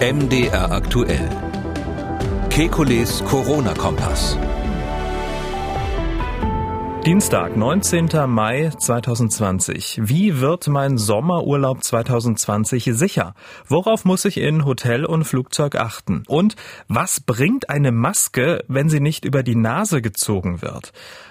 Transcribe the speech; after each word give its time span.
MDR 0.00 0.70
aktuell. 0.70 1.28
Kekules 2.50 3.24
Corona-Kompass. 3.24 4.38
Dienstag, 7.04 7.56
19. 7.56 8.08
Mai 8.28 8.70
2020. 8.78 10.00
Wie 10.04 10.40
wird 10.40 10.68
mein 10.68 10.98
Sommerurlaub 10.98 11.82
2020 11.82 12.90
sicher? 12.92 13.34
Worauf 13.66 14.04
muss 14.04 14.24
ich 14.24 14.36
in 14.36 14.64
Hotel 14.64 15.04
und 15.04 15.24
Flugzeug 15.24 15.74
achten? 15.74 16.22
Und 16.28 16.54
was 16.86 17.18
bringt 17.18 17.68
eine 17.68 17.90
Maske, 17.90 18.62
wenn 18.68 18.88
sie 18.88 19.00
nicht 19.00 19.24
über 19.24 19.42
die 19.42 19.56
Nase 19.56 20.00
gezogen 20.00 20.62
wird? 20.62 20.92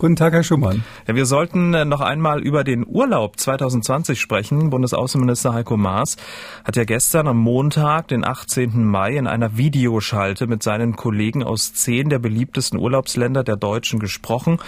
Guten 0.00 0.14
Tag, 0.14 0.32
Herr 0.32 0.44
Schumann. 0.44 0.84
Ja, 1.08 1.16
wir 1.16 1.26
sollten 1.26 1.74
äh, 1.74 1.84
noch 1.84 2.00
einmal 2.00 2.40
über 2.40 2.62
den 2.62 2.86
Urlaub 2.86 3.40
2020 3.40 4.20
sprechen. 4.20 4.70
Bundesaußenminister 4.70 5.52
Heiko 5.52 5.76
Maas 5.76 6.16
hat 6.64 6.76
ja 6.76 6.84
gestern 6.84 7.26
am 7.26 7.38
Montag, 7.38 8.06
den 8.06 8.24
18. 8.24 8.84
Mai, 8.84 9.16
in 9.16 9.26
einer 9.26 9.56
Videoschalte 9.56 10.46
mit 10.46 10.62
seinen 10.62 10.94
Kollegen 10.94 11.42
aus 11.42 11.74
zehn 11.74 12.10
der 12.10 12.20
beliebtesten 12.20 12.78
Urlaubsländer 12.78 13.42
der 13.42 13.56
Deutschen 13.56 13.98
gesprochen. 13.98 14.60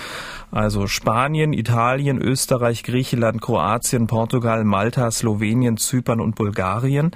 Also 0.50 0.86
Spanien, 0.86 1.52
Italien, 1.52 2.20
Österreich, 2.20 2.82
Griechenland, 2.82 3.40
Kroatien, 3.40 4.06
Portugal, 4.08 4.64
Malta, 4.64 5.10
Slowenien, 5.10 5.76
Zypern 5.76 6.20
und 6.20 6.34
Bulgarien. 6.34 7.12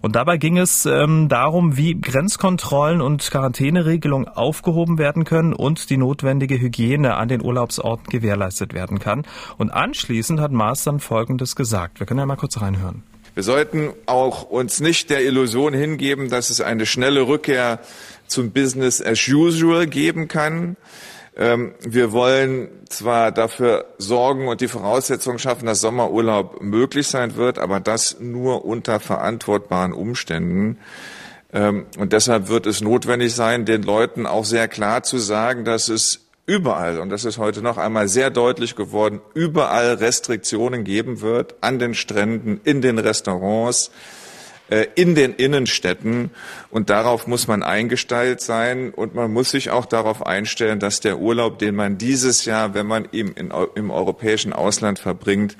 Und 0.00 0.16
dabei 0.16 0.38
ging 0.38 0.58
es 0.58 0.86
ähm, 0.86 1.28
darum, 1.28 1.76
wie 1.76 2.00
Grenzkontrollen 2.00 3.00
und 3.00 3.30
Quarantäneregelungen 3.30 4.26
aufgehoben 4.26 4.98
werden 4.98 5.24
können 5.24 5.52
und 5.52 5.90
die 5.90 5.96
notwendige 5.96 6.58
Hygiene 6.58 7.14
an 7.14 7.28
den 7.28 7.44
Urlaub 7.44 7.58
Urlaubsorten 7.58 8.08
gewährleistet 8.08 8.72
werden 8.72 8.98
kann. 8.98 9.24
Und 9.58 9.70
anschließend 9.70 10.40
hat 10.40 10.52
Maas 10.52 10.84
dann 10.84 11.00
Folgendes 11.00 11.56
gesagt. 11.56 12.00
Wir 12.00 12.06
können 12.06 12.20
ja 12.20 12.26
mal 12.26 12.36
kurz 12.36 12.60
reinhören. 12.60 13.02
Wir 13.34 13.42
sollten 13.42 13.92
auch 14.06 14.44
uns 14.44 14.80
nicht 14.80 15.10
der 15.10 15.24
Illusion 15.24 15.72
hingeben, 15.72 16.28
dass 16.28 16.50
es 16.50 16.60
eine 16.60 16.86
schnelle 16.86 17.28
Rückkehr 17.28 17.80
zum 18.26 18.50
Business 18.50 19.00
as 19.02 19.28
usual 19.28 19.86
geben 19.86 20.28
kann. 20.28 20.76
Ähm, 21.38 21.74
wir 21.80 22.10
wollen 22.10 22.68
zwar 22.88 23.30
dafür 23.30 23.86
sorgen 23.98 24.48
und 24.48 24.60
die 24.60 24.66
Voraussetzungen 24.66 25.38
schaffen, 25.38 25.66
dass 25.66 25.80
Sommerurlaub 25.80 26.60
möglich 26.60 27.06
sein 27.06 27.36
wird, 27.36 27.58
aber 27.58 27.78
das 27.78 28.18
nur 28.18 28.64
unter 28.64 28.98
verantwortbaren 28.98 29.92
Umständen. 29.92 30.78
Ähm, 31.52 31.86
und 31.96 32.12
deshalb 32.12 32.48
wird 32.48 32.66
es 32.66 32.80
notwendig 32.80 33.34
sein, 33.34 33.64
den 33.64 33.84
Leuten 33.84 34.26
auch 34.26 34.44
sehr 34.44 34.66
klar 34.66 35.04
zu 35.04 35.18
sagen, 35.18 35.64
dass 35.64 35.88
es 35.88 36.26
überall, 36.44 36.98
und 36.98 37.10
das 37.10 37.24
ist 37.24 37.38
heute 37.38 37.62
noch 37.62 37.76
einmal 37.76 38.08
sehr 38.08 38.30
deutlich 38.30 38.74
geworden, 38.74 39.20
überall 39.34 39.94
Restriktionen 39.94 40.82
geben 40.82 41.20
wird, 41.20 41.54
an 41.60 41.78
den 41.78 41.94
Stränden, 41.94 42.60
in 42.64 42.82
den 42.82 42.98
Restaurants, 42.98 43.92
in 44.94 45.14
den 45.14 45.34
Innenstädten. 45.34 46.30
Und 46.70 46.90
darauf 46.90 47.26
muss 47.26 47.48
man 47.48 47.62
eingestellt 47.62 48.40
sein 48.40 48.90
und 48.90 49.14
man 49.14 49.32
muss 49.32 49.50
sich 49.50 49.70
auch 49.70 49.86
darauf 49.86 50.26
einstellen, 50.26 50.78
dass 50.78 51.00
der 51.00 51.18
Urlaub, 51.18 51.58
den 51.58 51.74
man 51.74 51.98
dieses 51.98 52.44
Jahr, 52.44 52.74
wenn 52.74 52.86
man 52.86 53.08
ihn 53.10 53.28
in, 53.28 53.52
im 53.74 53.90
europäischen 53.90 54.52
Ausland 54.52 54.98
verbringt, 54.98 55.56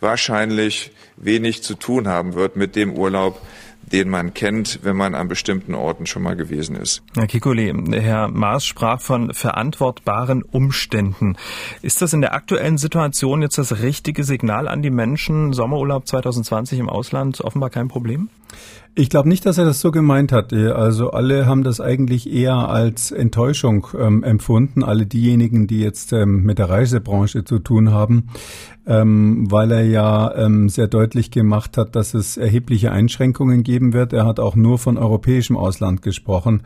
wahrscheinlich 0.00 0.90
wenig 1.16 1.62
zu 1.62 1.74
tun 1.74 2.08
haben 2.08 2.34
wird 2.34 2.56
mit 2.56 2.76
dem 2.76 2.92
Urlaub, 2.92 3.40
den 3.90 4.08
man 4.08 4.34
kennt, 4.34 4.80
wenn 4.82 4.96
man 4.96 5.14
an 5.14 5.28
bestimmten 5.28 5.74
Orten 5.74 6.06
schon 6.06 6.22
mal 6.22 6.36
gewesen 6.36 6.76
ist. 6.76 7.02
Herr 7.14 7.26
Kikuli, 7.26 7.72
Herr 7.92 8.28
Maas 8.28 8.64
sprach 8.64 9.00
von 9.00 9.34
verantwortbaren 9.34 10.42
Umständen. 10.42 11.36
Ist 11.82 12.02
das 12.02 12.12
in 12.12 12.20
der 12.20 12.34
aktuellen 12.34 12.78
Situation 12.78 13.42
jetzt 13.42 13.58
das 13.58 13.82
richtige 13.82 14.24
Signal 14.24 14.68
an 14.68 14.82
die 14.82 14.90
Menschen? 14.90 15.52
Sommerurlaub 15.52 16.06
2020 16.06 16.78
im 16.78 16.88
Ausland 16.88 17.40
offenbar 17.40 17.70
kein 17.70 17.88
Problem? 17.88 18.28
Ich 18.94 19.08
glaube 19.08 19.26
nicht, 19.26 19.46
dass 19.46 19.56
er 19.56 19.64
das 19.64 19.80
so 19.80 19.90
gemeint 19.90 20.32
hat. 20.32 20.52
Also 20.52 21.12
alle 21.12 21.46
haben 21.46 21.62
das 21.62 21.80
eigentlich 21.80 22.30
eher 22.30 22.68
als 22.68 23.10
Enttäuschung 23.10 23.86
ähm, 23.98 24.22
empfunden, 24.22 24.84
alle 24.84 25.06
diejenigen, 25.06 25.66
die 25.66 25.80
jetzt 25.80 26.12
ähm, 26.12 26.42
mit 26.42 26.58
der 26.58 26.68
Reisebranche 26.68 27.42
zu 27.44 27.58
tun 27.58 27.90
haben, 27.90 28.28
ähm, 28.86 29.50
weil 29.50 29.72
er 29.72 29.86
ja 29.86 30.34
ähm, 30.34 30.68
sehr 30.68 30.88
deutlich 30.88 31.30
gemacht 31.30 31.78
hat, 31.78 31.96
dass 31.96 32.12
es 32.12 32.36
erhebliche 32.36 32.92
Einschränkungen 32.92 33.62
geben 33.62 33.94
wird. 33.94 34.12
Er 34.12 34.26
hat 34.26 34.38
auch 34.38 34.56
nur 34.56 34.78
von 34.78 34.98
europäischem 34.98 35.56
Ausland 35.56 36.02
gesprochen, 36.02 36.62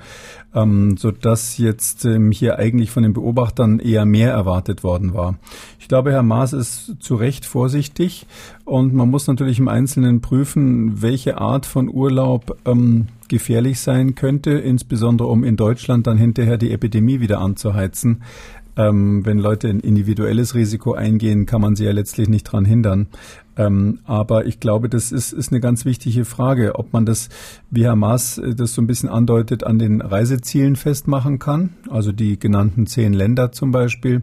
ähm, 0.52 0.96
so 0.96 1.12
dass 1.12 1.58
jetzt 1.58 2.06
ähm, 2.06 2.32
hier 2.32 2.58
eigentlich 2.58 2.90
von 2.90 3.04
den 3.04 3.12
Beobachtern 3.12 3.78
eher 3.78 4.04
mehr 4.04 4.32
erwartet 4.32 4.82
worden 4.82 5.14
war. 5.14 5.38
Ich 5.78 5.86
glaube, 5.86 6.10
Herr 6.10 6.24
Maas 6.24 6.52
ist 6.52 6.96
zu 6.98 7.14
Recht 7.14 7.44
vorsichtig 7.44 8.26
und 8.64 8.94
man 8.94 9.08
muss 9.08 9.28
natürlich 9.28 9.60
im 9.60 9.68
Einzelnen 9.68 10.20
prüfen, 10.22 11.02
welche 11.02 11.38
Art 11.38 11.66
von 11.66 11.88
Urlaub 11.88 12.15
ähm, 12.64 13.06
gefährlich 13.28 13.80
sein 13.80 14.14
könnte, 14.14 14.52
insbesondere 14.52 15.28
um 15.28 15.44
in 15.44 15.56
Deutschland 15.56 16.06
dann 16.06 16.18
hinterher 16.18 16.58
die 16.58 16.72
Epidemie 16.72 17.20
wieder 17.20 17.40
anzuheizen. 17.40 18.22
Ähm, 18.78 19.24
wenn 19.24 19.38
Leute 19.38 19.68
ein 19.68 19.80
individuelles 19.80 20.54
Risiko 20.54 20.92
eingehen, 20.92 21.46
kann 21.46 21.62
man 21.62 21.76
sie 21.76 21.84
ja 21.84 21.92
letztlich 21.92 22.28
nicht 22.28 22.44
dran 22.44 22.66
hindern. 22.66 23.08
Ähm, 23.56 24.00
aber 24.04 24.46
ich 24.46 24.60
glaube, 24.60 24.90
das 24.90 25.12
ist, 25.12 25.32
ist 25.32 25.50
eine 25.50 25.60
ganz 25.60 25.86
wichtige 25.86 26.26
Frage, 26.26 26.74
ob 26.74 26.92
man 26.92 27.06
das, 27.06 27.30
wie 27.70 27.84
Herr 27.84 27.96
Maas 27.96 28.36
äh, 28.36 28.54
das 28.54 28.74
so 28.74 28.82
ein 28.82 28.86
bisschen 28.86 29.08
andeutet, 29.08 29.64
an 29.64 29.78
den 29.78 30.02
Reisezielen 30.02 30.76
festmachen 30.76 31.38
kann, 31.38 31.70
also 31.88 32.12
die 32.12 32.38
genannten 32.38 32.86
zehn 32.86 33.14
Länder 33.14 33.50
zum 33.52 33.70
Beispiel, 33.70 34.22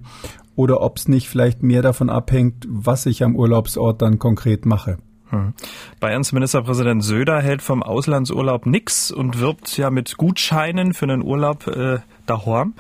oder 0.56 0.82
ob 0.82 0.98
es 0.98 1.08
nicht 1.08 1.30
vielleicht 1.30 1.64
mehr 1.64 1.82
davon 1.82 2.12
abhängt, 2.12 2.68
was 2.70 3.08
ich 3.08 3.24
am 3.24 3.36
Urlaubsort 3.36 4.04
dann 4.04 4.20
konkret 4.20 4.68
mache. 4.68 4.98
Hm. 5.34 5.54
Bayerns 6.00 6.32
Ministerpräsident 6.32 7.04
Söder 7.04 7.42
hält 7.42 7.64
vom 7.64 7.82
Auslandsurlaub 7.82 8.68
nix 8.68 9.10
und 9.10 9.40
wirbt 9.40 9.76
ja 9.78 9.90
mit 9.90 10.16
Gutscheinen 10.18 10.94
für 10.94 11.06
einen 11.06 11.24
Urlaub 11.24 11.66
äh, 11.66 12.00
Dahorm. 12.26 12.74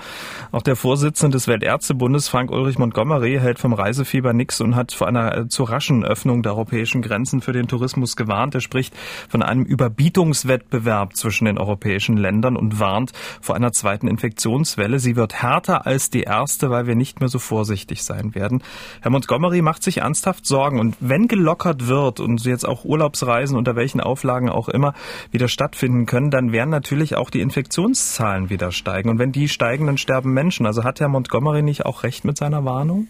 Auch 0.52 0.62
der 0.62 0.76
Vorsitzende 0.76 1.36
des 1.36 1.48
Weltärztebundes, 1.48 2.30
Frank 2.30 2.52
Ulrich 2.52 2.78
Montgomery, 2.78 3.40
hält 3.40 3.60
vom 3.60 3.74
Reisefieber 3.74 4.34
nichts 4.34 4.62
und 4.62 4.76
hat 4.76 4.92
vor 4.92 5.08
einer 5.08 5.38
äh, 5.38 5.48
zu 5.48 5.64
raschen 5.64 6.06
Öffnung 6.06 6.44
der 6.44 6.54
europäischen 6.54 7.02
Grenzen 7.02 7.42
für 7.42 7.54
den 7.54 7.68
Tourismus 7.68 8.16
gewarnt. 8.16 8.56
Er 8.56 8.62
spricht 8.62 8.96
von 9.30 9.42
einem 9.42 9.64
Überbietungswettbewerb 9.64 11.16
zwischen 11.16 11.46
den 11.46 11.58
europäischen 11.58 12.18
Ländern 12.18 12.56
und 12.56 12.80
warnt 12.80 13.12
vor 13.42 13.56
einer 13.56 13.72
zweiten 13.72 14.08
Infektionswelle. 14.08 15.00
Sie 15.00 15.16
wird 15.16 15.34
härter 15.34 15.86
als 15.86 16.10
die 16.10 16.24
erste, 16.24 16.70
weil 16.70 16.88
wir 16.88 16.96
nicht 16.96 17.20
mehr 17.20 17.30
so 17.30 17.40
vorsichtig 17.40 18.04
sein 18.04 18.36
werden. 18.36 18.64
Herr 19.02 19.12
Montgomery 19.12 19.62
macht 19.62 19.84
sich 19.84 19.98
ernsthaft 19.98 20.46
Sorgen 20.46 20.80
und 20.80 20.96
wenn 21.00 21.28
gelockert 21.28 21.88
wird 21.88 22.20
und 22.20 22.44
jetzt 22.46 22.68
auch 22.68 22.86
Urlaubsreisen 22.86 23.58
unter 23.58 23.76
welchen 23.76 24.02
Auflagen 24.02 24.50
auch 24.50 24.70
immer 24.70 24.94
wieder 25.32 25.48
stattfinden 25.48 26.06
können, 26.06 26.32
dann 26.32 26.52
werden 26.52 26.70
natürlich 26.70 27.16
auch 27.16 27.30
die 27.30 27.42
Infektionszahlen 27.42 28.50
wieder 28.50 28.72
steigen. 28.72 29.10
Und 29.10 29.20
wenn 29.20 29.32
die 29.34 29.50
steigen, 29.50 29.88
dann 29.88 29.98
sterben 29.98 30.34
Menschen. 30.34 30.66
Also 30.66 30.86
hat 30.86 31.02
Herr 31.02 31.10
Montgomery 31.10 31.62
nicht 31.62 31.86
auch 31.86 32.04
recht 32.04 32.24
mit 32.24 32.38
seiner 32.38 32.64
Warnung? 32.64 33.08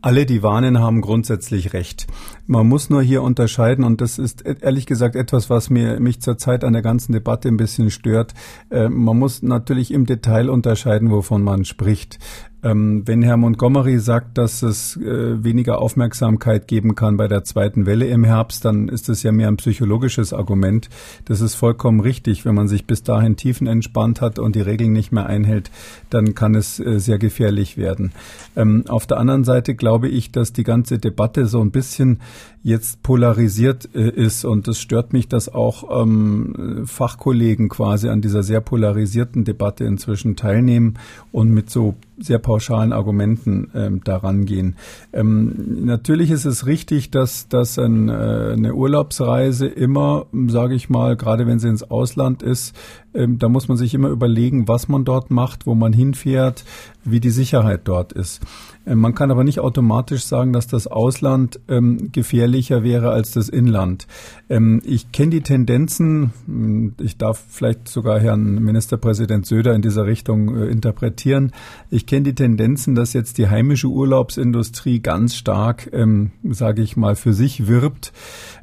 Alle, 0.00 0.26
die 0.26 0.44
warnen, 0.44 0.78
haben 0.78 1.00
grundsätzlich 1.00 1.72
recht. 1.72 2.06
Man 2.50 2.66
muss 2.66 2.88
nur 2.88 3.02
hier 3.02 3.22
unterscheiden, 3.22 3.84
und 3.84 4.00
das 4.00 4.18
ist 4.18 4.44
e-, 4.46 4.56
ehrlich 4.62 4.86
gesagt 4.86 5.16
etwas, 5.16 5.50
was 5.50 5.68
mir, 5.68 6.00
mich 6.00 6.22
zurzeit 6.22 6.64
an 6.64 6.72
der 6.72 6.80
ganzen 6.80 7.12
Debatte 7.12 7.46
ein 7.46 7.58
bisschen 7.58 7.90
stört. 7.90 8.32
Äh, 8.70 8.88
man 8.88 9.18
muss 9.18 9.42
natürlich 9.42 9.92
im 9.92 10.06
Detail 10.06 10.48
unterscheiden, 10.48 11.10
wovon 11.10 11.42
man 11.42 11.66
spricht. 11.66 12.18
Ähm, 12.60 13.02
wenn 13.06 13.22
Herr 13.22 13.36
Montgomery 13.36 13.98
sagt, 13.98 14.36
dass 14.36 14.62
es 14.62 14.96
äh, 14.96 15.44
weniger 15.44 15.80
Aufmerksamkeit 15.80 16.66
geben 16.66 16.96
kann 16.96 17.16
bei 17.16 17.28
der 17.28 17.44
zweiten 17.44 17.86
Welle 17.86 18.06
im 18.06 18.24
Herbst, 18.24 18.64
dann 18.64 18.88
ist 18.88 19.08
das 19.08 19.22
ja 19.22 19.30
mehr 19.30 19.46
ein 19.46 19.58
psychologisches 19.58 20.32
Argument. 20.32 20.88
Das 21.26 21.40
ist 21.40 21.54
vollkommen 21.54 22.00
richtig. 22.00 22.44
Wenn 22.44 22.56
man 22.56 22.66
sich 22.66 22.84
bis 22.84 23.04
dahin 23.04 23.36
tiefenentspannt 23.36 24.20
hat 24.20 24.40
und 24.40 24.56
die 24.56 24.60
Regeln 24.60 24.92
nicht 24.92 25.12
mehr 25.12 25.26
einhält, 25.26 25.70
dann 26.10 26.34
kann 26.34 26.56
es 26.56 26.80
äh, 26.80 26.98
sehr 26.98 27.18
gefährlich 27.18 27.76
werden. 27.76 28.10
Ähm, 28.56 28.84
auf 28.88 29.06
der 29.06 29.18
anderen 29.18 29.44
Seite 29.44 29.76
glaube 29.76 30.08
ich, 30.08 30.32
dass 30.32 30.52
die 30.52 30.64
ganze 30.64 30.98
Debatte 30.98 31.46
so 31.46 31.60
ein 31.60 31.70
bisschen 31.70 32.18
jetzt 32.62 33.02
polarisiert 33.02 33.88
äh, 33.94 34.10
ist. 34.10 34.44
Und 34.44 34.68
es 34.68 34.78
stört 34.80 35.12
mich, 35.12 35.28
dass 35.28 35.48
auch 35.48 36.02
ähm, 36.02 36.84
Fachkollegen 36.86 37.68
quasi 37.68 38.08
an 38.08 38.20
dieser 38.20 38.42
sehr 38.42 38.60
polarisierten 38.60 39.44
Debatte 39.44 39.84
inzwischen 39.84 40.36
teilnehmen 40.36 40.94
und 41.32 41.50
mit 41.50 41.70
so 41.70 41.94
sehr 42.18 42.38
pauschalen 42.38 42.92
Argumenten 42.92 43.70
ähm, 43.74 44.00
daran 44.04 44.44
gehen. 44.44 44.76
Ähm, 45.12 45.84
natürlich 45.84 46.30
ist 46.30 46.44
es 46.44 46.66
richtig, 46.66 47.10
dass, 47.10 47.48
dass 47.48 47.78
ein, 47.78 48.08
äh, 48.08 48.52
eine 48.52 48.74
Urlaubsreise 48.74 49.66
immer, 49.66 50.26
sage 50.48 50.74
ich 50.74 50.88
mal, 50.90 51.16
gerade 51.16 51.46
wenn 51.46 51.58
sie 51.58 51.68
ins 51.68 51.88
Ausland 51.90 52.42
ist, 52.42 52.74
ähm, 53.14 53.38
da 53.38 53.48
muss 53.48 53.68
man 53.68 53.76
sich 53.76 53.94
immer 53.94 54.08
überlegen, 54.08 54.68
was 54.68 54.88
man 54.88 55.04
dort 55.04 55.30
macht, 55.30 55.66
wo 55.66 55.74
man 55.74 55.92
hinfährt, 55.92 56.64
wie 57.04 57.20
die 57.20 57.30
Sicherheit 57.30 57.82
dort 57.84 58.12
ist. 58.12 58.40
Ähm, 58.86 59.00
man 59.00 59.14
kann 59.14 59.30
aber 59.30 59.44
nicht 59.44 59.60
automatisch 59.60 60.24
sagen, 60.24 60.52
dass 60.52 60.66
das 60.66 60.86
Ausland 60.86 61.60
ähm, 61.68 62.10
gefährlicher 62.12 62.82
wäre 62.82 63.10
als 63.10 63.32
das 63.32 63.48
Inland. 63.48 64.06
Ähm, 64.48 64.80
ich 64.84 65.10
kenne 65.12 65.30
die 65.30 65.40
Tendenzen, 65.42 66.32
hm, 66.46 66.94
ich 67.00 67.16
darf 67.16 67.42
vielleicht 67.48 67.88
sogar 67.88 68.20
Herrn 68.20 68.62
Ministerpräsident 68.62 69.46
Söder 69.46 69.74
in 69.74 69.82
dieser 69.82 70.06
Richtung 70.06 70.56
äh, 70.56 70.66
interpretieren. 70.66 71.52
Ich 71.90 72.06
kenne 72.08 72.22
die 72.22 72.34
Tendenzen, 72.34 72.96
dass 72.96 73.12
jetzt 73.12 73.38
die 73.38 73.48
heimische 73.48 73.86
Urlaubsindustrie 73.86 74.98
ganz 74.98 75.36
stark, 75.36 75.88
ähm, 75.92 76.32
sage 76.42 76.82
ich 76.82 76.96
mal, 76.96 77.14
für 77.14 77.32
sich 77.32 77.68
wirbt 77.68 78.12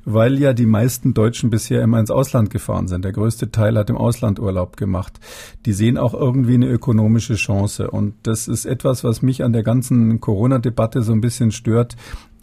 weil 0.05 0.39
ja 0.39 0.53
die 0.53 0.67
meisten 0.67 1.13
Deutschen 1.13 1.49
bisher 1.49 1.81
immer 1.81 1.99
ins 1.99 2.11
Ausland 2.11 2.51
gefahren 2.51 2.87
sind. 2.87 3.03
Der 3.03 3.11
größte 3.11 3.51
Teil 3.51 3.77
hat 3.77 3.89
im 3.89 3.97
Ausland 3.97 4.39
Urlaub 4.39 4.77
gemacht. 4.77 5.19
Die 5.65 5.73
sehen 5.73 5.97
auch 5.97 6.13
irgendwie 6.13 6.53
eine 6.53 6.67
ökonomische 6.67 7.35
Chance. 7.35 7.89
Und 7.89 8.13
das 8.23 8.47
ist 8.47 8.65
etwas, 8.65 9.03
was 9.03 9.23
mich 9.23 9.43
an 9.43 9.51
der 9.51 9.63
ganzen 9.63 10.21
Corona-Debatte 10.21 11.01
so 11.01 11.11
ein 11.11 11.21
bisschen 11.21 11.51
stört, 11.51 11.95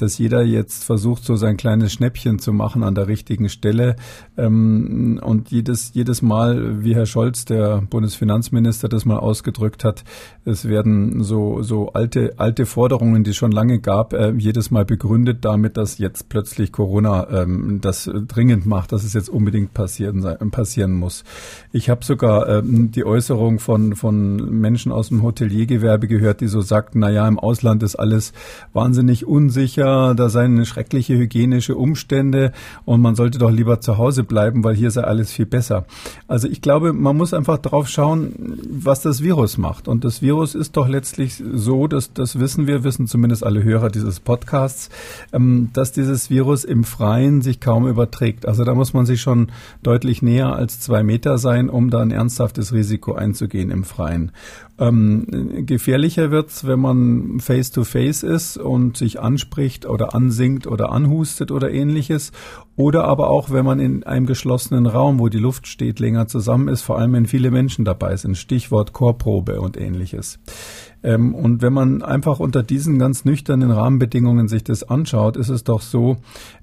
dass 0.02 0.18
jeder 0.18 0.42
jetzt 0.42 0.82
versucht, 0.84 1.24
so 1.24 1.36
sein 1.36 1.56
kleines 1.56 1.92
Schnäppchen 1.92 2.40
zu 2.40 2.52
machen 2.52 2.82
an 2.82 2.94
der 2.94 3.06
richtigen 3.06 3.48
Stelle. 3.48 3.94
Ähm, 4.36 5.20
und 5.22 5.50
jedes, 5.50 5.94
jedes 5.94 6.22
Mal, 6.22 6.82
wie 6.82 6.94
Herr 6.94 7.06
Scholz, 7.06 7.44
der 7.44 7.82
Bundesfinanzminister, 7.88 8.88
das 8.88 9.04
mal 9.04 9.18
ausgedrückt 9.18 9.84
hat, 9.84 10.02
es 10.44 10.66
werden 10.68 11.22
so, 11.22 11.62
so 11.62 11.92
alte, 11.92 12.34
alte 12.38 12.66
Forderungen, 12.66 13.22
die 13.22 13.30
es 13.30 13.36
schon 13.36 13.52
lange 13.52 13.78
gab, 13.78 14.12
äh, 14.12 14.32
jedes 14.36 14.72
Mal 14.72 14.84
begründet 14.84 15.44
damit, 15.44 15.76
dass 15.76 15.98
jetzt 15.98 16.28
plötzlich 16.28 16.72
Corona 16.72 17.28
ähm, 17.30 17.80
das 17.80 18.10
dringend 18.26 18.66
macht, 18.66 18.90
dass 18.90 19.04
es 19.04 19.12
jetzt 19.12 19.28
unbedingt 19.28 19.72
passieren, 19.72 20.20
passieren 20.50 20.94
muss. 20.94 21.22
Ich 21.70 21.88
habe 21.88 22.04
sogar 22.04 22.48
ähm, 22.48 22.90
die 22.90 23.04
Äußerung 23.04 23.60
von, 23.60 23.94
von 23.94 24.60
Menschen 24.60 24.90
aus 24.90 25.10
dem 25.10 25.22
Hoteliergewerbe 25.22 26.08
gehört, 26.08 26.40
die 26.40 26.48
so 26.48 26.60
sagten, 26.60 26.98
na 26.98 27.10
ja, 27.10 27.28
im 27.28 27.38
Ausland 27.38 27.84
ist 27.84 27.94
alles 27.94 28.32
wahnsinnig 28.72 29.26
unsicher, 29.26 29.91
da 30.14 30.28
seien 30.28 30.64
schreckliche 30.66 31.16
hygienische 31.16 31.76
Umstände 31.76 32.52
und 32.84 33.00
man 33.00 33.14
sollte 33.14 33.38
doch 33.38 33.50
lieber 33.50 33.80
zu 33.80 33.98
Hause 33.98 34.24
bleiben, 34.24 34.64
weil 34.64 34.74
hier 34.74 34.90
sei 34.90 35.02
alles 35.04 35.32
viel 35.32 35.46
besser. 35.46 35.84
Also 36.28 36.48
ich 36.48 36.60
glaube, 36.60 36.92
man 36.92 37.16
muss 37.16 37.34
einfach 37.34 37.58
drauf 37.58 37.88
schauen, 37.88 38.58
was 38.68 39.02
das 39.02 39.22
Virus 39.22 39.58
macht. 39.58 39.88
Und 39.88 40.04
das 40.04 40.22
Virus 40.22 40.54
ist 40.54 40.76
doch 40.76 40.88
letztlich 40.88 41.42
so, 41.52 41.86
dass 41.86 42.12
das 42.12 42.38
wissen 42.38 42.66
wir, 42.66 42.84
wissen 42.84 43.06
zumindest 43.06 43.44
alle 43.44 43.62
Hörer 43.62 43.90
dieses 43.90 44.20
Podcasts, 44.20 44.90
ähm, 45.32 45.70
dass 45.72 45.92
dieses 45.92 46.30
Virus 46.30 46.64
im 46.64 46.84
Freien 46.84 47.42
sich 47.42 47.60
kaum 47.60 47.86
überträgt. 47.86 48.46
Also 48.46 48.64
da 48.64 48.74
muss 48.74 48.92
man 48.92 49.06
sich 49.06 49.20
schon 49.20 49.52
deutlich 49.82 50.22
näher 50.22 50.54
als 50.54 50.80
zwei 50.80 51.02
Meter 51.02 51.38
sein, 51.38 51.68
um 51.68 51.90
da 51.90 52.00
ein 52.00 52.10
ernsthaftes 52.10 52.72
Risiko 52.72 53.14
einzugehen 53.14 53.70
im 53.70 53.84
Freien. 53.84 54.32
Ähm, 54.78 55.66
gefährlicher 55.66 56.30
wird's, 56.30 56.66
wenn 56.66 56.80
man 56.80 57.40
face-to-face 57.40 58.24
-face 58.24 58.26
ist 58.26 58.56
und 58.56 58.96
sich 58.96 59.20
anspricht 59.20 59.86
oder 59.86 60.14
ansingt 60.14 60.66
oder 60.66 60.90
anhustet 60.90 61.50
oder 61.50 61.70
ähnliches. 61.70 62.32
Oder 62.74 63.04
aber 63.04 63.28
auch, 63.28 63.50
wenn 63.50 63.66
man 63.66 63.80
in 63.80 64.02
einem 64.04 64.24
geschlossenen 64.24 64.86
Raum, 64.86 65.18
wo 65.18 65.28
die 65.28 65.38
Luft 65.38 65.66
steht, 65.66 66.00
länger 66.00 66.26
zusammen 66.26 66.68
ist, 66.68 66.80
vor 66.80 66.98
allem 66.98 67.12
wenn 67.12 67.26
viele 67.26 67.50
Menschen 67.50 67.84
dabei 67.84 68.16
sind. 68.16 68.36
Stichwort 68.38 68.94
Chorprobe 68.94 69.60
und 69.60 69.76
ähnliches. 69.76 70.38
Ähm, 71.02 71.34
und 71.34 71.62
wenn 71.62 71.72
man 71.72 72.02
einfach 72.02 72.40
unter 72.40 72.62
diesen 72.62 72.98
ganz 72.98 73.24
nüchternen 73.24 73.70
Rahmenbedingungen 73.70 74.48
sich 74.48 74.64
das 74.64 74.84
anschaut, 74.84 75.36
ist 75.36 75.48
es 75.48 75.64
doch 75.64 75.82
so, 75.82 76.16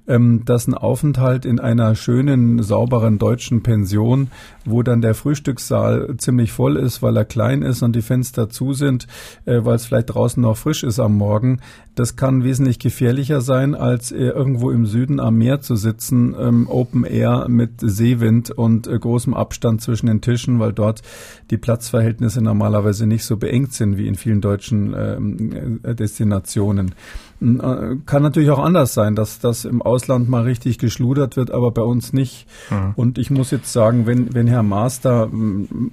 ähm, 0.08 0.44
dass 0.44 0.66
ein 0.66 0.74
Aufenthalt 0.74 1.44
in 1.44 1.60
einer 1.60 1.94
schönen, 1.94 2.62
sauberen 2.62 3.18
deutschen 3.18 3.62
Pension, 3.62 4.30
wo 4.64 4.82
dann 4.82 5.00
der 5.00 5.14
Frühstückssaal 5.14 6.16
ziemlich 6.18 6.52
voll 6.52 6.76
ist, 6.76 7.02
weil 7.02 7.16
er 7.16 7.24
klein 7.24 7.62
ist 7.62 7.82
und 7.82 7.96
die 7.96 8.02
Fenster 8.02 8.48
zu 8.50 8.72
sind, 8.72 9.06
äh, 9.44 9.64
weil 9.64 9.76
es 9.76 9.86
vielleicht 9.86 10.14
draußen 10.14 10.42
noch 10.42 10.56
frisch 10.56 10.82
ist 10.82 11.00
am 11.00 11.16
Morgen, 11.16 11.60
das 11.94 12.16
kann 12.16 12.44
wesentlich 12.44 12.78
gefährlicher 12.78 13.40
sein, 13.40 13.74
als 13.74 14.12
äh, 14.12 14.16
irgendwo 14.16 14.70
im 14.70 14.86
Süden 14.86 15.20
am 15.20 15.36
Meer 15.36 15.60
zu 15.60 15.76
sitzen, 15.76 16.34
ähm, 16.38 16.66
Open 16.68 17.04
Air 17.04 17.46
mit 17.48 17.72
Seewind 17.80 18.50
und 18.50 18.86
äh, 18.86 18.98
großem 18.98 19.34
Abstand 19.34 19.82
zwischen 19.82 20.06
den 20.06 20.20
Tischen, 20.20 20.60
weil 20.60 20.72
dort 20.72 21.02
die 21.50 21.58
Platzverhältnisse 21.58 22.42
normalerweise 22.42 23.06
nicht 23.06 23.24
so 23.24 23.36
beengt 23.36 23.72
sind 23.72 23.96
wie 23.96 24.06
in 24.06 24.14
vielen 24.14 24.40
deutschen 24.40 24.94
ähm, 24.96 25.80
Destinationen. 25.82 26.94
Äh, 27.40 27.96
kann 28.04 28.22
natürlich 28.22 28.50
auch 28.50 28.58
anders 28.58 28.92
sein, 28.92 29.16
dass 29.16 29.38
das 29.38 29.64
im 29.64 29.80
Ausland 29.80 30.28
mal 30.28 30.42
richtig 30.42 30.78
geschludert 30.78 31.36
wird, 31.36 31.50
aber 31.50 31.70
bei 31.70 31.82
uns 31.82 32.12
nicht. 32.12 32.46
Mhm. 32.70 32.92
Und 32.96 33.18
ich 33.18 33.30
muss 33.30 33.50
jetzt 33.50 33.72
sagen, 33.72 34.06
wenn, 34.06 34.34
wenn 34.34 34.46
Herr 34.46 34.62
Master 34.62 35.30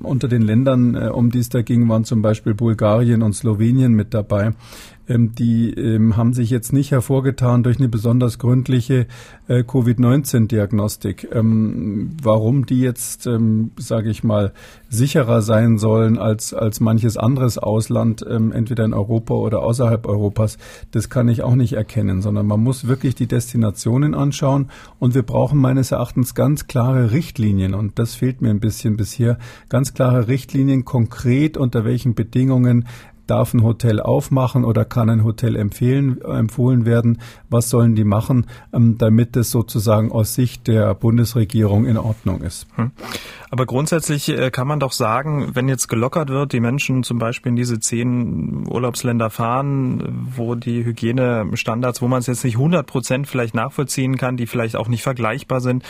unter 0.01 0.27
den 0.27 0.41
Ländern, 0.41 0.95
äh, 0.95 1.07
um 1.07 1.31
die 1.31 1.39
es 1.39 1.49
da 1.49 1.61
ging, 1.61 1.88
waren 1.88 2.03
zum 2.03 2.21
Beispiel 2.21 2.53
Bulgarien 2.53 3.21
und 3.21 3.33
Slowenien 3.33 3.94
mit 3.94 4.13
dabei, 4.13 4.53
ähm, 5.07 5.33
die 5.36 5.74
ähm, 5.74 6.18
haben 6.18 6.33
sich 6.33 6.50
jetzt 6.50 6.74
nicht 6.74 6.92
hervorgetan 6.92 7.63
durch 7.63 7.77
eine 7.77 7.89
besonders 7.89 8.39
gründliche 8.39 9.07
äh, 9.48 9.63
Covid-19-Diagnostik. 9.63 11.30
Ähm, 11.33 12.12
warum 12.21 12.65
die 12.65 12.81
jetzt, 12.81 13.27
ähm, 13.27 13.71
sage 13.77 14.09
ich 14.09 14.24
mal, 14.24 14.54
sicherer 14.89 15.42
sein 15.42 15.77
sollen 15.77 16.18
als, 16.18 16.54
als 16.54 16.80
manches 16.80 17.18
anderes 17.18 17.57
Ausland, 17.57 18.25
ähm, 18.30 18.51
entweder 18.51 18.86
in 18.86 18.94
Europa 18.94 19.33
oder 19.33 19.62
außerhalb 19.62 20.06
Europas, 20.07 20.57
das 20.92 21.10
kann 21.10 21.30
ich 21.30 21.44
auch 21.44 21.56
nicht 21.56 21.74
erkennen, 21.74 22.21
sondern 22.21 22.45
man 22.48 22.62
muss 22.62 22.88
wirklich 22.88 23.15
die 23.15 23.27
Destinationen 23.27 24.13
anschauen. 24.13 24.69
Und 25.00 25.15
wir 25.15 25.24
brauchen 25.24 25.60
meines 25.60 25.92
Erachtens 25.92 26.36
ganz 26.36 26.68
klare 26.68 27.12
Richtlinien. 27.12 27.74
Und 27.74 28.00
das 28.00 28.15
fehlt 28.15 28.42
mir 28.42 28.50
ein 28.50 28.60
bisschen 28.60 28.98
bisher, 28.98 29.38
ganz 29.69 29.94
klare 29.94 30.27
Richtlinien, 30.27 30.86
konkret 30.86 31.57
unter 31.57 31.86
welchen 31.86 32.15
Bedingungen 32.15 32.86
darf 33.27 33.53
ein 33.53 33.63
Hotel 33.63 34.00
aufmachen 34.00 34.65
oder 34.65 34.85
kann 34.85 35.09
ein 35.09 35.24
Hotel 35.24 35.56
empfehlen, 35.56 36.21
empfohlen 36.21 36.85
werden? 36.85 37.19
Was 37.50 37.69
sollen 37.69 37.95
die 37.95 38.03
machen, 38.03 38.47
ähm, 38.74 38.97
damit 38.97 39.35
es 39.38 39.51
sozusagen 39.51 40.12
aus 40.12 40.33
Sicht 40.33 40.68
der 40.68 40.94
Bundesregierung 40.95 41.85
in 41.85 41.97
Ordnung 41.97 42.41
ist? 42.41 42.68
Hm. 42.75 42.91
Aber 43.50 43.65
grundsätzlich 43.65 44.29
äh, 44.29 44.51
kann 44.51 44.68
man 44.68 44.79
doch 44.79 44.91
sagen, 44.91 45.51
wenn 45.53 45.69
jetzt 45.69 45.88
gelockert 45.88 46.29
wird, 46.29 46.51
die 46.51 46.59
Menschen 46.59 47.03
zum 47.03 47.18
Beispiel 47.18 47.51
in 47.51 47.56
diese 47.56 47.79
zehn 47.79 48.68
Urlaubsländer 48.68 49.29
fahren, 49.29 50.27
wo 50.35 50.56
die 50.56 50.83
Hygienestandards, 50.83 52.01
wo 52.01 52.07
man 52.07 52.19
es 52.19 52.27
jetzt 52.27 52.44
nicht 52.44 52.56
100 52.56 52.85
Prozent 52.85 53.27
vielleicht 53.27 53.56
nachvollziehen 53.56 54.18
kann, 54.18 54.35
die 54.35 54.47
vielleicht 54.47 54.75
auch 54.75 54.89
nicht 54.89 55.03
vergleichbar 55.03 55.62
sind. 55.62 55.83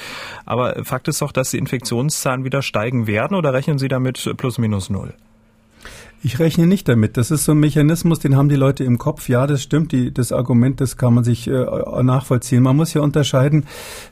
Aber 0.45 0.83
Fakt 0.83 1.07
ist 1.07 1.21
doch, 1.21 1.31
dass 1.31 1.51
die 1.51 1.57
Infektionszahlen 1.57 2.43
wieder 2.43 2.61
steigen 2.61 3.07
werden 3.07 3.35
oder 3.35 3.53
rechnen 3.53 3.79
Sie 3.79 3.87
damit 3.87 4.33
plus 4.37 4.57
minus 4.59 4.89
null? 4.89 5.13
Ich 6.27 6.39
rechne 6.39 6.67
nicht 6.67 6.89
damit. 6.89 7.15
Das 7.15 7.31
ist 7.31 7.45
so 7.45 7.53
ein 7.53 7.59
Mechanismus, 7.59 8.19
den 8.19 8.35
haben 8.35 8.49
die 8.49 8.57
Leute 8.57 8.83
im 8.83 8.97
Kopf. 8.97 9.29
Ja, 9.29 9.47
das 9.47 9.63
stimmt. 9.63 9.93
Die, 9.93 10.13
das 10.13 10.33
Argument, 10.33 10.81
das 10.81 10.97
kann 10.97 11.13
man 11.13 11.23
sich 11.23 11.47
äh, 11.47 11.53
nachvollziehen. 12.03 12.63
Man 12.63 12.75
muss 12.75 12.93
ja 12.93 12.99
unterscheiden 12.99 13.63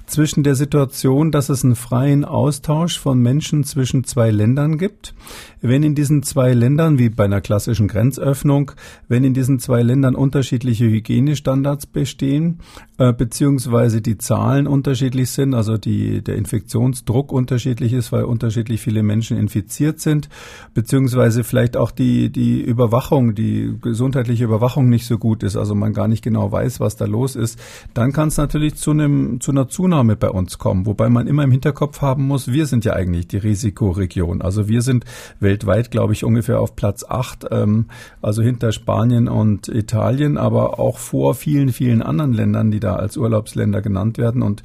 zwischen 0.05 0.41
der 0.43 0.55
Situation, 0.55 1.31
dass 1.33 1.49
es 1.49 1.65
einen 1.65 1.75
freien 1.75 2.23
Austausch 2.23 2.97
von 2.97 3.19
Menschen 3.19 3.65
zwischen 3.65 4.05
zwei 4.05 4.31
Ländern 4.31 4.77
gibt. 4.77 5.13
Wenn 5.61 5.83
in 5.83 5.93
diesen 5.93 6.23
zwei 6.23 6.53
Ländern, 6.53 6.99
wie 6.99 7.09
bei 7.09 7.25
einer 7.25 7.41
klassischen 7.41 7.89
Grenzöffnung, 7.89 8.71
wenn 9.09 9.25
in 9.25 9.33
diesen 9.33 9.59
zwei 9.59 9.81
Ländern 9.81 10.15
unterschiedliche 10.15 10.85
Hygienestandards 10.85 11.85
bestehen, 11.87 12.59
äh, 12.97 13.11
beziehungsweise 13.11 14.01
die 14.01 14.17
Zahlen 14.17 14.67
unterschiedlich 14.67 15.31
sind, 15.31 15.53
also 15.53 15.77
die, 15.77 16.23
der 16.23 16.35
Infektionsdruck 16.35 17.31
unterschiedlich 17.33 17.91
ist, 17.91 18.11
weil 18.11 18.23
unterschiedlich 18.23 18.79
viele 18.79 19.03
Menschen 19.03 19.37
infiziert 19.37 19.99
sind, 19.99 20.29
beziehungsweise 20.73 21.43
vielleicht 21.43 21.75
auch 21.75 21.91
die, 21.91 22.04
die 22.29 22.61
Überwachung, 22.61 23.35
die 23.35 23.75
gesundheitliche 23.81 24.43
Überwachung 24.43 24.89
nicht 24.89 25.05
so 25.05 25.17
gut 25.17 25.43
ist, 25.43 25.55
also 25.55 25.75
man 25.75 25.93
gar 25.93 26.07
nicht 26.07 26.23
genau 26.23 26.51
weiß, 26.51 26.79
was 26.79 26.95
da 26.95 27.05
los 27.05 27.35
ist, 27.35 27.59
dann 27.93 28.11
kann 28.11 28.29
es 28.29 28.37
natürlich 28.37 28.75
zu 28.75 28.91
einem, 28.91 29.39
zu 29.41 29.51
einer 29.51 29.67
Zunahme 29.67 30.15
bei 30.15 30.29
uns 30.29 30.57
kommen. 30.57 30.85
Wobei 30.85 31.09
man 31.09 31.27
immer 31.27 31.43
im 31.43 31.51
Hinterkopf 31.51 32.01
haben 32.01 32.27
muss, 32.27 32.51
wir 32.51 32.65
sind 32.65 32.85
ja 32.85 32.93
eigentlich 32.93 33.27
die 33.27 33.37
Risikoregion. 33.37 34.41
Also 34.41 34.67
wir 34.67 34.81
sind 34.81 35.05
weltweit, 35.39 35.91
glaube 35.91 36.13
ich, 36.13 36.23
ungefähr 36.23 36.59
auf 36.59 36.75
Platz 36.75 37.05
acht, 37.07 37.45
ähm, 37.51 37.85
also 38.21 38.41
hinter 38.41 38.71
Spanien 38.71 39.27
und 39.27 39.67
Italien, 39.67 40.37
aber 40.37 40.79
auch 40.79 40.97
vor 40.97 41.35
vielen, 41.35 41.69
vielen 41.69 42.01
anderen 42.01 42.33
Ländern, 42.33 42.71
die 42.71 42.79
da 42.79 42.95
als 42.95 43.17
Urlaubsländer 43.17 43.81
genannt 43.81 44.17
werden. 44.17 44.41
Und 44.41 44.63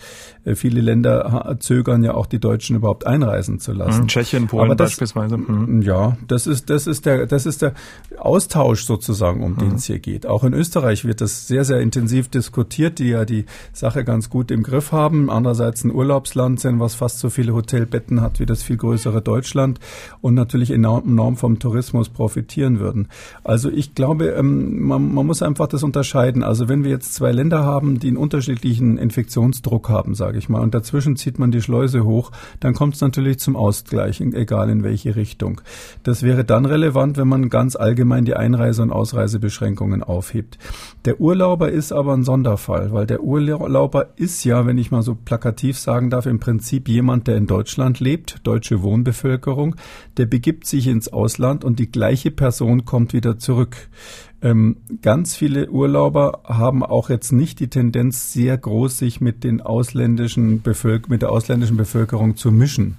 viele 0.55 0.81
Länder 0.81 1.57
zögern 1.61 2.03
ja 2.03 2.15
auch 2.15 2.27
die 2.27 2.39
Deutschen 2.39 2.77
überhaupt 2.77 3.07
einreisen 3.07 3.59
zu 3.61 3.73
lassen. 3.73 4.09
Tschechien, 4.09 4.47
Polen 4.47 4.77
das, 4.77 4.91
beispielsweise. 4.91 5.37
Mhm. 5.37 5.83
Ja, 5.83 6.17
das 6.27 6.47
ist, 6.47 6.71
das 6.71 6.87
ist 6.87 7.07
der 7.07 7.27
das 7.27 7.47
ist 7.47 7.63
der 7.63 7.75
Austausch 8.19 8.85
sozusagen, 8.85 9.43
um 9.43 9.53
mhm. 9.53 9.59
den 9.59 9.75
es 9.75 9.85
hier 9.85 9.99
geht. 9.99 10.27
Auch 10.27 10.45
in 10.45 10.53
Österreich 10.53 11.05
wird 11.05 11.21
das 11.21 11.47
sehr, 11.47 11.65
sehr 11.65 11.81
intensiv 11.81 12.29
diskutiert, 12.29 12.99
die 12.99 13.09
ja 13.09 13.25
die 13.25 13.45
Sache 13.73 14.05
ganz 14.05 14.31
gut 14.31 14.51
im 14.51 14.63
Griff 14.63 14.93
haben. 14.93 15.31
Andererseits 15.31 15.85
ein 15.85 15.93
Urlaubsland 15.93 16.61
sind, 16.61 16.81
was 16.81 16.95
fast 16.95 17.19
so 17.19 17.31
viele 17.31 17.55
Hotelbetten 17.55 18.21
hat 18.21 18.41
wie 18.41 18.47
das 18.47 18.63
viel 18.63 18.77
größere 18.77 19.23
Deutschland 19.23 19.79
und 20.21 20.35
natürlich 20.35 20.71
enorm, 20.71 21.09
enorm 21.09 21.37
vom 21.37 21.59
Tourismus 21.59 22.09
profitieren 22.09 22.81
würden. 22.81 23.09
Also 23.45 23.71
ich 23.71 23.95
glaube, 23.95 24.29
ähm, 24.31 24.83
man, 24.83 25.13
man 25.13 25.27
muss 25.27 25.43
einfach 25.43 25.67
das 25.67 25.83
unterscheiden. 25.83 26.43
Also 26.43 26.69
wenn 26.69 26.85
wir 26.85 26.91
jetzt 26.91 27.15
zwei 27.15 27.33
Länder 27.33 27.65
haben, 27.65 28.01
die 28.01 28.09
einen 28.09 28.17
unterschiedlichen 28.17 28.99
Infektionsdruck 28.99 29.89
haben, 29.89 30.15
sage 30.31 30.39
ich 30.39 30.49
mal, 30.49 30.61
und 30.61 30.77
dazwischen 30.77 31.17
zieht 31.17 31.41
man 31.41 31.51
die 31.51 31.61
Schleuse 31.61 32.05
hoch, 32.05 32.31
dann 32.61 32.73
kommt 32.73 32.95
es 32.95 33.01
natürlich 33.01 33.41
zum 33.41 33.57
Ausgleich, 33.57 34.21
egal 34.21 34.71
in 34.71 34.85
welche 34.85 35.17
Richtung. 35.17 35.61
Das 36.05 36.23
wäre 36.23 36.45
dann 36.45 36.67
relevant, 36.67 37.17
wenn 37.17 37.27
man 37.27 37.49
ganz 37.49 37.75
allgemein 37.75 38.25
die 38.25 38.37
Einreise- 38.37 38.83
und 38.83 38.93
Ausreisebeschränkungen 38.93 40.05
aufhebt. 40.05 40.57
Der 41.05 41.21
Urlauber 41.21 41.73
ist 41.73 41.91
aber 41.91 42.13
ein 42.13 42.23
Sonderfall, 42.23 42.93
weil 42.93 43.07
der 43.07 43.25
Urlauber 43.25 44.11
ist 44.15 44.45
ja, 44.45 44.67
wenn 44.67 44.79
ich 44.79 44.93
mal 44.93 45.03
so 45.03 45.17
plakativ 45.17 45.77
sagen 45.77 46.11
darf, 46.11 46.27
im 46.27 46.39
Prinzip 46.39 46.89
jemand, 46.89 47.27
der 47.27 47.37
in 47.37 47.49
Deutschland 47.49 47.99
lebt, 47.99 48.39
deutsche 48.45 48.85
Wohnbevölkerung, 48.85 49.75
der 50.17 50.27
begibt 50.27 50.65
sich 50.65 50.87
ins 50.87 51.13
Ausland 51.13 51.65
und 51.65 51.81
die 51.81 51.91
gleiche 51.91 52.31
Person 52.31 52.85
kommt 52.85 53.15
wieder 53.15 53.37
zurück. 53.37 53.89
Ähm, 54.43 54.77
ganz 55.03 55.37
viele 55.37 55.69
Urlauber 55.71 56.41
haben 56.45 56.83
auch 56.83 57.11
jetzt 57.11 57.31
nicht 57.31 57.61
die 57.61 57.69
Tendenz, 57.69 58.33
sehr 58.33 58.57
groß 58.57 58.97
sich 58.97 59.21
mit 59.21 59.45
den 59.45 59.61
ausländischen 59.61 60.63
mit 61.09 61.23
der 61.23 61.31
ausländischen 61.31 61.77
Bevölkerung 61.77 62.37
zu 62.37 62.51
mischen. 62.51 62.97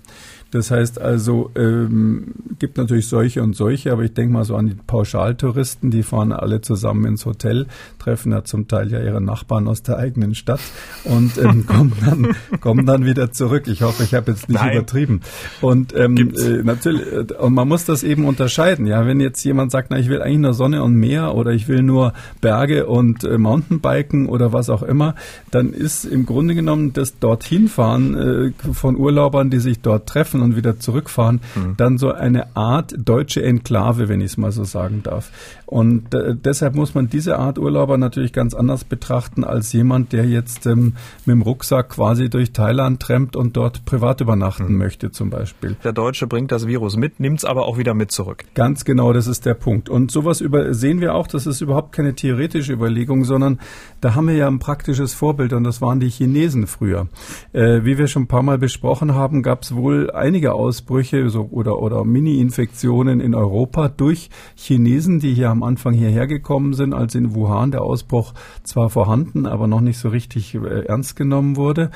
Das 0.51 0.69
heißt 0.69 0.99
also, 0.99 1.49
ähm, 1.55 2.33
gibt 2.59 2.77
natürlich 2.77 3.07
solche 3.07 3.41
und 3.41 3.55
solche, 3.55 3.91
aber 3.91 4.03
ich 4.03 4.13
denke 4.13 4.33
mal 4.33 4.43
so 4.43 4.55
an 4.57 4.67
die 4.67 4.75
Pauschaltouristen, 4.75 5.91
die 5.91 6.03
fahren 6.03 6.33
alle 6.33 6.59
zusammen 6.59 7.05
ins 7.05 7.25
Hotel, 7.25 7.67
treffen 7.99 8.33
ja 8.33 8.43
zum 8.43 8.67
Teil 8.67 8.91
ja 8.91 8.99
ihre 8.99 9.21
Nachbarn 9.21 9.69
aus 9.69 9.81
der 9.81 9.97
eigenen 9.97 10.35
Stadt 10.35 10.59
und 11.05 11.37
ähm, 11.37 11.65
kommen, 11.67 11.93
dann, 12.05 12.35
kommen 12.59 12.85
dann 12.85 13.05
wieder 13.05 13.31
zurück. 13.31 13.67
Ich 13.67 13.81
hoffe, 13.81 14.03
ich 14.03 14.13
habe 14.13 14.31
jetzt 14.31 14.49
nicht 14.49 14.59
Nein. 14.59 14.73
übertrieben. 14.73 15.21
Und 15.61 15.95
ähm, 15.95 16.17
äh, 16.17 16.63
natürlich, 16.63 17.01
äh, 17.11 17.33
und 17.35 17.53
man 17.53 17.69
muss 17.69 17.85
das 17.85 18.03
eben 18.03 18.25
unterscheiden. 18.25 18.85
Ja, 18.87 19.05
wenn 19.07 19.21
jetzt 19.21 19.43
jemand 19.45 19.71
sagt, 19.71 19.87
na, 19.89 19.99
ich 19.99 20.09
will 20.09 20.21
eigentlich 20.21 20.39
nur 20.39 20.53
Sonne 20.53 20.83
und 20.83 20.95
Meer 20.95 21.33
oder 21.33 21.51
ich 21.51 21.69
will 21.69 21.81
nur 21.81 22.13
Berge 22.41 22.87
und 22.87 23.23
äh, 23.23 23.37
Mountainbiken 23.37 24.27
oder 24.27 24.51
was 24.51 24.69
auch 24.69 24.83
immer, 24.83 25.15
dann 25.49 25.71
ist 25.71 26.03
im 26.03 26.25
Grunde 26.25 26.55
genommen 26.55 26.91
das 26.91 27.19
dorthin 27.19 27.69
fahren 27.69 28.51
äh, 28.59 28.73
von 28.73 28.97
Urlaubern, 28.97 29.49
die 29.49 29.59
sich 29.59 29.79
dort 29.79 30.07
treffen 30.07 30.40
und 30.41 30.55
wieder 30.55 30.79
zurückfahren, 30.79 31.41
mhm. 31.55 31.75
dann 31.77 31.97
so 31.97 32.11
eine 32.11 32.55
Art 32.55 32.93
deutsche 32.97 33.43
Enklave, 33.43 34.09
wenn 34.09 34.21
ich 34.21 34.31
es 34.31 34.37
mal 34.37 34.51
so 34.51 34.63
sagen 34.63 35.01
darf. 35.03 35.31
Und 35.71 36.13
äh, 36.13 36.35
deshalb 36.35 36.75
muss 36.75 36.95
man 36.95 37.07
diese 37.07 37.39
Art 37.39 37.57
Urlauber 37.57 37.97
natürlich 37.97 38.33
ganz 38.33 38.53
anders 38.53 38.83
betrachten 38.83 39.45
als 39.45 39.71
jemand, 39.71 40.11
der 40.11 40.25
jetzt 40.25 40.65
ähm, 40.65 40.95
mit 41.25 41.33
dem 41.33 41.41
Rucksack 41.43 41.91
quasi 41.91 42.29
durch 42.29 42.51
Thailand 42.51 42.99
trampt 42.99 43.37
und 43.37 43.55
dort 43.55 43.85
privat 43.85 44.19
übernachten 44.19 44.73
mhm. 44.73 44.77
möchte 44.77 45.11
zum 45.11 45.29
Beispiel. 45.29 45.77
Der 45.85 45.93
Deutsche 45.93 46.27
bringt 46.27 46.51
das 46.51 46.67
Virus 46.67 46.97
mit, 46.97 47.21
nimmt 47.21 47.39
es 47.39 47.45
aber 47.45 47.67
auch 47.67 47.77
wieder 47.77 47.93
mit 47.93 48.11
zurück. 48.11 48.43
Ganz 48.53 48.83
genau, 48.83 49.13
das 49.13 49.27
ist 49.27 49.45
der 49.45 49.53
Punkt. 49.53 49.87
Und 49.87 50.11
sowas 50.11 50.41
über, 50.41 50.73
sehen 50.73 50.99
wir 50.99 51.15
auch, 51.15 51.27
das 51.27 51.47
ist 51.47 51.61
überhaupt 51.61 51.93
keine 51.93 52.15
theoretische 52.15 52.73
Überlegung, 52.73 53.23
sondern 53.23 53.57
da 54.01 54.13
haben 54.13 54.27
wir 54.27 54.35
ja 54.35 54.47
ein 54.47 54.59
praktisches 54.59 55.13
Vorbild 55.13 55.53
und 55.53 55.63
das 55.63 55.79
waren 55.79 56.01
die 56.01 56.09
Chinesen 56.09 56.67
früher. 56.67 57.07
Äh, 57.53 57.85
wie 57.85 57.97
wir 57.97 58.07
schon 58.07 58.23
ein 58.23 58.27
paar 58.27 58.43
Mal 58.43 58.57
besprochen 58.57 59.15
haben, 59.15 59.41
gab 59.41 59.63
es 59.63 59.73
wohl 59.73 60.11
einige 60.11 60.51
Ausbrüche 60.53 61.29
so, 61.29 61.47
oder, 61.49 61.79
oder 61.79 62.03
Mini-Infektionen 62.03 63.21
in 63.21 63.33
Europa 63.35 63.87
durch 63.87 64.29
Chinesen, 64.55 65.21
die 65.21 65.33
hier 65.33 65.49
am 65.49 65.60
Anfang 65.63 65.93
hierher 65.93 66.27
gekommen 66.27 66.73
sind, 66.73 66.93
als 66.93 67.15
in 67.15 67.33
Wuhan 67.35 67.71
der 67.71 67.81
Ausbruch 67.81 68.33
zwar 68.63 68.89
vorhanden, 68.89 69.45
aber 69.45 69.67
noch 69.67 69.81
nicht 69.81 69.97
so 69.97 70.09
richtig 70.09 70.55
äh, 70.55 70.85
ernst 70.85 71.15
genommen 71.15 71.55
wurde. 71.55 71.91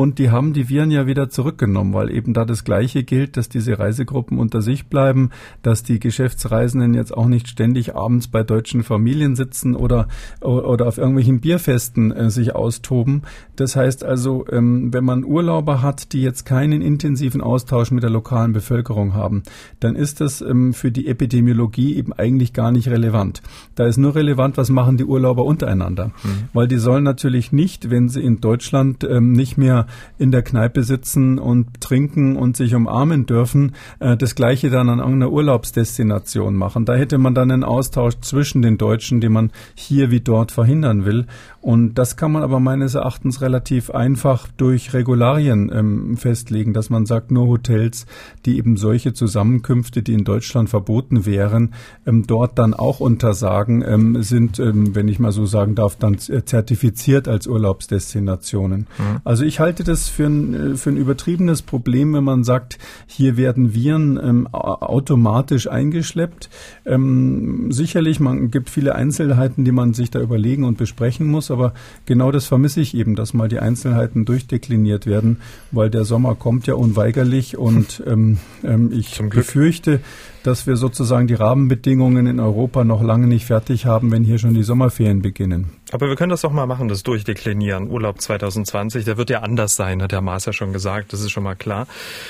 Und 0.00 0.18
die 0.18 0.30
haben 0.30 0.54
die 0.54 0.70
Viren 0.70 0.90
ja 0.90 1.06
wieder 1.06 1.28
zurückgenommen, 1.28 1.92
weil 1.92 2.10
eben 2.10 2.32
da 2.32 2.46
das 2.46 2.64
Gleiche 2.64 3.02
gilt, 3.04 3.36
dass 3.36 3.50
diese 3.50 3.78
Reisegruppen 3.78 4.38
unter 4.38 4.62
sich 4.62 4.86
bleiben, 4.86 5.28
dass 5.60 5.82
die 5.82 6.00
Geschäftsreisenden 6.00 6.94
jetzt 6.94 7.14
auch 7.14 7.26
nicht 7.26 7.48
ständig 7.48 7.94
abends 7.94 8.26
bei 8.28 8.42
deutschen 8.42 8.82
Familien 8.82 9.36
sitzen 9.36 9.76
oder, 9.76 10.08
oder 10.40 10.86
auf 10.86 10.96
irgendwelchen 10.96 11.40
Bierfesten 11.40 12.12
äh, 12.12 12.30
sich 12.30 12.54
austoben. 12.54 13.24
Das 13.56 13.76
heißt 13.76 14.02
also, 14.02 14.46
ähm, 14.50 14.90
wenn 14.94 15.04
man 15.04 15.22
Urlauber 15.22 15.82
hat, 15.82 16.14
die 16.14 16.22
jetzt 16.22 16.46
keinen 16.46 16.80
intensiven 16.80 17.42
Austausch 17.42 17.90
mit 17.90 18.02
der 18.02 18.08
lokalen 18.08 18.54
Bevölkerung 18.54 19.12
haben, 19.12 19.42
dann 19.80 19.96
ist 19.96 20.22
das 20.22 20.40
ähm, 20.40 20.72
für 20.72 20.90
die 20.90 21.08
Epidemiologie 21.08 21.94
eben 21.94 22.14
eigentlich 22.14 22.54
gar 22.54 22.72
nicht 22.72 22.88
relevant. 22.88 23.42
Da 23.74 23.84
ist 23.84 23.98
nur 23.98 24.14
relevant, 24.14 24.56
was 24.56 24.70
machen 24.70 24.96
die 24.96 25.04
Urlauber 25.04 25.44
untereinander. 25.44 26.06
Mhm. 26.06 26.48
Weil 26.54 26.68
die 26.68 26.78
sollen 26.78 27.04
natürlich 27.04 27.52
nicht, 27.52 27.90
wenn 27.90 28.08
sie 28.08 28.22
in 28.22 28.40
Deutschland 28.40 29.04
ähm, 29.04 29.32
nicht 29.32 29.58
mehr 29.58 29.88
in 30.18 30.30
der 30.30 30.42
Kneipe 30.42 30.82
sitzen 30.82 31.38
und 31.38 31.80
trinken 31.80 32.36
und 32.36 32.56
sich 32.56 32.74
umarmen 32.74 33.26
dürfen, 33.26 33.74
äh, 33.98 34.16
das 34.16 34.34
gleiche 34.34 34.70
dann 34.70 34.88
an 34.88 34.98
irgendeiner 34.98 35.32
Urlaubsdestination 35.32 36.54
machen. 36.54 36.84
Da 36.84 36.94
hätte 36.94 37.18
man 37.18 37.34
dann 37.34 37.50
einen 37.50 37.64
Austausch 37.64 38.14
zwischen 38.20 38.62
den 38.62 38.78
Deutschen, 38.78 39.20
den 39.20 39.32
man 39.32 39.50
hier 39.74 40.10
wie 40.10 40.20
dort 40.20 40.52
verhindern 40.52 41.04
will. 41.04 41.26
Und 41.62 41.94
das 41.94 42.16
kann 42.16 42.32
man 42.32 42.42
aber 42.42 42.58
meines 42.58 42.94
Erachtens 42.94 43.42
relativ 43.42 43.90
einfach 43.90 44.48
durch 44.56 44.94
Regularien 44.94 45.70
ähm, 45.72 46.16
festlegen, 46.16 46.72
dass 46.72 46.88
man 46.88 47.04
sagt, 47.04 47.30
nur 47.30 47.48
Hotels, 47.48 48.06
die 48.46 48.56
eben 48.56 48.78
solche 48.78 49.12
Zusammenkünfte, 49.12 50.02
die 50.02 50.14
in 50.14 50.24
Deutschland 50.24 50.70
verboten 50.70 51.26
wären, 51.26 51.74
ähm, 52.06 52.26
dort 52.26 52.58
dann 52.58 52.72
auch 52.72 53.00
untersagen, 53.00 53.84
ähm, 53.86 54.22
sind, 54.22 54.58
ähm, 54.58 54.94
wenn 54.94 55.08
ich 55.08 55.18
mal 55.18 55.32
so 55.32 55.44
sagen 55.44 55.74
darf, 55.74 55.96
dann 55.96 56.18
zertifiziert 56.18 57.28
als 57.28 57.46
Urlaubsdestinationen. 57.46 58.80
Mhm. 58.80 59.20
Also 59.24 59.44
ich 59.44 59.60
halte 59.60 59.84
das 59.84 60.08
für 60.08 60.26
ein, 60.26 60.54
äh, 60.54 60.76
für 60.76 60.88
ein 60.88 60.96
übertriebenes 60.96 61.60
Problem, 61.60 62.14
wenn 62.14 62.24
man 62.24 62.42
sagt, 62.42 62.78
hier 63.06 63.36
werden 63.36 63.74
Viren 63.74 64.18
ähm, 64.22 64.46
automatisch 64.46 65.68
eingeschleppt. 65.68 66.48
Ähm, 66.86 67.70
sicherlich, 67.70 68.18
man 68.18 68.50
gibt 68.50 68.70
viele 68.70 68.94
Einzelheiten, 68.94 69.66
die 69.66 69.72
man 69.72 69.92
sich 69.92 70.10
da 70.10 70.20
überlegen 70.20 70.64
und 70.64 70.78
besprechen 70.78 71.26
muss 71.26 71.49
aber 71.50 71.74
genau 72.06 72.30
das 72.30 72.46
vermisse 72.46 72.80
ich 72.80 72.94
eben, 72.94 73.16
dass 73.16 73.34
mal 73.34 73.48
die 73.48 73.58
Einzelheiten 73.58 74.24
durchdekliniert 74.24 75.06
werden, 75.06 75.38
weil 75.70 75.90
der 75.90 76.04
Sommer 76.04 76.34
kommt 76.34 76.66
ja 76.66 76.74
unweigerlich 76.74 77.56
und 77.56 78.02
ähm, 78.06 78.38
ähm, 78.64 78.90
ich 78.92 79.18
befürchte, 79.18 80.00
dass 80.42 80.66
wir 80.66 80.76
sozusagen 80.76 81.26
die 81.26 81.34
Rahmenbedingungen 81.34 82.26
in 82.26 82.40
Europa 82.40 82.84
noch 82.84 83.02
lange 83.02 83.26
nicht 83.26 83.44
fertig 83.44 83.86
haben, 83.86 84.10
wenn 84.10 84.24
hier 84.24 84.38
schon 84.38 84.54
die 84.54 84.62
Sommerferien 84.62 85.22
beginnen. 85.22 85.70
Aber 85.92 86.08
wir 86.08 86.16
können 86.16 86.30
das 86.30 86.40
doch 86.40 86.52
mal 86.52 86.66
machen, 86.66 86.88
das 86.88 87.02
durchdeklinieren. 87.02 87.90
Urlaub 87.90 88.20
2020, 88.20 89.04
der 89.04 89.16
wird 89.16 89.30
ja 89.30 89.40
anders 89.40 89.76
sein, 89.76 90.02
hat 90.02 90.12
der 90.12 90.20
Maas 90.20 90.46
ja 90.46 90.52
schon 90.52 90.72
gesagt, 90.72 91.12
das 91.12 91.20
ist 91.20 91.30
schon 91.30 91.42
mal 91.42 91.56
klar. 91.56 91.86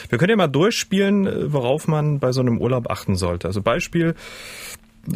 Wir 0.08 0.18
können 0.18 0.30
ja 0.30 0.36
mal 0.36 0.48
durchspielen, 0.48 1.52
worauf 1.52 1.86
man 1.86 2.18
bei 2.18 2.32
so 2.32 2.40
einem 2.40 2.58
Urlaub 2.58 2.90
achten 2.90 3.16
sollte. 3.16 3.46
Also 3.46 3.62
Beispiel, 3.62 4.14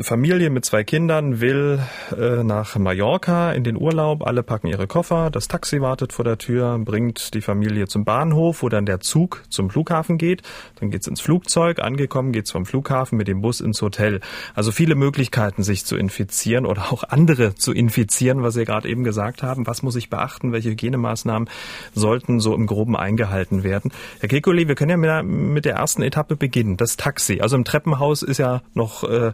Familie 0.01 0.49
mit 0.49 0.65
zwei 0.65 0.83
Kindern 0.83 1.43
will 1.43 1.79
äh, 2.19 2.43
nach 2.43 2.77
Mallorca 2.77 3.53
in 3.53 3.65
den 3.65 3.77
Urlaub. 3.77 4.27
Alle 4.27 4.43
packen 4.43 4.67
ihre 4.67 4.87
Koffer. 4.87 5.31
Das 5.31 5.47
Taxi 5.47 5.83
wartet 5.83 6.15
vor 6.15 6.25
der 6.25 6.39
Tür, 6.39 6.79
bringt 6.79 7.35
die 7.35 7.43
Familie 7.43 7.87
zum 7.87 8.05
Bahnhof, 8.05 8.63
wo 8.63 8.71
dann 8.71 8.87
der 8.87 9.01
Zug 9.01 9.45
zum 9.51 9.69
Flughafen 9.69 10.17
geht. 10.17 10.43
Dann 10.81 10.91
geht's 10.91 11.07
ins 11.07 11.21
Flugzeug. 11.21 11.81
Angekommen 11.81 12.33
geht's 12.33 12.51
vom 12.51 12.65
Flughafen 12.65 13.19
mit 13.19 13.29
dem 13.29 13.43
Bus 13.43 13.61
ins 13.61 13.83
Hotel. 13.83 14.21
Also 14.55 14.73
viele 14.73 14.95
Möglichkeiten, 14.95 15.63
sich 15.63 15.85
zu 15.85 15.97
infizieren 15.97 16.65
oder 16.65 16.91
auch 16.91 17.05
andere 17.05 17.55
zu 17.55 17.73
infizieren, 17.73 18.43
was 18.43 18.55
Sie 18.55 18.65
gerade 18.65 18.89
eben 18.89 19.05
gesagt 19.05 19.43
haben. 19.43 19.67
Was 19.67 19.83
muss 19.83 19.97
ich 19.97 20.09
beachten? 20.09 20.53
Welche 20.53 20.71
Hygienemaßnahmen 20.71 21.51
sollten 21.95 22.41
so 22.41 22.55
im 22.55 22.67
Groben 22.67 22.97
eingehalten 22.97 23.65
werden? 23.65 23.93
Herr 24.21 24.31
Kekulé, 24.31 24.67
wir 24.67 24.77
können 24.77 24.91
ja 24.91 24.97
mit 24.97 25.11
der, 25.11 25.23
mit 25.23 25.65
der 25.67 25.75
ersten 25.75 26.01
Etappe 26.03 26.37
beginnen. 26.37 26.79
Das 26.79 26.97
Taxi. 26.97 27.41
Also 27.43 27.57
im 27.57 27.67
Treppenhaus 27.67 28.23
ist 28.23 28.39
ja 28.39 28.63
noch 28.73 29.05
äh, 29.05 29.33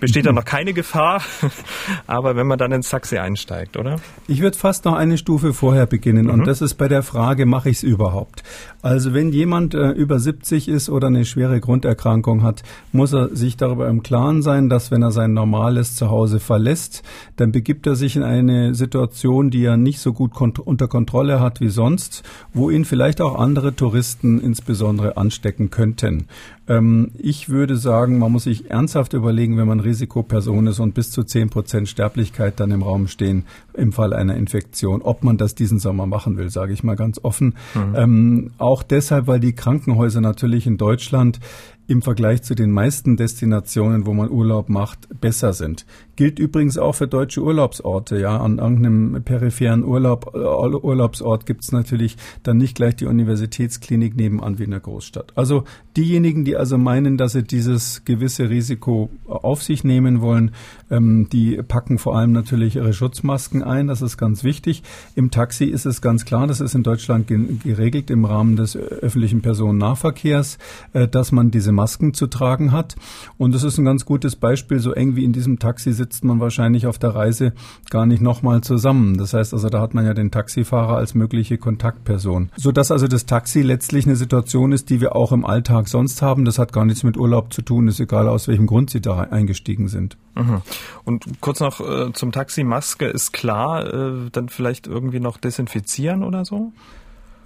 besteht 0.00 0.26
da 0.26 0.32
noch 0.32 0.44
keine 0.44 0.72
Gefahr, 0.72 1.22
aber 2.06 2.36
wenn 2.36 2.46
man 2.46 2.58
dann 2.58 2.72
ins 2.72 2.90
Taxi 2.90 3.18
einsteigt, 3.18 3.76
oder? 3.76 3.96
Ich 4.28 4.40
würde 4.40 4.58
fast 4.58 4.84
noch 4.84 4.94
eine 4.94 5.18
Stufe 5.18 5.52
vorher 5.52 5.86
beginnen 5.86 6.26
mhm. 6.26 6.32
und 6.32 6.46
das 6.46 6.60
ist 6.60 6.74
bei 6.74 6.88
der 6.88 7.02
Frage, 7.02 7.46
mache 7.46 7.70
ich 7.70 7.78
es 7.78 7.82
überhaupt? 7.82 8.42
Also 8.82 9.14
wenn 9.14 9.32
jemand 9.32 9.74
äh, 9.74 9.90
über 9.90 10.18
70 10.18 10.68
ist 10.68 10.90
oder 10.90 11.08
eine 11.08 11.24
schwere 11.24 11.60
Grunderkrankung 11.60 12.42
hat, 12.42 12.62
muss 12.92 13.12
er 13.12 13.34
sich 13.34 13.56
darüber 13.56 13.88
im 13.88 14.02
Klaren 14.02 14.42
sein, 14.42 14.68
dass 14.68 14.90
wenn 14.90 15.02
er 15.02 15.12
sein 15.12 15.32
normales 15.32 15.96
Zuhause 15.96 16.40
verlässt, 16.40 17.02
dann 17.36 17.52
begibt 17.52 17.86
er 17.86 17.96
sich 17.96 18.16
in 18.16 18.22
eine 18.22 18.74
Situation, 18.74 19.50
die 19.50 19.64
er 19.64 19.76
nicht 19.76 20.00
so 20.00 20.12
gut 20.12 20.32
kont 20.32 20.58
unter 20.58 20.88
Kontrolle 20.88 21.40
hat 21.40 21.60
wie 21.60 21.68
sonst, 21.68 22.22
wo 22.52 22.70
ihn 22.70 22.84
vielleicht 22.84 23.20
auch 23.20 23.38
andere 23.38 23.74
Touristen 23.74 24.40
insbesondere 24.40 25.16
anstecken 25.16 25.70
könnten. 25.70 26.26
Ähm, 26.68 27.12
ich 27.18 27.48
würde 27.48 27.76
sagen, 27.76 28.18
man 28.18 28.32
muss 28.32 28.44
sich 28.44 28.70
ernsthaft 28.70 29.12
überlegen, 29.12 29.56
wenn 29.56 29.68
man 29.68 29.80
Risikoperson 29.80 30.66
ist 30.66 30.80
und 30.80 30.94
bis 30.94 31.10
zu 31.10 31.22
10 31.22 31.50
Prozent 31.50 31.88
Sterblichkeit 31.88 32.58
dann 32.58 32.70
im 32.70 32.82
Raum 32.82 33.08
stehen 33.08 33.44
im 33.74 33.92
Fall 33.92 34.12
einer 34.12 34.36
Infektion, 34.36 35.02
ob 35.02 35.22
man 35.22 35.36
das 35.36 35.54
diesen 35.54 35.78
Sommer 35.78 36.06
machen 36.06 36.36
will, 36.36 36.50
sage 36.50 36.72
ich 36.72 36.82
mal 36.82 36.96
ganz 36.96 37.20
offen. 37.22 37.54
Mhm. 37.74 37.94
Ähm, 37.94 38.50
auch 38.58 38.82
deshalb, 38.82 39.26
weil 39.26 39.40
die 39.40 39.54
Krankenhäuser 39.54 40.20
natürlich 40.20 40.66
in 40.66 40.76
Deutschland 40.76 41.40
im 41.88 42.02
Vergleich 42.02 42.42
zu 42.42 42.54
den 42.54 42.70
meisten 42.70 43.16
Destinationen, 43.16 44.06
wo 44.06 44.12
man 44.12 44.30
Urlaub 44.30 44.68
macht, 44.68 45.08
besser 45.20 45.52
sind. 45.52 45.86
Gilt 46.16 46.38
übrigens 46.38 46.78
auch 46.78 46.94
für 46.94 47.06
deutsche 47.06 47.42
Urlaubsorte. 47.42 48.18
Ja, 48.18 48.38
an 48.38 48.58
irgendeinem 48.58 49.22
peripheren 49.22 49.84
Urlaub, 49.84 50.32
äh, 50.34 50.38
Urlaubsort 50.38 51.46
gibt 51.46 51.62
es 51.62 51.72
natürlich 51.72 52.16
dann 52.42 52.56
nicht 52.56 52.74
gleich 52.74 52.96
die 52.96 53.06
Universitätsklinik 53.06 54.16
nebenan 54.16 54.58
wie 54.58 54.64
in 54.64 54.70
der 54.70 54.80
Großstadt. 54.80 55.32
Also 55.36 55.64
diejenigen, 55.96 56.44
die 56.44 56.56
also 56.56 56.78
meinen, 56.78 57.18
dass 57.18 57.32
sie 57.32 57.42
dieses 57.42 58.04
gewisse 58.04 58.48
Risiko 58.48 59.10
auf 59.26 59.62
sich 59.62 59.84
nehmen 59.84 60.20
wollen, 60.20 60.52
ähm, 60.90 61.28
die 61.30 61.56
packen 61.62 61.98
vor 61.98 62.16
allem 62.16 62.32
natürlich 62.32 62.76
ihre 62.76 62.94
Schutzmasken 62.94 63.62
ein. 63.62 63.86
Das 63.86 64.02
ist 64.02 64.16
ganz 64.16 64.42
wichtig. 64.42 64.82
Im 65.14 65.30
Taxi 65.30 65.66
ist 65.66 65.84
es 65.84 66.00
ganz 66.00 66.24
klar, 66.24 66.46
das 66.46 66.60
ist 66.60 66.74
in 66.74 66.82
Deutschland 66.82 67.28
geregelt 67.28 68.10
im 68.10 68.24
Rahmen 68.24 68.56
des 68.56 68.74
öffentlichen 68.74 69.42
Personennahverkehrs, 69.42 70.58
äh, 70.94 71.06
dass 71.06 71.30
man 71.30 71.50
diese 71.50 71.75
Masken 71.76 72.12
zu 72.12 72.26
tragen 72.26 72.72
hat. 72.72 72.96
Und 73.38 73.54
das 73.54 73.62
ist 73.62 73.78
ein 73.78 73.84
ganz 73.84 74.04
gutes 74.04 74.34
Beispiel. 74.34 74.80
So 74.80 74.92
eng 74.92 75.14
wie 75.14 75.24
in 75.24 75.32
diesem 75.32 75.60
Taxi 75.60 75.92
sitzt 75.92 76.24
man 76.24 76.40
wahrscheinlich 76.40 76.88
auf 76.88 76.98
der 76.98 77.14
Reise 77.14 77.52
gar 77.90 78.06
nicht 78.06 78.20
nochmal 78.20 78.62
zusammen. 78.62 79.16
Das 79.16 79.32
heißt 79.32 79.52
also, 79.52 79.68
da 79.68 79.80
hat 79.80 79.94
man 79.94 80.04
ja 80.04 80.14
den 80.14 80.32
Taxifahrer 80.32 80.96
als 80.96 81.14
mögliche 81.14 81.58
Kontaktperson. 81.58 82.50
Sodass 82.56 82.90
also 82.90 83.06
das 83.06 83.26
Taxi 83.26 83.62
letztlich 83.62 84.06
eine 84.06 84.16
Situation 84.16 84.72
ist, 84.72 84.90
die 84.90 85.00
wir 85.00 85.14
auch 85.14 85.30
im 85.30 85.44
Alltag 85.44 85.86
sonst 85.86 86.22
haben. 86.22 86.44
Das 86.44 86.58
hat 86.58 86.72
gar 86.72 86.84
nichts 86.84 87.04
mit 87.04 87.16
Urlaub 87.16 87.52
zu 87.52 87.62
tun. 87.62 87.86
Ist 87.86 88.00
egal, 88.00 88.28
aus 88.28 88.48
welchem 88.48 88.66
Grund 88.66 88.90
Sie 88.90 89.00
da 89.00 89.20
eingestiegen 89.20 89.86
sind. 89.86 90.16
Mhm. 90.34 90.62
Und 91.04 91.40
kurz 91.40 91.60
noch 91.60 91.80
äh, 91.80 92.12
zum 92.12 92.32
Taxi. 92.32 92.64
Maske 92.64 93.06
ist 93.06 93.32
klar. 93.32 93.86
Äh, 93.86 94.30
dann 94.32 94.48
vielleicht 94.48 94.86
irgendwie 94.86 95.20
noch 95.20 95.36
desinfizieren 95.36 96.22
oder 96.22 96.44
so? 96.44 96.72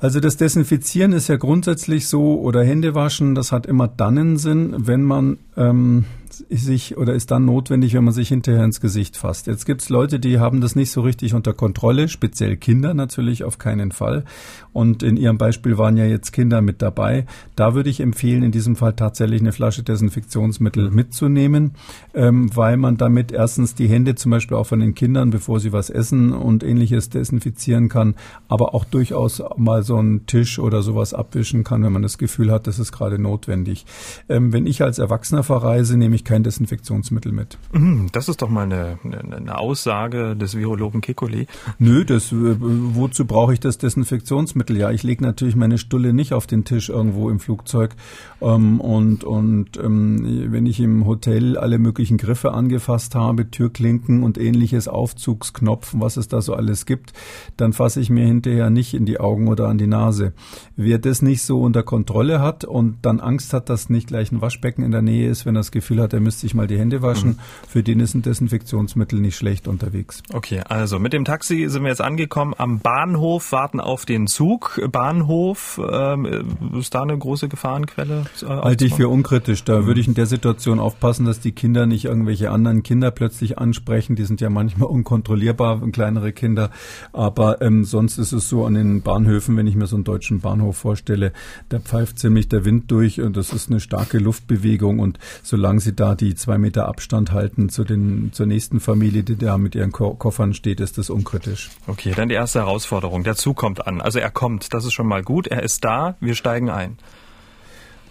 Also 0.00 0.19
das 0.19 0.38
Desinfizieren 0.38 1.12
ist 1.12 1.28
ja 1.28 1.37
grundsätzlich 1.37 2.09
so 2.09 2.40
oder 2.40 2.64
Hände 2.64 2.95
waschen, 2.95 3.35
das 3.35 3.52
hat 3.52 3.66
immer 3.66 3.87
dann 3.87 4.16
einen 4.16 4.37
Sinn, 4.38 4.75
wenn 4.78 5.02
man 5.02 5.38
ähm, 5.59 6.07
sich 6.49 6.97
oder 6.97 7.14
ist 7.14 7.30
dann 7.30 7.45
notwendig, 7.45 7.95
wenn 7.95 8.04
man 8.04 8.14
sich 8.14 8.28
hinterher 8.28 8.64
ins 8.64 8.80
Gesicht 8.80 9.16
fasst. 9.16 9.47
Jetzt 9.47 9.66
gibt 9.66 9.83
es 9.83 9.88
Leute, 9.88 10.19
die 10.19 10.38
haben 10.38 10.61
das 10.61 10.76
nicht 10.76 10.90
so 10.90 11.00
richtig 11.02 11.35
unter 11.35 11.52
Kontrolle, 11.52 12.09
speziell 12.09 12.57
Kinder 12.57 12.95
natürlich 12.95 13.45
auf 13.45 13.59
keinen 13.59 13.92
Fall. 13.92 14.25
Und 14.73 15.02
in 15.02 15.16
Ihrem 15.16 15.38
Beispiel 15.38 15.78
waren 15.78 15.97
ja 15.97 16.04
jetzt 16.04 16.33
Kinder 16.33 16.62
mit 16.62 16.80
dabei. 16.83 17.26
Da 17.57 17.75
würde 17.75 17.90
ich 17.90 18.00
empfehlen, 18.00 18.42
in 18.42 18.52
diesem 18.52 18.76
Fall 18.76 18.95
tatsächlich 18.95 19.40
eine 19.40 19.52
Flasche 19.52 19.83
Desinfektionsmittel 19.83 20.90
mitzunehmen, 20.90 21.73
ähm, 22.14 22.54
weil 22.54 22.76
man 22.76 22.97
damit 22.97 23.33
erstens 23.33 23.75
die 23.75 23.88
Hände 23.88 24.14
zum 24.14 24.30
Beispiel 24.30 24.57
auch 24.57 24.66
von 24.66 24.80
den 24.80 24.95
Kindern, 24.95 25.30
bevor 25.30 25.61
sie 25.61 25.73
was 25.73 25.90
essen 25.90 26.33
und 26.33 26.62
ähnliches 26.62 27.11
desinfizieren 27.11 27.88
kann, 27.88 28.14
aber 28.49 28.75
auch 28.75 28.85
durchaus 28.85 29.42
mal 29.57 29.83
so 29.83 29.89
einen 29.97 30.26
Tisch 30.26 30.59
oder 30.59 30.82
sowas 30.82 31.14
abwischen 31.14 31.64
kann, 31.64 31.82
wenn 31.82 31.92
man 31.92 32.02
das 32.02 32.18
Gefühl 32.18 32.50
hat, 32.50 32.66
das 32.66 32.78
ist 32.78 32.92
gerade 32.92 33.18
notwendig. 33.18 33.87
Ähm, 34.28 34.52
wenn 34.52 34.66
ich 34.66 34.82
als 34.82 34.99
Erwachsener 34.99 35.42
verreise, 35.42 35.97
nehme 35.97 36.14
ich 36.14 36.25
kein 36.25 36.42
Desinfektionsmittel 36.42 37.32
mit. 37.32 37.59
Mhm, 37.73 38.09
das 38.12 38.28
ist 38.28 38.42
doch 38.42 38.49
mal 38.49 38.64
eine, 38.64 38.99
eine 39.04 39.59
Aussage 39.59 40.37
des 40.37 40.56
Virologen 40.56 41.00
Kekulé. 41.00 41.47
Nö, 41.78 42.04
das, 42.04 42.32
äh, 42.32 42.56
wozu 42.59 43.25
brauche 43.25 43.52
ich 43.52 43.61
das 43.61 43.78
Desinfektionsmittel? 43.78 44.76
Ja, 44.76 44.90
ich 44.90 45.02
lege 45.02 45.23
natürlich 45.23 45.56
meine 45.56 45.78
Stulle 45.78 46.12
nicht 46.12 46.32
auf 46.32 46.47
den 46.47 46.64
Tisch 46.64 46.88
irgendwo 46.88 47.30
im 47.30 47.40
Flugzeug. 47.40 47.94
Ähm, 48.40 48.80
und 48.80 49.25
und 49.25 49.76
ähm, 49.76 50.52
wenn 50.52 50.66
ich 50.66 50.80
im 50.80 51.06
Hotel 51.06 51.56
alle 51.56 51.78
möglichen 51.78 52.16
Griffe 52.16 52.52
angefasst 52.52 53.14
habe, 53.14 53.50
Türklinken 53.50 54.23
und 54.23 54.38
ähnliches, 54.38 54.88
Aufzugsknopfen, 54.88 56.00
was 56.00 56.16
es 56.16 56.28
da 56.28 56.40
so 56.40 56.54
alles 56.54 56.87
gibt, 56.87 57.12
dann 57.56 57.73
fasse 57.73 58.00
ich 58.00 58.11
mir 58.11 58.26
hinterher 58.26 58.70
nicht 58.70 58.94
in 58.94 59.06
die 59.06 59.20
Augen 59.20 59.49
oder 59.49 59.68
an 59.68 59.78
die 59.80 59.87
Nase. 59.87 60.32
Wer 60.76 60.99
das 60.99 61.22
nicht 61.22 61.42
so 61.42 61.60
unter 61.60 61.82
Kontrolle 61.82 62.40
hat 62.40 62.64
und 62.64 62.99
dann 63.02 63.20
Angst 63.20 63.52
hat, 63.52 63.68
dass 63.68 63.90
nicht 63.90 64.06
gleich 64.06 64.30
ein 64.30 64.40
Waschbecken 64.40 64.84
in 64.84 64.90
der 64.92 65.02
Nähe 65.02 65.28
ist, 65.28 65.46
wenn 65.46 65.56
er 65.56 65.60
das 65.60 65.72
Gefühl 65.72 66.00
hat, 66.00 66.12
er 66.12 66.20
müsste 66.20 66.42
sich 66.42 66.54
mal 66.54 66.66
die 66.66 66.78
Hände 66.78 67.02
waschen. 67.02 67.30
Mhm. 67.30 67.38
Für 67.68 67.82
den 67.82 68.00
ist 68.00 68.14
ein 68.14 68.22
Desinfektionsmittel 68.22 69.20
nicht 69.20 69.37
schlecht 69.37 69.66
unterwegs. 69.66 70.22
Okay, 70.32 70.62
also 70.68 70.99
mit 70.99 71.12
dem 71.12 71.25
Taxi 71.25 71.66
sind 71.68 71.82
wir 71.82 71.88
jetzt 71.88 72.00
angekommen 72.00 72.54
am 72.56 72.78
Bahnhof, 72.78 73.52
warten 73.52 73.80
auf 73.80 74.06
den 74.06 74.26
Zug. 74.26 74.80
Bahnhof, 74.90 75.80
ähm, 75.90 76.26
ist 76.78 76.94
da 76.94 77.02
eine 77.02 77.16
große 77.16 77.49
Gefahrenquelle? 77.49 78.26
Äh, 78.42 78.46
Halte 78.46 78.87
ich 78.87 78.94
für 78.94 79.08
unkritisch. 79.08 79.64
Da 79.64 79.80
mhm. 79.80 79.87
würde 79.87 80.00
ich 80.00 80.08
in 80.08 80.14
der 80.14 80.26
Situation 80.26 80.78
aufpassen, 80.78 81.26
dass 81.26 81.40
die 81.40 81.52
Kinder 81.52 81.87
nicht 81.87 82.04
irgendwelche 82.04 82.50
anderen 82.50 82.82
Kinder 82.82 83.10
plötzlich 83.10 83.58
ansprechen. 83.58 84.16
Die 84.16 84.25
sind 84.25 84.40
ja 84.40 84.50
manchmal 84.50 84.88
unkontrollierbar, 84.88 85.80
kleinere 85.92 86.32
Kinder. 86.32 86.70
Aber 87.12 87.60
ähm, 87.62 87.84
sonst 87.84 88.18
ist 88.18 88.32
es 88.32 88.49
so 88.49 88.64
an 88.64 88.75
den 88.75 89.02
Bahnhöfen, 89.02 89.56
wenn 89.56 89.66
ich 89.66 89.69
mir 89.76 89.86
so 89.86 89.96
einen 89.96 90.04
deutschen 90.04 90.40
Bahnhof 90.40 90.76
vorstelle, 90.76 91.32
da 91.68 91.78
pfeift 91.78 92.18
ziemlich 92.18 92.48
der 92.48 92.64
Wind 92.64 92.90
durch 92.90 93.20
und 93.20 93.36
das 93.36 93.52
ist 93.52 93.70
eine 93.70 93.80
starke 93.80 94.18
Luftbewegung 94.18 94.98
und 94.98 95.18
solange 95.42 95.80
sie 95.80 95.94
da 95.94 96.14
die 96.14 96.34
zwei 96.34 96.58
Meter 96.58 96.86
Abstand 96.88 97.32
halten 97.32 97.68
zu 97.68 97.84
den, 97.84 98.32
zur 98.32 98.46
nächsten 98.46 98.80
Familie, 98.80 99.22
die 99.22 99.36
da 99.36 99.58
mit 99.58 99.74
ihren 99.74 99.92
Ko 99.92 100.14
Koffern 100.14 100.54
steht, 100.54 100.80
ist 100.80 100.98
das 100.98 101.10
unkritisch. 101.10 101.70
Okay, 101.86 102.12
dann 102.14 102.28
die 102.28 102.34
erste 102.34 102.60
Herausforderung. 102.60 103.24
Der 103.24 103.36
Zug 103.36 103.56
kommt 103.56 103.86
an. 103.86 104.00
Also 104.00 104.18
er 104.18 104.30
kommt, 104.30 104.72
das 104.74 104.84
ist 104.84 104.92
schon 104.92 105.06
mal 105.06 105.22
gut. 105.22 105.46
Er 105.46 105.62
ist 105.62 105.84
da, 105.84 106.16
wir 106.20 106.34
steigen 106.34 106.70
ein. 106.70 106.99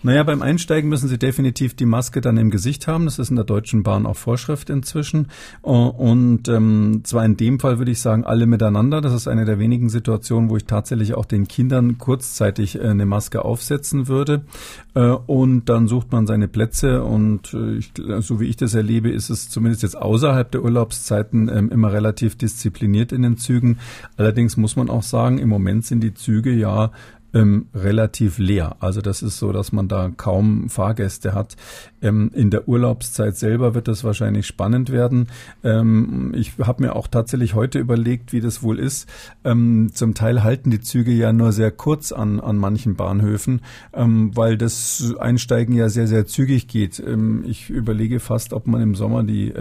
Naja, 0.02 0.24
beim 0.24 0.42
Einsteigen 0.42 0.90
müssen 0.90 1.10
Sie 1.10 1.18
definitiv 1.18 1.76
die 1.76 1.86
Maske 1.86 2.22
dann 2.22 2.38
im 2.38 2.52
Gesicht 2.52 2.88
haben. 2.88 3.04
Das 3.04 3.20
ist 3.20 3.30
in 3.30 3.36
der 3.36 3.44
Deutschen 3.44 3.84
Bahn 3.84 4.06
auch 4.06 4.16
Vorschrift 4.16 4.70
inzwischen. 4.70 5.28
Äh, 5.64 5.70
und 5.70 6.48
ähm, 6.48 7.02
zwar 7.04 7.26
in 7.26 7.36
dem 7.36 7.60
Fall 7.60 7.80
würde 7.80 7.92
ich 7.92 8.00
sagen, 8.00 8.24
alle 8.24 8.46
miteinander. 8.46 9.02
Das 9.02 9.14
ist 9.14 9.28
eine 9.28 9.44
der 9.44 9.60
wenigen 9.60 9.90
Situationen, 9.90 10.50
wo 10.50 10.56
ich 10.56 10.66
tatsächlich 10.66 11.16
auch 11.16 11.26
den 11.26 11.50
Kindern 11.50 11.98
kurzzeitig 11.98 12.80
äh, 12.80 12.88
eine 12.88 13.06
Maske 13.06 13.44
aufsetzen 13.44 14.08
würde. 14.08 14.46
Äh, 14.94 15.02
und 15.02 15.68
dann 15.68 15.90
sucht 15.90 16.14
man 16.14 16.28
seine 16.28 16.48
Plätze. 16.48 17.04
Und 17.04 17.54
ich, 17.78 17.92
so 18.20 18.40
wie 18.40 18.46
ich 18.46 18.56
das 18.56 18.76
erlebe, 18.76 19.10
ist 19.10 19.30
es 19.30 19.50
zumindest 19.50 19.84
jetzt 19.84 19.98
außerhalb 19.98 20.50
der 20.50 20.64
Urlaubszeiten 20.64 21.50
ähm, 21.50 21.70
immer 21.72 21.92
relativ 21.92 22.38
diszipliniert 22.38 23.12
in 23.12 23.24
den 23.24 23.38
Zügen. 23.38 23.80
Allerdings 24.16 24.56
muss 24.56 24.78
man 24.78 24.90
auch 24.90 25.04
sagen, 25.04 25.40
im 25.40 25.50
Moment 25.50 25.86
sind 25.86 26.02
die 26.02 26.14
Züge 26.14 26.54
ja 26.54 26.92
ähm, 27.34 27.68
relativ 27.74 28.38
leer. 28.38 28.78
Also 28.80 29.02
das 29.02 29.22
ist 29.22 29.38
so, 29.38 29.52
dass 29.52 29.72
man 29.72 29.88
da 29.88 30.10
kaum 30.16 30.70
Fahrgäste 30.70 31.34
hat. 31.34 31.56
Ähm, 32.02 32.32
in 32.34 32.50
der 32.50 32.68
Urlaubszeit 32.68 33.36
selber 33.36 33.76
wird 33.76 33.88
das 33.88 34.04
wahrscheinlich 34.04 34.48
spannend 34.48 34.92
werden. 34.92 35.28
Ähm, 35.64 36.34
ich 36.36 36.54
habe 36.60 36.84
mir 36.84 36.96
auch 36.96 37.08
tatsächlich 37.08 37.54
heute 37.54 37.80
überlegt, 37.80 38.34
wie 38.34 38.42
das 38.42 38.64
wohl 38.64 38.80
ist. 38.80 39.10
Ähm, 39.44 39.92
zum 39.94 40.14
Teil 40.14 40.44
halten 40.44 40.72
die 40.72 40.82
Züge 40.82 41.12
ja 41.12 41.34
nur 41.34 41.52
sehr 41.52 41.72
kurz 41.72 42.12
an, 42.12 42.40
an 42.40 42.58
manchen 42.58 42.96
Bahnhöfen, 42.96 43.62
ähm, 43.94 44.36
weil 44.36 44.58
das 44.58 45.16
Einsteigen 45.20 45.76
ja 45.76 45.90
sehr, 45.90 46.08
sehr 46.08 46.26
zügig 46.26 46.68
geht. 46.68 47.00
Ähm, 47.00 47.44
ich 47.48 47.70
überlege 47.70 48.20
fast, 48.20 48.54
ob 48.54 48.68
man 48.68 48.82
im 48.82 48.96
Sommer 48.96 49.24
die 49.24 49.54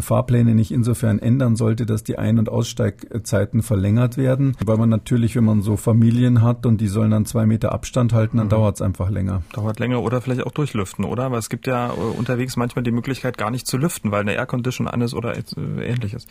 Fahrpläne 0.00 0.54
nicht 0.54 0.70
insofern 0.70 1.18
ändern 1.18 1.56
sollte, 1.56 1.86
dass 1.86 2.04
die 2.04 2.18
Ein- 2.18 2.38
und 2.38 2.48
Aussteigzeiten 2.48 3.62
verlängert 3.62 4.16
werden. 4.16 4.56
Weil 4.64 4.76
man 4.76 4.88
natürlich, 4.88 5.36
wenn 5.36 5.44
man 5.44 5.62
so 5.62 5.76
Familien 5.76 6.42
hat 6.42 6.66
und 6.66 6.80
die 6.80 6.88
sollen 6.88 7.10
dann 7.10 7.26
zwei 7.26 7.46
Meter 7.46 7.72
Abstand 7.72 8.12
halten, 8.12 8.38
dann 8.38 8.46
mhm. 8.46 8.50
dauert 8.50 8.76
es 8.76 8.82
einfach 8.82 9.10
länger. 9.10 9.42
Dauert 9.52 9.78
länger 9.78 10.02
oder 10.02 10.20
vielleicht 10.20 10.44
auch 10.44 10.52
durchlüften, 10.52 11.04
oder? 11.04 11.30
Weil 11.30 11.38
es 11.38 11.48
gibt 11.48 11.66
ja 11.66 11.90
äh, 11.90 12.18
unterwegs 12.18 12.56
manchmal 12.56 12.82
die 12.82 12.92
Möglichkeit 12.92 13.38
gar 13.38 13.50
nicht 13.50 13.66
zu 13.66 13.76
lüften, 13.76 14.10
weil 14.10 14.20
eine 14.20 14.34
Aircondition 14.34 14.88
an 14.88 15.00
ist 15.00 15.14
oder 15.14 15.36
äh, 15.36 15.42
ähnliches. 15.82 16.26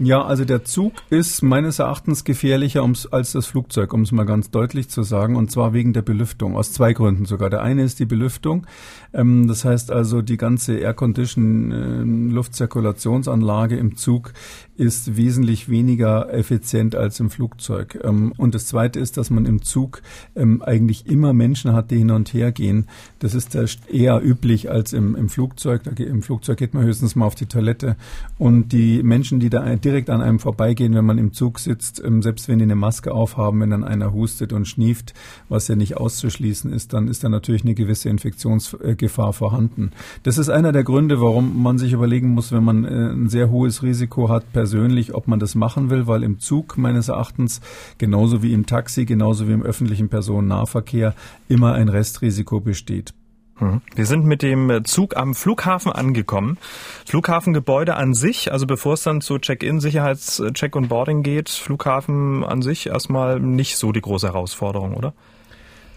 Ja, 0.00 0.24
also 0.24 0.44
der 0.44 0.64
Zug 0.64 0.92
ist 1.10 1.42
meines 1.42 1.80
Erachtens 1.80 2.22
gefährlicher 2.22 2.88
als 3.10 3.32
das 3.32 3.46
Flugzeug, 3.46 3.92
um 3.92 4.02
es 4.02 4.12
mal 4.12 4.26
ganz 4.26 4.48
deutlich 4.48 4.88
zu 4.88 5.02
sagen, 5.02 5.34
und 5.34 5.50
zwar 5.50 5.72
wegen 5.72 5.92
der 5.92 6.02
Belüftung, 6.02 6.56
aus 6.56 6.72
zwei 6.72 6.92
Gründen 6.92 7.24
sogar. 7.24 7.50
Der 7.50 7.62
eine 7.62 7.82
ist 7.82 7.98
die 7.98 8.04
Belüftung, 8.04 8.64
ähm, 9.12 9.48
das 9.48 9.64
heißt 9.64 9.90
also 9.90 10.22
die 10.22 10.36
ganze 10.36 10.76
Air-Condition 10.76 11.72
äh, 11.72 12.32
Luftzirkulationsanlage 12.32 13.76
im 13.76 13.96
Zug 13.96 14.32
ist 14.78 15.16
wesentlich 15.16 15.68
weniger 15.68 16.32
effizient 16.32 16.94
als 16.94 17.18
im 17.18 17.30
Flugzeug. 17.30 18.00
Ähm, 18.04 18.32
und 18.36 18.54
das 18.54 18.66
Zweite 18.66 19.00
ist, 19.00 19.16
dass 19.16 19.28
man 19.28 19.44
im 19.44 19.62
Zug 19.62 20.02
ähm, 20.36 20.62
eigentlich 20.62 21.06
immer 21.06 21.32
Menschen 21.32 21.72
hat, 21.72 21.90
die 21.90 21.98
hin 21.98 22.12
und 22.12 22.32
her 22.32 22.52
gehen. 22.52 22.86
Das 23.18 23.34
ist 23.34 23.56
eher 23.90 24.22
üblich 24.24 24.70
als 24.70 24.92
im, 24.92 25.16
im 25.16 25.28
Flugzeug. 25.28 25.82
Im 25.98 26.22
Flugzeug 26.22 26.58
geht 26.58 26.74
man 26.74 26.84
höchstens 26.84 27.16
mal 27.16 27.26
auf 27.26 27.34
die 27.34 27.46
Toilette. 27.46 27.96
Und 28.38 28.72
die 28.72 29.02
Menschen, 29.02 29.40
die 29.40 29.50
da 29.50 29.74
direkt 29.76 30.10
an 30.10 30.22
einem 30.22 30.38
vorbeigehen, 30.38 30.94
wenn 30.94 31.04
man 31.04 31.18
im 31.18 31.32
Zug 31.32 31.58
sitzt, 31.58 32.00
ähm, 32.04 32.22
selbst 32.22 32.48
wenn 32.48 32.58
die 32.58 32.64
eine 32.64 32.76
Maske 32.76 33.12
aufhaben, 33.12 33.60
wenn 33.60 33.70
dann 33.70 33.84
einer 33.84 34.12
hustet 34.12 34.52
und 34.52 34.68
schnieft, 34.68 35.12
was 35.48 35.66
ja 35.66 35.74
nicht 35.74 35.96
auszuschließen 35.96 36.72
ist, 36.72 36.92
dann 36.92 37.08
ist 37.08 37.24
da 37.24 37.28
natürlich 37.28 37.64
eine 37.64 37.74
gewisse 37.74 38.08
Infektionsgefahr 38.10 39.32
vorhanden. 39.32 39.90
Das 40.22 40.38
ist 40.38 40.50
einer 40.50 40.70
der 40.70 40.84
Gründe, 40.84 41.20
warum 41.20 41.62
man 41.62 41.78
sich 41.78 41.92
überlegen 41.92 42.28
muss, 42.28 42.52
wenn 42.52 42.62
man 42.62 42.84
äh, 42.84 43.10
ein 43.10 43.28
sehr 43.28 43.50
hohes 43.50 43.82
Risiko 43.82 44.28
hat, 44.28 44.44
persönlich, 44.68 45.14
ob 45.14 45.28
man 45.28 45.38
das 45.38 45.54
machen 45.54 45.88
will, 45.88 46.06
weil 46.06 46.22
im 46.22 46.40
Zug 46.40 46.76
meines 46.76 47.08
Erachtens 47.08 47.62
genauso 47.96 48.42
wie 48.42 48.52
im 48.52 48.66
Taxi, 48.66 49.06
genauso 49.06 49.48
wie 49.48 49.52
im 49.52 49.62
öffentlichen 49.62 50.10
Personennahverkehr 50.10 51.14
immer 51.48 51.72
ein 51.72 51.88
Restrisiko 51.88 52.60
besteht. 52.60 53.14
Hm. 53.56 53.80
Wir 53.94 54.04
sind 54.04 54.26
mit 54.26 54.42
dem 54.42 54.84
Zug 54.84 55.16
am 55.16 55.34
Flughafen 55.34 55.90
angekommen. 55.90 56.58
Flughafengebäude 57.06 57.96
an 57.96 58.12
sich, 58.12 58.52
also 58.52 58.66
bevor 58.66 58.92
es 58.92 59.02
dann 59.02 59.22
zu 59.22 59.38
Check-in, 59.38 59.80
Sicherheitscheck 59.80 60.76
und 60.76 60.88
Boarding 60.88 61.22
geht, 61.22 61.48
Flughafen 61.48 62.44
an 62.44 62.60
sich 62.60 62.88
erstmal 62.88 63.40
nicht 63.40 63.78
so 63.78 63.90
die 63.92 64.02
große 64.02 64.26
Herausforderung, 64.26 64.94
oder? 64.94 65.14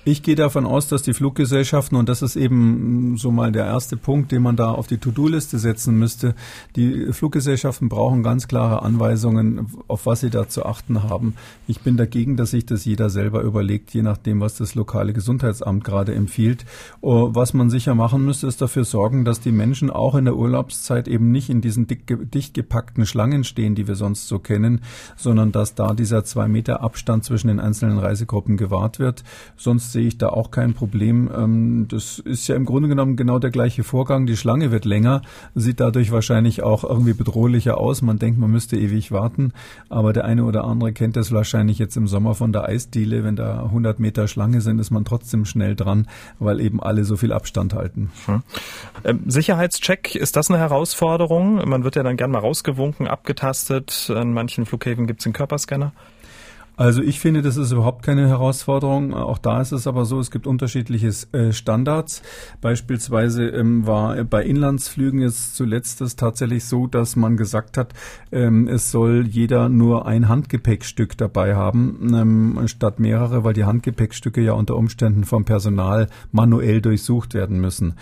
Ich 0.03 0.23
gehe 0.23 0.33
davon 0.33 0.65
aus, 0.65 0.87
dass 0.87 1.03
die 1.03 1.13
Fluggesellschaften, 1.13 1.95
und 1.95 2.09
das 2.09 2.23
ist 2.23 2.35
eben 2.35 3.17
so 3.17 3.29
mal 3.29 3.51
der 3.51 3.65
erste 3.65 3.97
Punkt, 3.97 4.31
den 4.31 4.41
man 4.41 4.55
da 4.55 4.71
auf 4.71 4.87
die 4.87 4.97
To-Do-Liste 4.97 5.59
setzen 5.59 5.99
müsste, 5.99 6.33
die 6.75 7.13
Fluggesellschaften 7.13 7.87
brauchen 7.87 8.23
ganz 8.23 8.47
klare 8.47 8.81
Anweisungen, 8.81 9.67
auf 9.87 10.07
was 10.07 10.21
sie 10.21 10.31
da 10.31 10.49
zu 10.49 10.65
achten 10.65 11.03
haben. 11.03 11.35
Ich 11.67 11.81
bin 11.81 11.97
dagegen, 11.97 12.35
dass 12.35 12.49
sich 12.49 12.65
das 12.65 12.83
jeder 12.83 13.11
selber 13.11 13.43
überlegt, 13.43 13.93
je 13.93 14.01
nachdem, 14.01 14.39
was 14.41 14.55
das 14.55 14.73
lokale 14.73 15.13
Gesundheitsamt 15.13 15.83
gerade 15.83 16.15
empfiehlt. 16.15 16.65
Oh, 17.01 17.29
was 17.35 17.53
man 17.53 17.69
sicher 17.69 17.93
machen 17.93 18.25
müsste, 18.25 18.47
ist 18.47 18.59
dafür 18.59 18.85
sorgen, 18.85 19.23
dass 19.23 19.39
die 19.39 19.51
Menschen 19.51 19.91
auch 19.91 20.15
in 20.15 20.25
der 20.25 20.35
Urlaubszeit 20.35 21.07
eben 21.07 21.31
nicht 21.31 21.49
in 21.49 21.61
diesen 21.61 21.85
dicht 21.85 22.55
gepackten 22.55 23.05
Schlangen 23.05 23.43
stehen, 23.43 23.75
die 23.75 23.87
wir 23.87 23.95
sonst 23.95 24.27
so 24.27 24.39
kennen, 24.39 24.81
sondern 25.15 25.51
dass 25.51 25.75
da 25.75 25.93
dieser 25.93 26.23
zwei 26.23 26.47
Meter 26.47 26.81
Abstand 26.81 27.23
zwischen 27.23 27.49
den 27.49 27.59
einzelnen 27.59 27.99
Reisegruppen 27.99 28.57
gewahrt 28.57 28.97
wird. 28.97 29.23
Sonst 29.57 29.90
sehe 29.91 30.08
ich 30.08 30.17
da 30.17 30.30
auch 30.30 30.51
kein 30.51 30.73
Problem. 30.73 31.30
Ähm, 31.36 31.86
das 31.89 32.19
ist 32.19 32.47
ja 32.47 32.56
im 32.56 32.65
Grunde 32.65 32.89
genommen 32.89 33.15
genau 33.15 33.39
der 33.39 33.51
gleiche 33.51 33.84
Vorgang. 33.84 34.25
Die 34.25 34.38
Schlange 34.38 34.71
wird 34.71 34.86
länger, 34.86 35.21
sieht 35.56 35.80
dadurch 35.80 36.12
wahrscheinlich 36.12 36.63
auch 36.63 36.84
irgendwie 36.84 37.13
bedrohlicher 37.13 37.77
aus. 37.77 38.01
Man 38.01 38.19
denkt, 38.19 38.39
man 38.39 38.51
müsste 38.51 38.77
ewig 38.77 39.12
warten, 39.12 39.54
aber 39.89 40.13
der 40.13 40.25
eine 40.25 40.43
oder 40.45 40.63
andere 40.65 40.93
kennt 40.93 41.15
das 41.15 41.32
wahrscheinlich 41.32 41.80
jetzt 41.80 41.97
im 41.97 42.08
Sommer 42.08 42.36
von 42.36 42.54
der 42.54 42.65
Eisdiele. 42.65 43.23
Wenn 43.23 43.36
da 43.36 43.63
100 43.63 43.99
Meter 43.99 44.27
Schlange 44.27 44.62
sind, 44.62 44.80
ist 44.80 44.91
man 44.91 45.06
trotzdem 45.06 45.45
schnell 45.45 45.75
dran, 45.75 46.08
weil 46.39 46.60
eben 46.60 46.82
alle 46.82 47.04
so 47.04 47.17
viel 47.17 47.34
Abstand 47.34 47.73
halten. 47.73 48.12
Hm. 48.25 48.43
Ähm, 49.04 49.21
Sicherheitscheck, 49.27 50.15
ist 50.15 50.36
das 50.36 50.49
eine 50.49 50.60
Herausforderung? 50.60 51.67
Man 51.67 51.84
wird 51.84 51.95
ja 51.95 52.04
dann 52.04 52.17
gern 52.17 52.32
mal 52.32 52.39
rausgewunken, 52.39 53.08
abgetastet. 53.08 54.12
An 54.13 54.34
manchen 54.34 54.65
Flughäfen 54.65 55.08
gibt 55.08 55.21
es 55.21 55.25
einen 55.25 55.34
Körperscanner. 55.34 55.91
Also 56.82 57.04
ich 57.04 57.20
finde, 57.20 57.44
das 57.44 57.58
ist 57.58 57.72
überhaupt 57.72 58.02
keine 58.02 58.28
Herausforderung. 58.28 59.13
Auch 59.13 59.38
da 59.38 59.62
ist 59.62 59.72
es 59.72 59.86
aber 59.86 60.04
so, 60.06 60.20
es 60.20 60.32
gibt 60.32 60.48
unterschiedliche 60.48 61.12
äh, 61.32 61.52
Standards. 61.54 62.24
Beispielsweise 62.60 63.50
ähm, 63.50 63.86
war 63.86 64.24
bei 64.24 64.44
Inlandsflügen 64.44 65.22
jetzt 65.22 65.56
zuletzt 65.56 66.02
es 66.02 66.15
tatsächlich 66.15 66.65
so, 66.65 66.88
dass 66.88 67.15
man 67.15 67.38
gesagt 67.38 67.78
hat, 67.78 67.94
ähm, 68.32 68.67
es 68.67 68.89
soll 68.89 69.28
jeder 69.28 69.70
nur 69.70 70.08
ein 70.08 70.28
Handgepäckstück 70.28 71.15
dabei 71.20 71.54
haben, 71.54 72.15
ähm, 72.15 72.67
statt 72.67 73.00
mehrere, 73.00 73.44
weil 73.44 73.54
die 73.54 73.65
Handgepäckstücke 73.65 74.41
ja 74.41 74.54
unter 74.54 74.76
Umständen 74.76 75.24
vom 75.24 75.46
Personal 75.46 76.08
manuell 76.32 76.82
durchsucht 76.82 77.36
werden 77.36 77.62
müssen. 77.62 77.94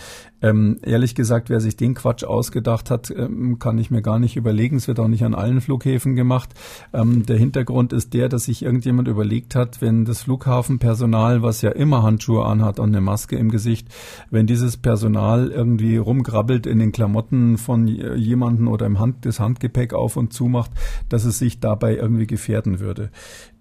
Ehrlich 0.42 1.16
gesagt, 1.16 1.50
wer 1.50 1.60
sich 1.60 1.76
den 1.76 1.96
Quatsch 1.96 2.24
ausgedacht 2.24 2.90
hat, 2.90 3.14
kann 3.60 3.78
ich 3.78 3.92
mir 3.92 4.02
gar 4.02 4.20
nicht 4.20 4.38
überlegen. 4.38 4.78
Es 4.78 4.88
wird 4.88 5.02
auch 5.02 5.10
nicht 5.10 5.26
an 5.26 5.36
allen 5.36 5.60
Flughäfen 5.60 6.16
gemacht. 6.16 6.52
Der 6.94 7.38
Hintergrund 7.38 7.92
ist 7.92 8.14
der, 8.14 8.30
dass 8.30 8.46
sich 8.46 8.64
irgendjemand 8.70 9.08
überlegt 9.08 9.56
hat, 9.56 9.82
wenn 9.82 10.06
das 10.06 10.22
Flughafenpersonal, 10.22 11.42
was 11.42 11.64
ja 11.64 11.72
immer 11.72 12.04
Handschuhe 12.04 12.46
anhat 12.46 12.78
und 12.78 12.90
eine 12.90 13.02
Maske 13.02 13.36
im 13.36 13.50
Gesicht, 13.50 13.88
wenn 14.30 14.46
dieses 14.46 14.78
Personal 14.78 15.48
irgendwie 15.48 15.98
rumgrabbelt 15.98 16.68
in 16.68 16.78
den 16.78 16.92
Klamotten 16.92 17.58
von 17.58 17.88
jemanden 17.88 18.68
oder 18.68 18.86
im 18.86 19.00
Hand, 19.00 19.26
das 19.26 19.40
Handgepäck 19.40 19.96
auf 19.96 20.18
und 20.18 20.34
zu 20.34 20.46
macht, 20.46 20.70
dass 21.10 21.26
es 21.26 21.40
sich 21.40 21.60
dabei 21.60 21.96
irgendwie 21.96 22.28
gefährden 22.28 22.80
würde. 22.80 23.10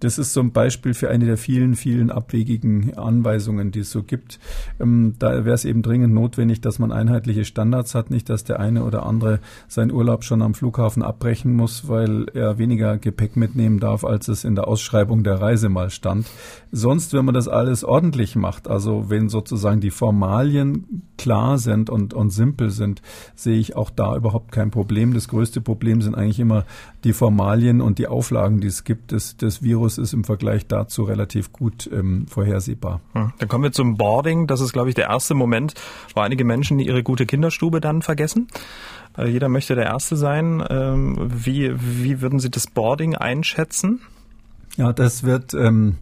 Das 0.00 0.18
ist 0.18 0.34
so 0.34 0.40
ein 0.40 0.52
Beispiel 0.52 0.92
für 0.92 1.08
eine 1.08 1.24
der 1.24 1.38
vielen, 1.38 1.74
vielen 1.74 2.10
abwegigen 2.10 2.96
Anweisungen, 2.98 3.72
die 3.72 3.80
es 3.80 3.90
so 3.90 4.02
gibt. 4.02 4.38
Ähm, 4.78 5.14
da 5.18 5.44
wäre 5.46 5.54
es 5.54 5.64
eben 5.64 5.80
dringend 5.80 6.12
notwendig, 6.12 6.60
dass 6.60 6.78
man 6.78 6.92
einheitliche 6.92 7.46
Standards 7.46 7.94
hat, 7.94 8.10
nicht, 8.10 8.28
dass 8.28 8.44
der 8.44 8.60
eine 8.60 8.84
oder 8.84 9.06
andere 9.06 9.40
seinen 9.68 9.90
Urlaub 9.90 10.22
schon 10.22 10.42
am 10.42 10.54
Flughafen 10.54 11.02
abbrechen 11.02 11.54
muss, 11.54 11.88
weil 11.88 12.26
er 12.34 12.58
weniger 12.58 12.98
Gepäck 12.98 13.36
mitnehmen 13.36 13.80
darf, 13.80 14.04
als 14.04 14.28
es 14.28 14.44
in 14.44 14.54
der 14.54 14.68
Ausschreibung 14.68 14.97
der 15.04 15.40
Reise 15.40 15.68
mal 15.68 15.90
stand. 15.90 16.26
Sonst, 16.70 17.12
wenn 17.14 17.24
man 17.24 17.34
das 17.34 17.48
alles 17.48 17.84
ordentlich 17.84 18.36
macht, 18.36 18.68
also 18.68 19.08
wenn 19.08 19.28
sozusagen 19.28 19.80
die 19.80 19.90
Formalien 19.90 21.02
klar 21.16 21.58
sind 21.58 21.90
und, 21.90 22.14
und 22.14 22.30
simpel 22.30 22.70
sind, 22.70 23.02
sehe 23.34 23.58
ich 23.58 23.76
auch 23.76 23.90
da 23.90 24.16
überhaupt 24.16 24.52
kein 24.52 24.70
Problem. 24.70 25.14
Das 25.14 25.28
größte 25.28 25.60
Problem 25.60 26.02
sind 26.02 26.14
eigentlich 26.14 26.40
immer 26.40 26.64
die 27.04 27.12
Formalien 27.12 27.80
und 27.80 27.98
die 27.98 28.06
Auflagen, 28.06 28.60
die 28.60 28.68
es 28.68 28.84
gibt. 28.84 29.12
Das, 29.12 29.36
das 29.36 29.62
Virus 29.62 29.98
ist 29.98 30.12
im 30.12 30.24
Vergleich 30.24 30.66
dazu 30.66 31.04
relativ 31.04 31.52
gut 31.52 31.88
ähm, 31.92 32.26
vorhersehbar. 32.28 33.00
Dann 33.38 33.48
kommen 33.48 33.64
wir 33.64 33.72
zum 33.72 33.96
Boarding. 33.96 34.46
Das 34.46 34.60
ist, 34.60 34.72
glaube 34.72 34.88
ich, 34.88 34.94
der 34.94 35.08
erste 35.08 35.34
Moment, 35.34 35.74
wo 36.14 36.20
einige 36.20 36.44
Menschen 36.44 36.78
ihre 36.78 37.02
gute 37.02 37.26
Kinderstube 37.26 37.80
dann 37.80 38.02
vergessen. 38.02 38.48
Äh, 39.16 39.28
jeder 39.28 39.48
möchte 39.48 39.74
der 39.74 39.86
Erste 39.86 40.16
sein. 40.16 40.62
Ähm, 40.68 41.16
wie, 41.18 41.72
wie 41.76 42.20
würden 42.20 42.38
Sie 42.38 42.50
das 42.50 42.66
Boarding 42.66 43.14
einschätzen? 43.14 44.00
Ja, 44.78 44.92
das 44.92 45.24
wird 45.24 45.54
ähm, 45.54 45.96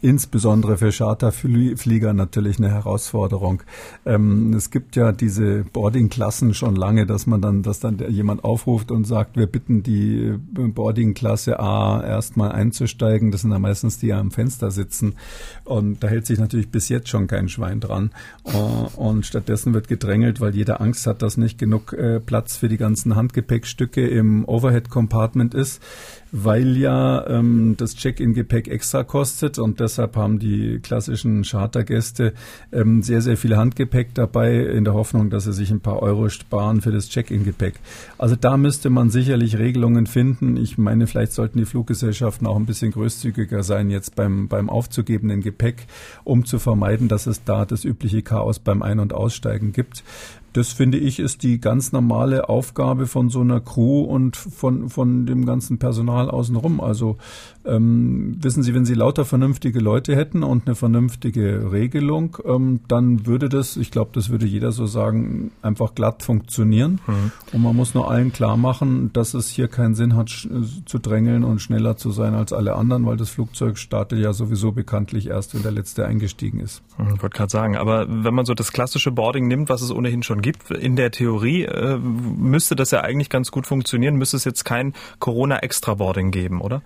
insbesondere 0.00 0.78
für 0.78 0.90
Charterflieger 0.90 2.12
natürlich 2.12 2.58
eine 2.58 2.70
Herausforderung. 2.70 3.62
Ähm, 4.04 4.52
es 4.54 4.70
gibt 4.70 4.96
ja 4.96 5.12
diese 5.12 5.64
Boardingklassen 5.72 6.54
schon 6.54 6.74
lange, 6.74 7.06
dass 7.06 7.26
man 7.26 7.40
dann, 7.40 7.62
dass 7.62 7.78
dann 7.78 7.98
jemand 8.08 8.42
aufruft 8.42 8.90
und 8.90 9.04
sagt, 9.04 9.36
wir 9.36 9.46
bitten 9.46 9.82
die 9.84 10.34
Boardingklasse 10.52 11.60
A 11.60 12.02
erstmal 12.02 12.50
einzusteigen. 12.52 13.30
Das 13.30 13.42
sind 13.42 13.50
dann 13.50 13.62
meistens 13.62 13.98
die, 13.98 14.08
die 14.08 14.14
am 14.14 14.30
Fenster 14.30 14.70
sitzen. 14.70 15.16
Und 15.64 16.02
da 16.02 16.08
hält 16.08 16.24
sich 16.24 16.38
natürlich 16.38 16.70
bis 16.70 16.88
jetzt 16.88 17.10
schon 17.10 17.26
kein 17.26 17.50
Schwein 17.50 17.78
dran. 17.78 18.10
Uh, 18.44 18.88
und 18.96 19.26
stattdessen 19.26 19.74
wird 19.74 19.86
gedrängelt, 19.86 20.40
weil 20.40 20.54
jeder 20.54 20.80
Angst 20.80 21.06
hat, 21.06 21.20
dass 21.20 21.36
nicht 21.36 21.58
genug 21.58 21.92
äh, 21.92 22.20
Platz 22.20 22.56
für 22.56 22.70
die 22.70 22.78
ganzen 22.78 23.16
Handgepäckstücke 23.16 24.06
im 24.08 24.46
Overhead 24.46 24.88
Compartment 24.88 25.52
ist 25.52 25.82
weil 26.30 26.76
ja 26.76 27.26
ähm, 27.26 27.74
das 27.76 27.94
Check-in-Gepäck 27.94 28.68
extra 28.68 29.02
kostet 29.02 29.58
und 29.58 29.80
deshalb 29.88 30.16
haben 30.16 30.38
die 30.38 30.80
klassischen 30.80 31.44
Chartergäste 31.44 32.34
ähm, 32.72 33.02
sehr, 33.02 33.22
sehr 33.22 33.38
viel 33.38 33.56
Handgepäck 33.56 34.14
dabei 34.14 34.54
in 34.54 34.84
der 34.84 34.92
Hoffnung, 34.92 35.30
dass 35.30 35.44
sie 35.44 35.54
sich 35.54 35.70
ein 35.70 35.80
paar 35.80 36.02
Euro 36.02 36.28
sparen 36.28 36.82
für 36.82 36.92
das 36.92 37.08
Check-in-Gepäck. 37.08 37.80
Also 38.18 38.36
da 38.36 38.58
müsste 38.58 38.90
man 38.90 39.08
sicherlich 39.08 39.56
Regelungen 39.56 40.06
finden. 40.06 40.58
Ich 40.58 40.76
meine, 40.76 41.06
vielleicht 41.06 41.32
sollten 41.32 41.58
die 41.58 41.64
Fluggesellschaften 41.64 42.46
auch 42.46 42.56
ein 42.56 42.66
bisschen 42.66 42.92
großzügiger 42.92 43.62
sein 43.62 43.88
jetzt 43.88 44.14
beim, 44.14 44.48
beim 44.48 44.68
aufzugebenden 44.68 45.40
Gepäck, 45.40 45.86
um 46.22 46.44
zu 46.44 46.58
vermeiden, 46.58 47.08
dass 47.08 47.26
es 47.26 47.44
da 47.44 47.64
das 47.64 47.84
übliche 47.84 48.20
Chaos 48.20 48.58
beim 48.58 48.82
Ein- 48.82 49.00
und 49.00 49.14
Aussteigen 49.14 49.72
gibt 49.72 50.04
das 50.52 50.72
finde 50.72 50.98
ich 50.98 51.18
ist 51.18 51.42
die 51.42 51.60
ganz 51.60 51.92
normale 51.92 52.48
Aufgabe 52.48 53.06
von 53.06 53.28
so 53.28 53.40
einer 53.40 53.60
Crew 53.60 54.02
und 54.02 54.36
von, 54.36 54.88
von 54.88 55.26
dem 55.26 55.44
ganzen 55.46 55.78
Personal 55.78 56.30
außenrum. 56.30 56.80
Also 56.80 57.16
ähm, 57.68 58.36
wissen 58.40 58.62
Sie, 58.62 58.74
wenn 58.74 58.84
Sie 58.84 58.94
lauter 58.94 59.24
vernünftige 59.24 59.78
Leute 59.78 60.16
hätten 60.16 60.42
und 60.42 60.66
eine 60.66 60.74
vernünftige 60.74 61.70
Regelung, 61.70 62.38
ähm, 62.44 62.80
dann 62.88 63.26
würde 63.26 63.48
das, 63.48 63.76
ich 63.76 63.90
glaube, 63.90 64.10
das 64.14 64.30
würde 64.30 64.46
jeder 64.46 64.72
so 64.72 64.86
sagen, 64.86 65.50
einfach 65.62 65.94
glatt 65.94 66.22
funktionieren. 66.22 67.00
Mhm. 67.06 67.32
Und 67.52 67.62
man 67.62 67.76
muss 67.76 67.94
nur 67.94 68.10
allen 68.10 68.32
klar 68.32 68.56
machen, 68.56 69.12
dass 69.12 69.34
es 69.34 69.48
hier 69.48 69.68
keinen 69.68 69.94
Sinn 69.94 70.16
hat, 70.16 70.28
zu 70.28 70.98
drängeln 70.98 71.44
und 71.44 71.60
schneller 71.60 71.96
zu 71.96 72.10
sein 72.10 72.34
als 72.34 72.52
alle 72.52 72.74
anderen, 72.74 73.06
weil 73.06 73.16
das 73.16 73.30
Flugzeug 73.30 73.78
startet 73.78 74.18
ja 74.18 74.32
sowieso 74.32 74.72
bekanntlich 74.72 75.28
erst, 75.28 75.54
wenn 75.54 75.62
der 75.62 75.72
Letzte 75.72 76.06
eingestiegen 76.06 76.60
ist. 76.60 76.82
Mhm, 76.98 77.14
ich 77.16 77.22
wollte 77.22 77.36
gerade 77.36 77.50
sagen, 77.50 77.76
aber 77.76 78.06
wenn 78.08 78.34
man 78.34 78.46
so 78.46 78.54
das 78.54 78.72
klassische 78.72 79.12
Boarding 79.12 79.46
nimmt, 79.46 79.68
was 79.68 79.82
es 79.82 79.92
ohnehin 79.92 80.22
schon 80.22 80.40
gibt, 80.40 80.47
in 80.70 80.96
der 80.96 81.10
Theorie 81.10 81.64
äh, 81.64 81.98
müsste 81.98 82.76
das 82.76 82.90
ja 82.90 83.00
eigentlich 83.00 83.30
ganz 83.30 83.50
gut 83.50 83.66
funktionieren, 83.66 84.16
müsste 84.16 84.36
es 84.36 84.44
jetzt 84.44 84.64
kein 84.64 84.94
Corona-Extra-Boarding 85.18 86.30
geben, 86.30 86.60
oder? 86.60 86.82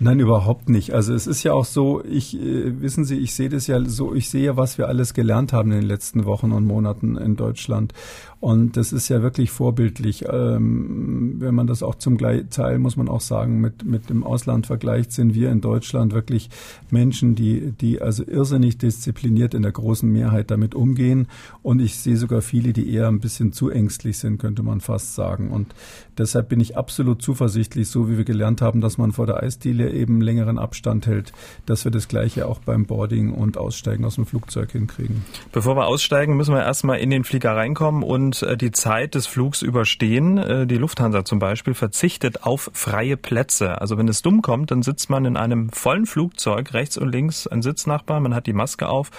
Nein, 0.00 0.20
überhaupt 0.20 0.68
nicht. 0.68 0.92
Also 0.92 1.12
es 1.12 1.26
ist 1.26 1.42
ja 1.42 1.52
auch 1.52 1.64
so, 1.64 2.04
ich 2.04 2.36
äh, 2.36 2.80
wissen 2.80 3.04
Sie, 3.04 3.18
ich 3.18 3.34
sehe 3.34 3.48
das 3.48 3.66
ja 3.66 3.84
so, 3.84 4.14
ich 4.14 4.30
sehe 4.30 4.44
ja, 4.44 4.56
was 4.56 4.78
wir 4.78 4.86
alles 4.86 5.12
gelernt 5.12 5.52
haben 5.52 5.72
in 5.72 5.80
den 5.80 5.88
letzten 5.88 6.24
Wochen 6.24 6.52
und 6.52 6.66
Monaten 6.66 7.16
in 7.16 7.34
Deutschland. 7.34 7.92
Und 8.40 8.76
das 8.76 8.92
ist 8.92 9.08
ja 9.08 9.20
wirklich 9.20 9.50
vorbildlich. 9.50 10.26
Ähm, 10.30 11.36
wenn 11.38 11.54
man 11.56 11.66
das 11.66 11.82
auch 11.82 11.96
zum 11.96 12.18
Teil, 12.18 12.78
muss 12.78 12.96
man 12.96 13.08
auch 13.08 13.20
sagen, 13.20 13.60
mit, 13.60 13.84
mit 13.84 14.10
dem 14.10 14.22
Ausland 14.22 14.66
vergleicht, 14.66 15.10
sind 15.10 15.34
wir 15.34 15.50
in 15.50 15.60
Deutschland 15.60 16.12
wirklich 16.12 16.48
Menschen, 16.90 17.34
die, 17.34 17.72
die 17.72 18.00
also 18.00 18.24
irrsinnig 18.24 18.78
diszipliniert 18.78 19.54
in 19.54 19.62
der 19.62 19.72
großen 19.72 20.08
Mehrheit 20.08 20.52
damit 20.52 20.76
umgehen. 20.76 21.26
Und 21.62 21.80
ich 21.80 21.96
sehe 21.96 22.16
sogar 22.16 22.40
viele, 22.40 22.72
die 22.72 22.92
eher 22.92 23.08
ein 23.08 23.18
bisschen 23.18 23.52
zu 23.52 23.70
ängstlich 23.70 24.18
sind, 24.18 24.38
könnte 24.38 24.62
man 24.62 24.80
fast 24.80 25.16
sagen. 25.16 25.50
Und 25.50 25.74
deshalb 26.16 26.48
bin 26.48 26.60
ich 26.60 26.76
absolut 26.76 27.22
zuversichtlich, 27.22 27.88
so 27.88 28.08
wie 28.08 28.18
wir 28.18 28.24
gelernt 28.24 28.62
haben, 28.62 28.80
dass 28.80 28.98
man 28.98 29.10
vor 29.10 29.26
der 29.26 29.42
Eisdiele 29.42 29.90
eben 29.90 30.20
längeren 30.20 30.60
Abstand 30.60 31.08
hält, 31.08 31.32
dass 31.66 31.84
wir 31.84 31.90
das 31.90 32.06
Gleiche 32.06 32.46
auch 32.46 32.60
beim 32.60 32.86
Boarding 32.86 33.32
und 33.32 33.58
Aussteigen 33.58 34.04
aus 34.04 34.14
dem 34.14 34.26
Flugzeug 34.26 34.70
hinkriegen. 34.70 35.24
Bevor 35.50 35.76
wir 35.76 35.86
aussteigen, 35.86 36.36
müssen 36.36 36.54
wir 36.54 36.62
erstmal 36.62 36.98
in 36.98 37.10
den 37.10 37.24
Flieger 37.24 37.56
reinkommen 37.56 38.04
und 38.04 38.27
und 38.28 38.42
äh, 38.42 38.56
die 38.58 38.72
Zeit 38.72 39.14
des 39.14 39.26
Flugs 39.26 39.62
überstehen. 39.62 40.36
Äh, 40.36 40.66
die 40.66 40.76
Lufthansa 40.76 41.24
zum 41.24 41.38
Beispiel 41.38 41.72
verzichtet 41.72 42.44
auf 42.44 42.70
freie 42.74 43.16
Plätze. 43.16 43.80
Also 43.80 43.96
wenn 43.96 44.08
es 44.08 44.20
dumm 44.20 44.42
kommt, 44.42 44.70
dann 44.70 44.82
sitzt 44.82 45.08
man 45.08 45.24
in 45.24 45.36
einem 45.36 45.70
vollen 45.70 46.04
Flugzeug, 46.04 46.74
rechts 46.74 46.98
und 46.98 47.10
links 47.10 47.46
ein 47.46 47.62
Sitznachbar, 47.62 48.20
man 48.20 48.34
hat 48.34 48.46
die 48.46 48.52
Maske 48.52 48.88
auf 48.88 49.10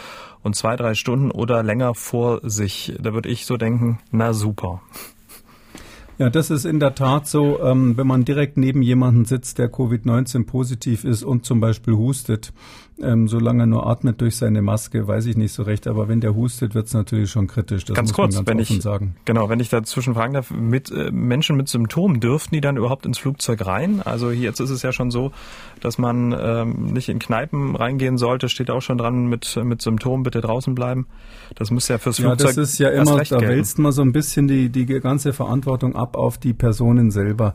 und 0.43 0.55
zwei, 0.55 0.75
drei 0.75 0.93
Stunden 0.93 1.31
oder 1.31 1.63
länger 1.63 1.95
vor 1.95 2.41
sich. 2.43 2.93
Da 2.99 3.13
würde 3.13 3.29
ich 3.29 3.47
so 3.47 3.57
denken, 3.57 3.99
na 4.11 4.33
super. 4.33 4.81
Ja, 6.19 6.29
das 6.29 6.51
ist 6.51 6.65
in 6.65 6.79
der 6.79 6.95
Tat 6.95 7.27
so, 7.27 7.61
ähm, 7.61 7.97
wenn 7.97 8.05
man 8.05 8.25
direkt 8.25 8.57
neben 8.57 8.81
jemanden 8.81 9.23
sitzt, 9.25 9.57
der 9.57 9.71
Covid-19 9.71 10.45
positiv 10.45 11.05
ist 11.05 11.23
und 11.23 11.45
zum 11.45 11.61
Beispiel 11.61 11.95
hustet, 11.95 12.51
ähm, 13.01 13.27
solange 13.27 13.63
er 13.63 13.65
nur 13.67 13.87
atmet 13.87 14.19
durch 14.21 14.35
seine 14.35 14.61
Maske, 14.61 15.07
weiß 15.07 15.25
ich 15.25 15.37
nicht 15.37 15.53
so 15.53 15.63
recht. 15.63 15.87
Aber 15.87 16.07
wenn 16.07 16.19
der 16.19 16.35
hustet, 16.35 16.75
wird 16.75 16.87
es 16.87 16.93
natürlich 16.93 17.29
schon 17.29 17.47
kritisch. 17.47 17.85
Das 17.85 17.95
ganz 17.95 18.13
kurz, 18.13 18.35
ganz 18.35 18.47
wenn 18.47 18.59
ich 18.59 18.81
sagen. 18.81 19.15
genau, 19.25 19.49
wenn 19.49 19.59
ich 19.59 19.69
dazwischen 19.69 20.13
fragen 20.13 20.33
darf, 20.33 20.51
mit 20.51 20.91
äh, 20.91 21.11
Menschen 21.11 21.55
mit 21.55 21.69
Symptomen 21.69 22.19
dürften 22.19 22.55
die 22.55 22.61
dann 22.61 22.77
überhaupt 22.77 23.05
ins 23.05 23.17
Flugzeug 23.17 23.65
rein? 23.65 24.01
Also 24.03 24.31
hier, 24.31 24.43
jetzt 24.43 24.59
ist 24.59 24.69
es 24.69 24.81
ja 24.81 24.91
schon 24.91 25.11
so, 25.11 25.31
dass 25.81 25.97
man 25.97 26.35
ähm, 26.37 26.87
nicht 26.93 27.09
in 27.09 27.19
Kneipen 27.19 27.75
reingehen 27.75 28.17
sollte. 28.17 28.49
Steht 28.49 28.69
auch 28.69 28.81
schon 28.81 28.97
dran 28.97 29.27
mit 29.27 29.57
mit 29.63 29.81
Symptomen 29.81 30.23
bitte 30.23 30.41
draußen 30.41 30.75
bleiben. 30.75 31.07
Das 31.55 31.71
muss 31.71 31.87
ja 31.87 31.97
fürs 31.97 32.17
Flugzeug. 32.17 32.39
Ja, 32.39 32.45
das 32.47 32.57
ist 32.57 32.79
ja 32.79 32.89
immer, 32.89 33.23
da 33.23 33.41
wälzt 33.41 33.79
man 33.79 33.91
so 33.91 34.01
ein 34.01 34.11
bisschen 34.11 34.47
die 34.47 34.69
die 34.69 34.85
ganze 34.85 35.33
Verantwortung 35.33 35.95
ab 35.95 36.15
auf 36.15 36.37
die 36.37 36.53
Personen 36.53 37.11
selber. 37.11 37.53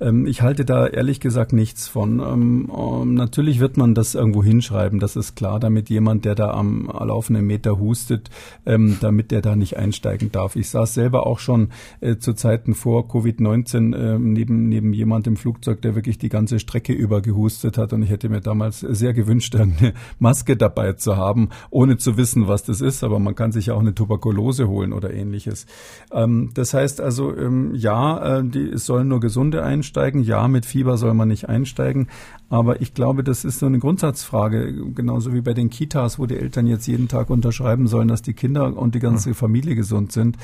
Ähm, 0.00 0.26
ich 0.26 0.42
halte 0.42 0.64
da 0.64 0.86
ehrlich 0.86 1.18
gesagt 1.20 1.52
nichts 1.52 1.88
von. 1.88 2.20
Ähm, 2.20 2.70
ähm 2.72 3.14
natürlich 3.14 3.58
wird 3.60 3.76
man 3.76 3.94
das 3.94 4.14
irgendwo 4.14 4.42
hinschreiben 4.42 4.83
bleiben. 4.84 4.98
Das 4.98 5.16
ist 5.16 5.34
klar, 5.34 5.60
damit 5.60 5.88
jemand, 5.88 6.24
der 6.24 6.34
da 6.34 6.50
am 6.50 6.86
laufenden 6.86 7.46
Meter 7.46 7.78
hustet, 7.78 8.30
ähm, 8.66 8.98
damit 9.00 9.30
der 9.30 9.40
da 9.40 9.56
nicht 9.56 9.78
einsteigen 9.78 10.30
darf. 10.30 10.56
Ich 10.56 10.68
saß 10.68 10.92
selber 10.92 11.26
auch 11.26 11.38
schon 11.38 11.70
äh, 12.00 12.16
zu 12.16 12.34
Zeiten 12.34 12.74
vor 12.74 13.08
Covid-19 13.08 13.94
äh, 13.96 14.18
neben, 14.18 14.68
neben 14.68 14.92
jemand 14.92 15.26
im 15.26 15.36
Flugzeug, 15.36 15.80
der 15.80 15.94
wirklich 15.94 16.18
die 16.18 16.28
ganze 16.28 16.58
Strecke 16.58 16.92
über 16.92 17.22
gehustet 17.22 17.78
hat. 17.78 17.94
Und 17.94 18.02
ich 18.02 18.10
hätte 18.10 18.28
mir 18.28 18.40
damals 18.40 18.80
sehr 18.80 19.14
gewünscht, 19.14 19.56
eine 19.56 19.94
Maske 20.18 20.56
dabei 20.56 20.92
zu 20.92 21.16
haben, 21.16 21.48
ohne 21.70 21.96
zu 21.96 22.18
wissen, 22.18 22.46
was 22.46 22.64
das 22.64 22.82
ist. 22.82 23.02
Aber 23.04 23.18
man 23.18 23.34
kann 23.34 23.52
sich 23.52 23.66
ja 23.66 23.74
auch 23.74 23.80
eine 23.80 23.94
Tuberkulose 23.94 24.68
holen 24.68 24.92
oder 24.92 25.14
ähnliches. 25.14 25.66
Ähm, 26.12 26.50
das 26.52 26.74
heißt 26.74 27.00
also, 27.00 27.34
ähm, 27.34 27.74
ja, 27.74 28.38
äh, 28.38 28.44
die, 28.44 28.68
es 28.68 28.84
sollen 28.84 29.08
nur 29.08 29.20
Gesunde 29.20 29.62
einsteigen. 29.62 30.22
Ja, 30.22 30.46
mit 30.46 30.66
Fieber 30.66 30.98
soll 30.98 31.14
man 31.14 31.28
nicht 31.28 31.48
einsteigen. 31.48 32.08
Aber 32.50 32.80
ich 32.82 32.94
glaube, 32.94 33.24
das 33.24 33.44
ist 33.44 33.58
so 33.58 33.66
eine 33.66 33.78
Grundsatzfrage, 33.78 34.73
genauso 34.94 35.32
wie 35.32 35.40
bei 35.40 35.54
den 35.54 35.70
Kitas, 35.70 36.18
wo 36.18 36.26
die 36.26 36.36
Eltern 36.36 36.66
jetzt 36.66 36.86
jeden 36.86 37.08
Tag 37.08 37.30
unterschreiben 37.30 37.86
sollen, 37.86 38.08
dass 38.08 38.22
die 38.22 38.34
Kinder 38.34 38.76
und 38.76 38.94
die 38.94 39.00
ganze 39.00 39.30
mhm. 39.30 39.34
Familie 39.34 39.74
gesund 39.74 40.12
sind. 40.12 40.36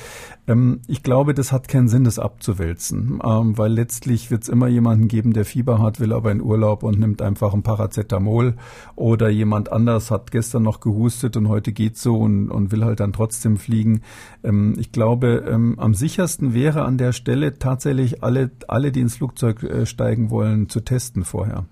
Ähm, 0.47 0.81
ich 0.87 1.03
glaube, 1.03 1.35
das 1.35 1.53
hat 1.53 1.69
keinen 1.69 1.89
Sinn, 1.89 2.05
das 2.05 2.19
abzuwälzen, 2.19 3.21
ähm, 3.25 3.59
weil 3.59 3.73
letztlich 3.73 4.31
wird 4.31 4.43
es 4.43 4.49
immer 4.49 4.69
jemanden 4.69 5.09
geben, 5.09 5.33
der 5.33 5.45
Fieber 5.45 5.81
hat, 5.81 6.01
will 6.01 6.13
aber 6.13 6.33
in 6.33 6.41
Urlaub 6.41 6.83
und 6.83 6.99
nimmt 6.99 7.23
einfach 7.23 7.55
ein 7.55 7.63
Paracetamol 7.63 8.57
oder 8.97 9.29
jemand 9.29 9.73
anders 9.73 10.11
hat 10.11 10.31
gestern 10.31 10.63
noch 10.63 10.81
gehustet 10.81 11.37
und 11.37 11.49
heute 11.49 11.73
geht 11.73 11.97
so 11.97 12.17
und, 12.17 12.51
und 12.51 12.73
will 12.73 12.85
halt 12.85 13.01
dann 13.01 13.13
trotzdem 13.13 13.57
fliegen. 13.57 14.03
Ähm, 14.43 14.75
ich 14.79 14.93
glaube, 14.93 15.45
ähm, 15.49 15.79
am 15.79 15.95
sichersten 15.95 16.55
wäre 16.55 16.85
an 16.85 16.99
der 16.99 17.13
Stelle 17.13 17.59
tatsächlich 17.59 18.23
alle, 18.23 18.51
alle, 18.69 18.93
die 18.93 19.01
ins 19.01 19.17
Flugzeug 19.17 19.63
äh, 19.63 19.87
steigen 19.87 20.31
wollen, 20.31 20.69
zu 20.69 20.81
testen 20.81 21.25
vorher. 21.25 21.65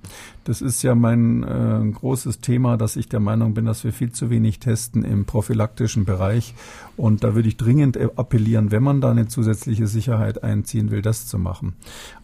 Das 0.45 0.63
ist 0.63 0.83
ja 0.83 0.95
mein 0.95 1.43
äh, 1.43 1.93
großes 1.93 2.41
Thema, 2.49 2.79
dass 2.79 2.97
ich 2.97 3.11
der 3.11 3.21
Meinung 3.21 3.53
bin, 3.53 3.67
dass 3.67 3.85
wir 3.85 3.93
viel 3.93 4.11
zu 4.11 4.31
wenig 4.31 4.59
testen 4.59 5.05
im 5.05 5.27
prophylaktischen 5.27 6.07
Bereich. 6.07 6.55
Und 6.97 7.23
da 7.23 7.35
würde 7.35 7.47
ich 7.47 7.59
dringend 7.59 7.99
appellieren, 8.19 8.71
wenn 8.71 8.83
man 8.83 9.03
da 9.03 9.11
eine 9.11 9.29
zusätzliche 9.29 9.87
Sicherheit 9.87 10.43
einziehen 10.43 10.91
will, 10.91 11.03
das 11.03 11.27
zu 11.27 11.39
machen. 11.39 11.75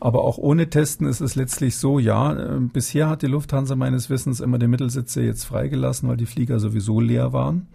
Aber 0.01 0.25
auch 0.25 0.39
ohne 0.39 0.71
Testen 0.71 1.07
ist 1.07 1.21
es 1.21 1.35
letztlich 1.35 1.77
so, 1.77 1.99
ja, 1.99 2.33
äh, 2.33 2.59
bisher 2.59 3.11
hat 3.11 3.21
die 3.21 3.27
Lufthansa 3.27 3.77
meines 3.77 4.09
Wissens 4.09 4.41
immer 4.41 4.59
die 4.59 4.67
Mittelsitze 4.67 5.21
jetzt 5.21 5.45
freigelassen, 5.45 6.09
weil 6.09 6.17
die 6.17 6.25
Flieger 6.25 6.59
sowieso 6.59 7.01
leer 7.01 7.35
waren. 7.35 7.67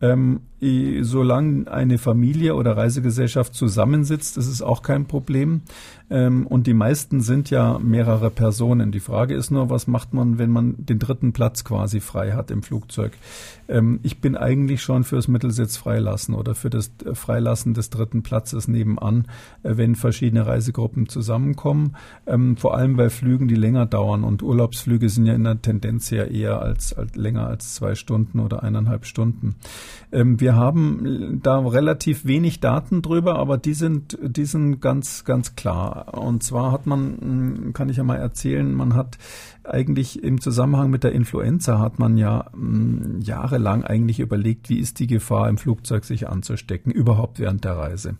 Ähm, 0.00 0.42
solange 0.60 1.70
eine 1.70 1.98
Familie 1.98 2.54
oder 2.54 2.76
Reisegesellschaft 2.76 3.54
zusammensitzt, 3.54 4.36
ist 4.36 4.46
es 4.46 4.60
auch 4.60 4.82
kein 4.82 5.06
Problem. 5.06 5.62
Ähm, 6.10 6.46
und 6.46 6.66
die 6.66 6.74
meisten 6.74 7.20
sind 7.20 7.50
ja 7.50 7.78
mehrere 7.78 8.30
Personen. 8.30 8.90
Die 8.90 9.00
Frage 9.00 9.34
ist 9.34 9.50
nur, 9.50 9.70
was 9.70 9.86
macht 9.86 10.12
man, 10.12 10.38
wenn 10.38 10.50
man 10.50 10.74
den 10.76 10.98
dritten 10.98 11.32
Platz 11.32 11.64
quasi 11.64 12.00
frei 12.00 12.32
hat 12.32 12.50
im 12.50 12.62
Flugzeug? 12.62 13.12
Ähm, 13.68 14.00
ich 14.02 14.20
bin 14.20 14.36
eigentlich 14.36 14.82
schon 14.82 15.04
fürs 15.04 15.28
Mittelsitz 15.28 15.76
freilassen 15.76 16.34
oder 16.34 16.56
für 16.56 16.68
das 16.68 16.90
Freilassen 17.14 17.74
des 17.74 17.90
dritten 17.90 18.22
Platzes 18.22 18.66
nebenan, 18.66 19.26
äh, 19.62 19.76
wenn 19.76 19.94
verschiedene 19.94 20.46
Reisegruppen 20.46 21.08
zusammenkommen. 21.08 21.96
Ähm, 22.26 22.56
vor 22.56 22.76
allem 22.76 22.96
bei 22.96 23.08
Flügen, 23.08 23.46
die 23.46 23.54
länger 23.54 23.86
dauern. 23.86 24.24
Und 24.24 24.42
Urlaubsflüge 24.42 25.08
sind 25.08 25.26
ja 25.26 25.34
in 25.34 25.44
der 25.44 25.62
Tendenz 25.62 26.10
ja 26.10 26.24
eher 26.24 26.60
als, 26.60 26.92
als 26.92 27.14
länger 27.14 27.46
als 27.46 27.74
zwei 27.74 27.94
Stunden 27.94 28.40
oder 28.40 28.64
eineinhalb 28.64 29.06
Stunden. 29.06 29.54
Ähm, 30.10 30.40
wir 30.50 30.56
haben 30.56 31.38
da 31.44 31.60
relativ 31.60 32.24
wenig 32.24 32.58
Daten 32.58 33.02
drüber, 33.02 33.38
aber 33.38 33.56
die 33.56 33.72
sind, 33.72 34.18
die 34.20 34.46
sind 34.46 34.80
ganz, 34.80 35.24
ganz 35.24 35.54
klar. 35.54 36.18
Und 36.18 36.42
zwar 36.42 36.72
hat 36.72 36.86
man, 36.86 37.18
hm, 37.20 37.72
kann 37.72 37.88
ich 37.88 37.98
ja 37.98 38.02
mal 38.02 38.16
erzählen, 38.16 38.74
man 38.74 38.94
hat 38.96 39.16
eigentlich 39.62 40.24
im 40.24 40.40
Zusammenhang 40.40 40.90
mit 40.90 41.04
der 41.04 41.12
Influenza 41.12 41.78
hat 41.78 42.00
man 42.00 42.16
ja 42.16 42.46
hm, 42.52 43.20
jahrelang 43.20 43.84
eigentlich 43.84 44.18
überlegt, 44.18 44.68
wie 44.70 44.80
ist 44.80 44.98
die 44.98 45.06
Gefahr 45.06 45.48
im 45.48 45.56
Flugzeug 45.56 46.04
sich 46.04 46.28
anzustecken, 46.28 46.90
überhaupt 46.90 47.38
während 47.38 47.64
der 47.64 47.76
Reise. 47.76 48.16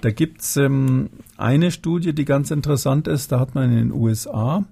Da 0.00 0.10
gibt's 0.10 0.56
ähm, 0.56 1.10
eine 1.36 1.70
Studie, 1.70 2.14
die 2.14 2.24
ganz 2.24 2.50
interessant 2.50 3.08
ist. 3.08 3.30
Da 3.30 3.40
hat 3.40 3.54
man 3.54 3.70
in 3.70 3.76
den 3.76 3.92
USA 3.92 4.64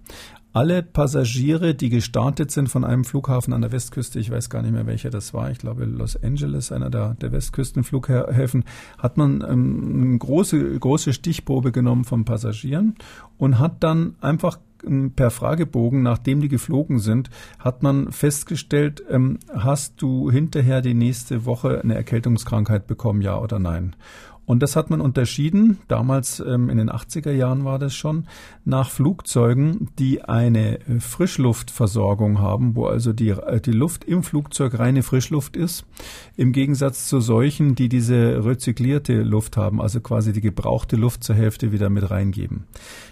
alle 0.56 0.82
Passagiere, 0.82 1.74
die 1.74 1.90
gestartet 1.90 2.50
sind 2.50 2.70
von 2.70 2.82
einem 2.82 3.04
Flughafen 3.04 3.52
an 3.52 3.60
der 3.60 3.72
Westküste, 3.72 4.18
ich 4.18 4.30
weiß 4.30 4.48
gar 4.48 4.62
nicht 4.62 4.72
mehr 4.72 4.86
welcher 4.86 5.10
das 5.10 5.34
war, 5.34 5.50
ich 5.50 5.58
glaube 5.58 5.84
Los 5.84 6.16
Angeles, 6.16 6.72
einer 6.72 6.88
der, 6.88 7.12
der 7.12 7.30
Westküstenflughäfen, 7.30 8.64
hat 8.96 9.18
man 9.18 9.44
ähm, 9.46 10.02
eine 10.02 10.18
große, 10.18 10.78
große 10.78 11.12
Stichprobe 11.12 11.72
genommen 11.72 12.04
von 12.04 12.24
Passagieren 12.24 12.94
und 13.36 13.58
hat 13.58 13.84
dann 13.84 14.14
einfach 14.22 14.58
ähm, 14.82 15.12
per 15.14 15.30
Fragebogen, 15.30 16.02
nachdem 16.02 16.40
die 16.40 16.48
geflogen 16.48 17.00
sind, 17.00 17.28
hat 17.58 17.82
man 17.82 18.10
festgestellt, 18.10 19.04
ähm, 19.10 19.38
hast 19.54 20.00
du 20.00 20.30
hinterher 20.30 20.80
die 20.80 20.94
nächste 20.94 21.44
Woche 21.44 21.82
eine 21.82 21.96
Erkältungskrankheit 21.96 22.86
bekommen, 22.86 23.20
ja 23.20 23.38
oder 23.38 23.58
nein? 23.58 23.94
Und 24.46 24.62
das 24.62 24.76
hat 24.76 24.90
man 24.90 25.00
unterschieden, 25.00 25.78
damals 25.88 26.38
ähm, 26.38 26.70
in 26.70 26.78
den 26.78 26.88
80er 26.88 27.32
Jahren 27.32 27.64
war 27.64 27.80
das 27.80 27.94
schon, 27.94 28.26
nach 28.64 28.90
Flugzeugen, 28.90 29.88
die 29.98 30.22
eine 30.22 30.78
Frischluftversorgung 31.00 32.38
haben, 32.38 32.76
wo 32.76 32.86
also 32.86 33.12
die, 33.12 33.30
äh, 33.30 33.60
die 33.60 33.72
Luft 33.72 34.04
im 34.04 34.22
Flugzeug 34.22 34.78
reine 34.78 35.02
Frischluft 35.02 35.56
ist, 35.56 35.84
im 36.36 36.52
Gegensatz 36.52 37.08
zu 37.08 37.20
solchen, 37.20 37.74
die 37.74 37.88
diese 37.88 38.44
rezyklierte 38.44 39.22
Luft 39.22 39.56
haben, 39.56 39.82
also 39.82 40.00
quasi 40.00 40.32
die 40.32 40.40
gebrauchte 40.40 40.94
Luft 40.94 41.24
zur 41.24 41.34
Hälfte 41.34 41.72
wieder 41.72 41.90
mit 41.90 42.08
reingeben. 42.08 42.64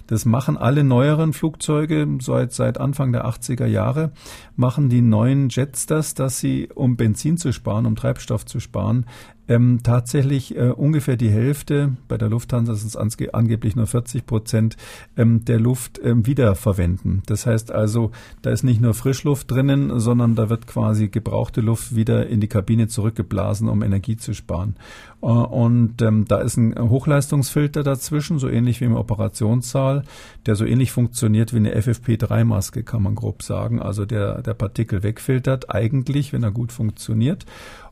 Das 0.07 0.27
machen 0.27 0.57
alle 0.57 0.85
neueren 0.85 1.33
Flugzeuge 1.33 2.07
seit, 2.21 2.53
seit 2.53 2.79
Anfang 2.79 3.13
der 3.13 3.27
80er 3.27 3.67
Jahre, 3.67 4.13
machen 4.55 4.89
die 4.89 5.01
neuen 5.01 5.49
Jets 5.49 5.87
das, 5.87 6.15
dass 6.15 6.39
sie, 6.39 6.69
um 6.75 6.97
Benzin 6.97 7.39
zu 7.39 7.53
sparen, 7.53 7.87
um 7.87 7.97
Treibstoff 7.97 8.45
zu 8.47 8.61
sparen, 8.61 9.07
ähm, 9.49 9.81
tatsächlich 9.83 10.57
äh, 10.57 10.71
ungefähr 10.71 11.17
die 11.17 11.29
Hälfte, 11.29 11.97
bei 12.09 12.17
der 12.17 12.29
Lufthansa 12.29 12.75
sind 12.75 12.89
es 12.89 12.97
ange 12.97 13.35
angeblich 13.35 13.77
nur 13.77 13.87
40 13.87 14.27
Prozent, 14.27 14.77
ähm, 15.17 15.45
der 15.45 15.61
Luft 15.61 16.01
ähm, 16.03 16.27
wiederverwenden. 16.27 17.23
Das 17.27 17.47
heißt 17.47 17.71
also, 17.71 18.11
da 18.43 18.51
ist 18.51 18.63
nicht 18.63 18.81
nur 18.81 18.95
Frischluft 18.95 19.51
drinnen, 19.51 20.01
sondern 20.01 20.35
da 20.35 20.49
wird 20.49 20.67
quasi 20.67 21.09
gebrauchte 21.09 21.61
Luft 21.61 21.95
wieder 21.95 22.27
in 22.27 22.41
die 22.41 22.49
Kabine 22.49 22.89
zurückgeblasen, 22.89 23.69
um 23.69 23.83
Energie 23.83 24.17
zu 24.17 24.33
sparen. 24.35 24.77
Äh, 25.23 25.27
und 25.27 26.01
ähm, 26.03 26.25
da 26.27 26.39
ist 26.39 26.57
ein 26.57 26.79
Hochleistungsfilter 26.79 27.83
dazwischen, 27.83 28.39
so 28.39 28.49
ähnlich 28.49 28.81
wie 28.81 28.85
im 28.87 28.97
Operationssaal, 28.97 30.05
der 30.47 30.57
so 30.57 30.65
ähnlich 30.65 30.93
funktioniert 30.93 31.53
wie 31.53 31.59
eine 31.59 31.75
FFP3-Maske, 31.75 32.83
kann 32.83 33.03
man 33.03 33.15
grob 33.15 33.43
sagen. 33.43 33.81
Also 33.81 34.05
der, 34.07 34.43
der 34.43 34.55
Partikel 34.55 35.03
wegfiltert 35.03 35.75
eigentlich, 35.75 36.33
wenn 36.33 36.43
er 36.43 36.51
gut 36.51 36.73
funktioniert. 36.73 37.45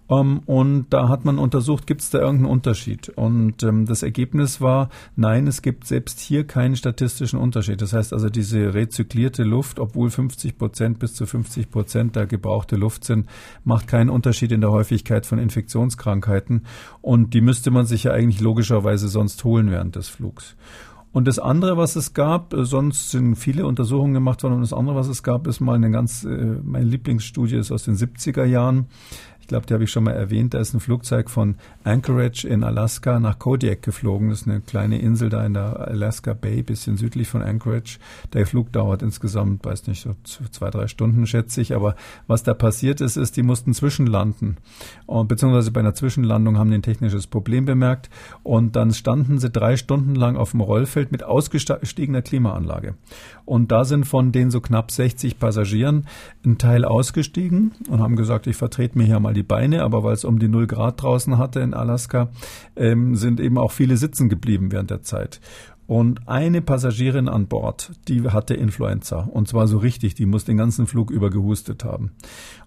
Ähm, 0.08 0.40
und 0.46 0.86
da 0.90 1.08
hat 1.08 1.24
man 1.24 1.38
untersucht, 1.38 1.86
gibt 1.86 2.00
es 2.00 2.10
da 2.10 2.18
irgendeinen 2.18 2.50
Unterschied? 2.50 3.08
Und 3.10 3.62
ähm, 3.62 3.86
das 3.86 4.02
Ergebnis 4.02 4.60
war, 4.60 4.88
nein, 5.16 5.46
es 5.46 5.62
gibt 5.62 5.86
selbst 5.86 6.20
hier 6.20 6.46
keinen 6.46 6.76
statistischen 6.76 7.38
Unterschied. 7.38 7.80
Das 7.80 7.92
heißt 7.92 8.12
also, 8.12 8.28
diese 8.28 8.74
rezyklierte 8.74 9.44
Luft, 9.44 9.78
obwohl 9.78 10.10
50 10.10 10.58
Prozent 10.58 10.98
bis 10.98 11.14
zu 11.14 11.26
50 11.26 11.70
Prozent 11.70 12.16
der 12.16 12.26
gebrauchte 12.26 12.76
Luft 12.76 13.04
sind, 13.04 13.26
macht 13.64 13.88
keinen 13.88 14.10
Unterschied 14.10 14.52
in 14.52 14.60
der 14.60 14.70
Häufigkeit 14.70 15.26
von 15.26 15.38
Infektionskrankheiten. 15.38 16.66
Und 17.00 17.34
die 17.34 17.40
müsste 17.40 17.70
man 17.70 17.86
sich 17.86 18.04
ja 18.04 18.12
eigentlich 18.12 18.40
logischerweise 18.40 19.08
sonst 19.08 19.44
holen 19.44 19.70
während 19.70 19.96
des 19.96 20.08
Flugs. 20.08 20.56
Und 21.12 21.28
das 21.28 21.38
andere, 21.38 21.76
was 21.76 21.94
es 21.94 22.14
gab, 22.14 22.54
äh, 22.54 22.64
sonst 22.64 23.10
sind 23.10 23.36
viele 23.36 23.66
Untersuchungen 23.66 24.14
gemacht 24.14 24.42
worden, 24.42 24.54
und 24.54 24.60
das 24.62 24.72
andere, 24.72 24.96
was 24.96 25.08
es 25.08 25.22
gab, 25.22 25.46
ist 25.46 25.60
mal 25.60 25.74
eine 25.74 25.90
ganz, 25.90 26.24
äh, 26.24 26.56
meine 26.62 26.86
Lieblingsstudie 26.86 27.56
ist 27.56 27.70
aus 27.70 27.84
den 27.84 27.96
70er 27.96 28.44
Jahren 28.44 28.86
glaube, 29.52 29.66
die 29.66 29.74
habe 29.74 29.84
ich 29.84 29.90
schon 29.90 30.04
mal 30.04 30.12
erwähnt. 30.12 30.54
Da 30.54 30.60
ist 30.60 30.72
ein 30.72 30.80
Flugzeug 30.80 31.28
von 31.28 31.56
Anchorage 31.84 32.48
in 32.48 32.64
Alaska 32.64 33.20
nach 33.20 33.38
Kodiak 33.38 33.82
geflogen. 33.82 34.30
Das 34.30 34.40
ist 34.40 34.48
eine 34.48 34.62
kleine 34.62 34.98
Insel 34.98 35.28
da 35.28 35.44
in 35.44 35.52
der 35.52 35.88
Alaska 35.88 36.32
Bay, 36.32 36.62
bisschen 36.62 36.96
südlich 36.96 37.28
von 37.28 37.42
Anchorage. 37.42 37.98
Der 38.32 38.46
Flug 38.46 38.72
dauert 38.72 39.02
insgesamt, 39.02 39.62
weiß 39.62 39.88
nicht, 39.88 40.02
so 40.02 40.14
zwei, 40.24 40.70
drei 40.70 40.86
Stunden, 40.86 41.26
schätze 41.26 41.60
ich. 41.60 41.74
Aber 41.74 41.96
was 42.26 42.44
da 42.44 42.54
passiert 42.54 43.02
ist, 43.02 43.18
ist, 43.18 43.36
die 43.36 43.42
mussten 43.42 43.74
zwischenlanden. 43.74 44.56
Und 45.04 45.28
beziehungsweise 45.28 45.70
bei 45.70 45.80
einer 45.80 45.94
Zwischenlandung 45.94 46.56
haben 46.56 46.70
die 46.70 46.78
ein 46.78 46.82
technisches 46.82 47.26
Problem 47.26 47.66
bemerkt. 47.66 48.08
Und 48.42 48.74
dann 48.74 48.94
standen 48.94 49.38
sie 49.38 49.50
drei 49.50 49.76
Stunden 49.76 50.14
lang 50.14 50.36
auf 50.36 50.52
dem 50.52 50.62
Rollfeld 50.62 51.12
mit 51.12 51.24
ausgestiegener 51.24 52.22
Klimaanlage. 52.22 52.94
Und 53.44 53.70
da 53.70 53.84
sind 53.84 54.06
von 54.06 54.32
den 54.32 54.50
so 54.50 54.62
knapp 54.62 54.90
60 54.90 55.38
Passagieren 55.38 56.06
ein 56.42 56.56
Teil 56.56 56.86
ausgestiegen 56.86 57.72
und 57.90 58.00
haben 58.00 58.16
gesagt, 58.16 58.46
ich 58.46 58.56
vertrete 58.56 58.96
mir 58.96 59.04
hier 59.04 59.20
mal 59.20 59.34
die 59.34 59.41
Beine, 59.42 59.83
aber 59.83 60.05
weil 60.05 60.14
es 60.14 60.24
um 60.24 60.38
die 60.38 60.48
null 60.48 60.66
Grad 60.66 61.02
draußen 61.02 61.38
hatte 61.38 61.61
in 61.61 61.74
Alaska, 61.74 62.31
ähm, 62.76 63.16
sind 63.16 63.40
eben 63.40 63.59
auch 63.59 63.72
viele 63.72 63.96
sitzen 63.96 64.28
geblieben 64.28 64.72
während 64.72 64.90
der 64.90 65.02
Zeit. 65.02 65.40
Und 65.87 66.28
eine 66.28 66.62
Passagierin 66.62 67.28
an 67.28 67.48
Bord, 67.48 67.92
die 68.09 68.22
hatte 68.22 68.55
Influenza. 68.55 69.28
Und 69.31 69.48
zwar 69.48 69.68
so 69.68 69.78
richtig, 69.78 70.14
die 70.14 70.26
muss 70.26 70.44
den 70.44 70.57
ganzen 70.57 70.87
Flug 70.87 71.11
über 71.11 71.28
gehustet 71.28 71.85
haben. 71.85 72.12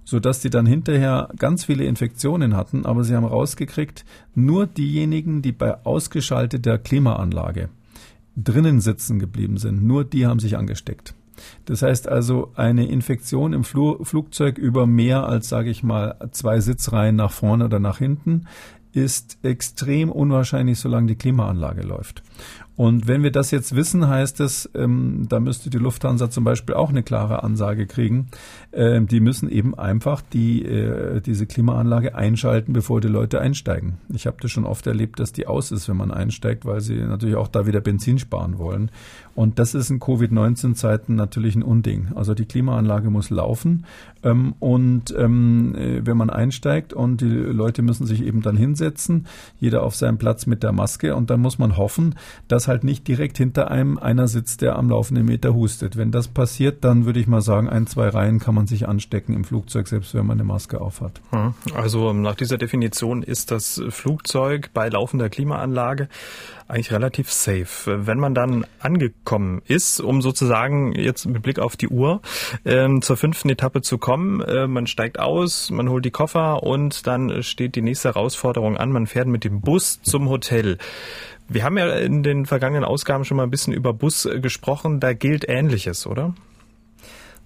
Sodass 0.03 0.41
die 0.41 0.49
dann 0.49 0.65
hinterher 0.65 1.29
ganz 1.39 1.65
viele 1.65 1.85
Infektionen 1.85 2.55
hatten, 2.55 2.85
aber 2.85 3.03
sie 3.03 3.15
haben 3.15 3.25
rausgekriegt, 3.25 4.05
nur 4.35 4.67
diejenigen, 4.67 5.41
die 5.41 5.53
bei 5.53 5.83
ausgeschalteter 5.85 6.77
Klimaanlage 6.77 7.69
drinnen 8.35 8.81
sitzen 8.81 9.17
geblieben 9.17 9.57
sind, 9.57 9.83
nur 9.83 10.03
die 10.03 10.27
haben 10.27 10.39
sich 10.39 10.57
angesteckt. 10.57 11.15
Das 11.65 11.81
heißt 11.81 12.07
also, 12.07 12.51
eine 12.55 12.87
Infektion 12.87 13.53
im 13.53 13.63
Fl 13.63 13.97
Flugzeug 14.03 14.57
über 14.57 14.85
mehr 14.87 15.27
als, 15.27 15.49
sage 15.49 15.69
ich 15.69 15.83
mal, 15.83 16.15
zwei 16.31 16.59
Sitzreihen 16.59 17.15
nach 17.15 17.31
vorne 17.31 17.65
oder 17.65 17.79
nach 17.79 17.97
hinten 17.97 18.45
ist 18.95 19.39
extrem 19.43 20.09
unwahrscheinlich, 20.09 20.79
solange 20.79 21.07
die 21.07 21.17
Klimaanlage 21.17 21.81
läuft. 21.81 22.23
Und 22.77 23.07
wenn 23.07 23.23
wir 23.23 23.31
das 23.31 23.51
jetzt 23.51 23.75
wissen, 23.75 24.07
heißt 24.07 24.41
es, 24.41 24.69
ähm, 24.73 25.27
da 25.29 25.39
müsste 25.39 25.69
die 25.69 25.77
Lufthansa 25.77 26.29
zum 26.29 26.43
Beispiel 26.43 26.75
auch 26.75 26.89
eine 26.89 27.03
klare 27.03 27.43
Ansage 27.43 27.87
kriegen. 27.87 28.27
Ähm, 28.73 29.07
die 29.07 29.21
müssen 29.21 29.49
eben 29.49 29.77
einfach 29.77 30.21
die, 30.21 30.63
äh, 30.63 31.21
diese 31.21 31.45
Klimaanlage 31.45 32.15
einschalten, 32.15 32.73
bevor 32.73 32.99
die 32.99 33.07
Leute 33.07 33.39
einsteigen. 33.39 33.97
Ich 34.13 34.27
habe 34.27 34.37
das 34.41 34.51
schon 34.51 34.65
oft 34.65 34.87
erlebt, 34.87 35.19
dass 35.19 35.31
die 35.31 35.47
aus 35.47 35.71
ist, 35.71 35.87
wenn 35.87 35.97
man 35.97 36.11
einsteigt, 36.11 36.65
weil 36.65 36.81
sie 36.81 36.95
natürlich 36.97 37.35
auch 37.35 37.47
da 37.47 37.65
wieder 37.65 37.79
Benzin 37.79 38.19
sparen 38.19 38.57
wollen. 38.57 38.91
Und 39.35 39.59
das 39.59 39.75
ist 39.75 39.89
in 39.89 39.99
Covid-19-Zeiten 39.99 41.13
natürlich 41.13 41.55
ein 41.55 41.63
Unding. 41.63 42.13
Also 42.15 42.33
die 42.33 42.45
Klimaanlage 42.45 43.09
muss 43.09 43.29
laufen. 43.29 43.85
Ähm, 44.23 44.55
und 44.59 45.13
ähm, 45.17 45.75
äh, 45.75 46.05
wenn 46.05 46.15
man 46.15 46.29
einsteigt 46.29 46.93
und 46.93 47.19
die 47.19 47.27
Leute 47.27 47.81
müssen 47.81 48.07
sich 48.07 48.23
eben 48.23 48.41
dann 48.41 48.55
hinsetzen, 48.55 49.27
jeder 49.59 49.83
auf 49.83 49.93
seinem 49.93 50.17
Platz 50.17 50.45
mit 50.45 50.63
der 50.63 50.71
Maske, 50.71 51.15
und 51.15 51.29
dann 51.29 51.41
muss 51.41 51.59
man 51.59 51.75
hoffen, 51.75 52.15
dass 52.47 52.69
halt 52.69 52.85
nicht 52.85 53.07
direkt 53.09 53.37
hinter 53.37 53.69
einem 53.69 53.97
einer 53.97 54.29
sitzt, 54.29 54.61
der 54.61 54.77
am 54.77 54.89
laufenden 54.89 55.25
Meter 55.25 55.53
hustet. 55.53 55.97
Wenn 55.97 56.11
das 56.11 56.29
passiert, 56.29 56.85
dann 56.85 57.05
würde 57.05 57.19
ich 57.19 57.27
mal 57.27 57.41
sagen, 57.41 57.67
ein, 57.67 57.87
zwei 57.87 58.07
Reihen 58.07 58.39
kann 58.39 58.55
man 58.55 58.67
sich 58.67 58.87
anstecken 58.87 59.35
im 59.35 59.43
Flugzeug, 59.43 59.89
selbst 59.89 60.13
wenn 60.13 60.25
man 60.25 60.37
eine 60.37 60.45
Maske 60.45 60.79
aufhat. 60.79 61.19
Hm. 61.31 61.53
Also 61.75 62.13
nach 62.13 62.35
dieser 62.35 62.57
Definition 62.57 63.21
ist 63.21 63.51
das 63.51 63.81
Flugzeug 63.89 64.69
bei 64.73 64.87
laufender 64.87 65.29
Klimaanlage 65.29 66.07
eigentlich 66.67 66.91
relativ 66.91 67.31
safe. 67.31 68.07
Wenn 68.07 68.17
man 68.17 68.33
dann 68.33 68.65
angekommen 68.79 69.24
ist, 69.65 69.99
um 69.99 70.21
sozusagen 70.21 70.93
jetzt 70.93 71.25
mit 71.25 71.41
Blick 71.41 71.59
auf 71.59 71.75
die 71.75 71.89
Uhr 71.89 72.21
ähm, 72.63 73.01
zur 73.01 73.17
fünften 73.17 73.49
Etappe 73.49 73.81
zu 73.81 73.97
kommen, 73.97 74.41
äh, 74.41 74.67
man 74.67 74.87
steigt 74.87 75.19
aus, 75.19 75.71
man 75.71 75.89
holt 75.89 76.05
die 76.05 76.11
Koffer 76.11 76.63
und 76.63 77.07
dann 77.07 77.43
steht 77.43 77.75
die 77.75 77.81
nächste 77.81 78.09
Herausforderung 78.09 78.77
an, 78.77 78.91
man 78.91 79.07
fährt 79.07 79.27
mit 79.27 79.43
dem 79.43 79.61
Bus 79.61 80.01
zum 80.01 80.29
Hotel. 80.29 80.77
Wir 81.47 81.63
haben 81.63 81.77
ja 81.77 81.87
in 81.97 82.23
den 82.23 82.45
vergangenen 82.45 82.83
Ausgaben 82.83 83.23
schon 83.23 83.37
mal 83.37 83.43
ein 83.43 83.51
bisschen 83.51 83.73
über 83.73 83.93
Bus 83.93 84.25
äh, 84.25 84.39
gesprochen. 84.39 84.99
Da 84.99 85.13
gilt 85.13 85.47
Ähnliches, 85.47 86.07
oder? 86.07 86.33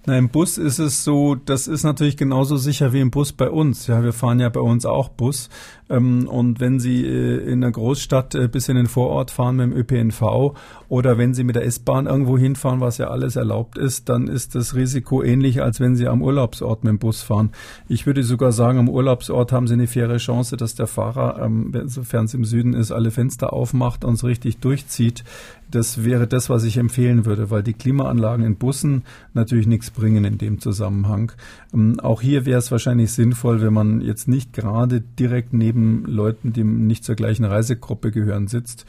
Na, 0.06 0.16
im 0.16 0.30
Bus 0.30 0.56
ist 0.56 0.78
es 0.78 1.04
so, 1.04 1.34
das 1.34 1.66
ist 1.66 1.84
natürlich 1.84 2.16
genauso 2.16 2.56
sicher 2.56 2.94
wie 2.94 3.00
im 3.00 3.10
Bus 3.10 3.32
bei 3.32 3.50
uns. 3.50 3.86
Ja, 3.86 4.02
wir 4.02 4.14
fahren 4.14 4.40
ja 4.40 4.48
bei 4.48 4.60
uns 4.60 4.86
auch 4.86 5.10
Bus. 5.10 5.50
Ähm, 5.90 6.28
und 6.28 6.60
wenn 6.60 6.78
Sie 6.78 7.04
äh, 7.04 7.38
in 7.44 7.62
einer 7.62 7.72
Großstadt 7.72 8.34
äh, 8.34 8.48
bis 8.48 8.68
in 8.68 8.76
den 8.76 8.86
Vorort 8.86 9.30
fahren 9.30 9.56
mit 9.56 9.66
dem 9.66 9.76
ÖPNV 9.76 10.54
oder 10.88 11.18
wenn 11.18 11.34
Sie 11.34 11.44
mit 11.44 11.56
der 11.56 11.64
S-Bahn 11.64 12.06
irgendwo 12.06 12.38
hinfahren, 12.38 12.80
was 12.80 12.98
ja 12.98 13.08
alles 13.08 13.36
erlaubt 13.36 13.76
ist, 13.76 14.08
dann 14.08 14.28
ist 14.28 14.54
das 14.54 14.74
Risiko 14.74 15.22
ähnlich, 15.22 15.62
als 15.62 15.80
wenn 15.80 15.96
Sie 15.96 16.06
am 16.06 16.22
Urlaubsort 16.22 16.84
mit 16.84 16.92
dem 16.92 16.98
Bus 16.98 17.22
fahren. 17.22 17.50
Ich 17.88 18.06
würde 18.06 18.22
sogar 18.22 18.52
sagen, 18.52 18.78
am 18.78 18.88
Urlaubsort 18.88 19.52
haben 19.52 19.66
Sie 19.66 19.74
eine 19.74 19.88
faire 19.88 20.16
Chance, 20.18 20.56
dass 20.56 20.76
der 20.76 20.86
Fahrer, 20.86 21.42
ähm, 21.44 21.72
sofern 21.86 22.26
es 22.26 22.34
im 22.34 22.44
Süden 22.44 22.72
ist, 22.72 22.92
alle 22.92 23.10
Fenster 23.10 23.52
aufmacht 23.52 24.04
und 24.04 24.14
es 24.14 24.24
richtig 24.24 24.58
durchzieht. 24.58 25.24
Das 25.70 26.04
wäre 26.04 26.26
das, 26.26 26.50
was 26.50 26.64
ich 26.64 26.78
empfehlen 26.78 27.26
würde, 27.26 27.50
weil 27.50 27.62
die 27.62 27.74
Klimaanlagen 27.74 28.44
in 28.44 28.56
Bussen 28.56 29.04
natürlich 29.34 29.68
nichts 29.68 29.90
bringen 29.90 30.24
in 30.24 30.38
dem 30.38 30.58
Zusammenhang. 30.58 31.32
Ähm, 31.72 32.00
auch 32.00 32.20
hier 32.22 32.46
wäre 32.46 32.58
es 32.58 32.70
wahrscheinlich 32.70 33.12
sinnvoll, 33.12 33.60
wenn 33.60 33.72
man 33.72 34.00
jetzt 34.00 34.28
nicht 34.28 34.52
gerade 34.52 35.00
direkt 35.00 35.52
neben 35.52 35.79
neben 35.80 36.04
Leuten, 36.06 36.52
die 36.52 36.64
nicht 36.64 37.04
zur 37.04 37.14
gleichen 37.14 37.44
Reisegruppe 37.44 38.10
gehören, 38.10 38.46
sitzt. 38.46 38.86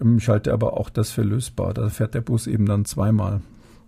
Ähm, 0.00 0.18
ich 0.18 0.28
halte 0.28 0.52
aber 0.52 0.78
auch 0.78 0.90
das 0.90 1.10
für 1.10 1.22
lösbar. 1.22 1.74
Da 1.74 1.88
fährt 1.88 2.14
der 2.14 2.20
Bus 2.20 2.46
eben 2.46 2.66
dann 2.66 2.84
zweimal. 2.84 3.40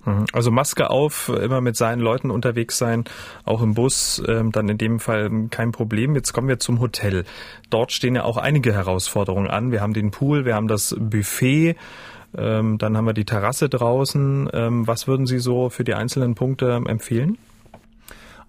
Mhm. 0.04 0.26
Also 0.32 0.50
Maske 0.50 0.90
auf, 0.90 1.28
immer 1.28 1.60
mit 1.60 1.76
seinen 1.76 2.00
Leuten 2.00 2.30
unterwegs 2.30 2.78
sein, 2.78 3.04
auch 3.44 3.62
im 3.62 3.74
Bus, 3.74 4.22
ähm, 4.26 4.52
dann 4.52 4.68
in 4.68 4.78
dem 4.78 5.00
Fall 5.00 5.30
kein 5.50 5.72
Problem. 5.72 6.14
Jetzt 6.14 6.32
kommen 6.32 6.48
wir 6.48 6.58
zum 6.58 6.80
Hotel. 6.80 7.24
Dort 7.70 7.92
stehen 7.92 8.14
ja 8.14 8.24
auch 8.24 8.36
einige 8.36 8.72
Herausforderungen 8.72 9.48
an. 9.48 9.72
Wir 9.72 9.80
haben 9.80 9.94
den 9.94 10.10
Pool, 10.10 10.44
wir 10.44 10.54
haben 10.54 10.68
das 10.68 10.94
Buffet, 10.98 11.76
ähm, 12.36 12.78
dann 12.78 12.96
haben 12.96 13.06
wir 13.06 13.14
die 13.14 13.24
Terrasse 13.24 13.68
draußen. 13.68 14.48
was 14.86 15.06
würden 15.06 15.26
Sie 15.26 15.38
so 15.38 15.70
für 15.70 15.84
die 15.84 15.94
einzelnen 15.94 16.34
Punkte 16.34 16.80
empfehlen? 16.86 17.38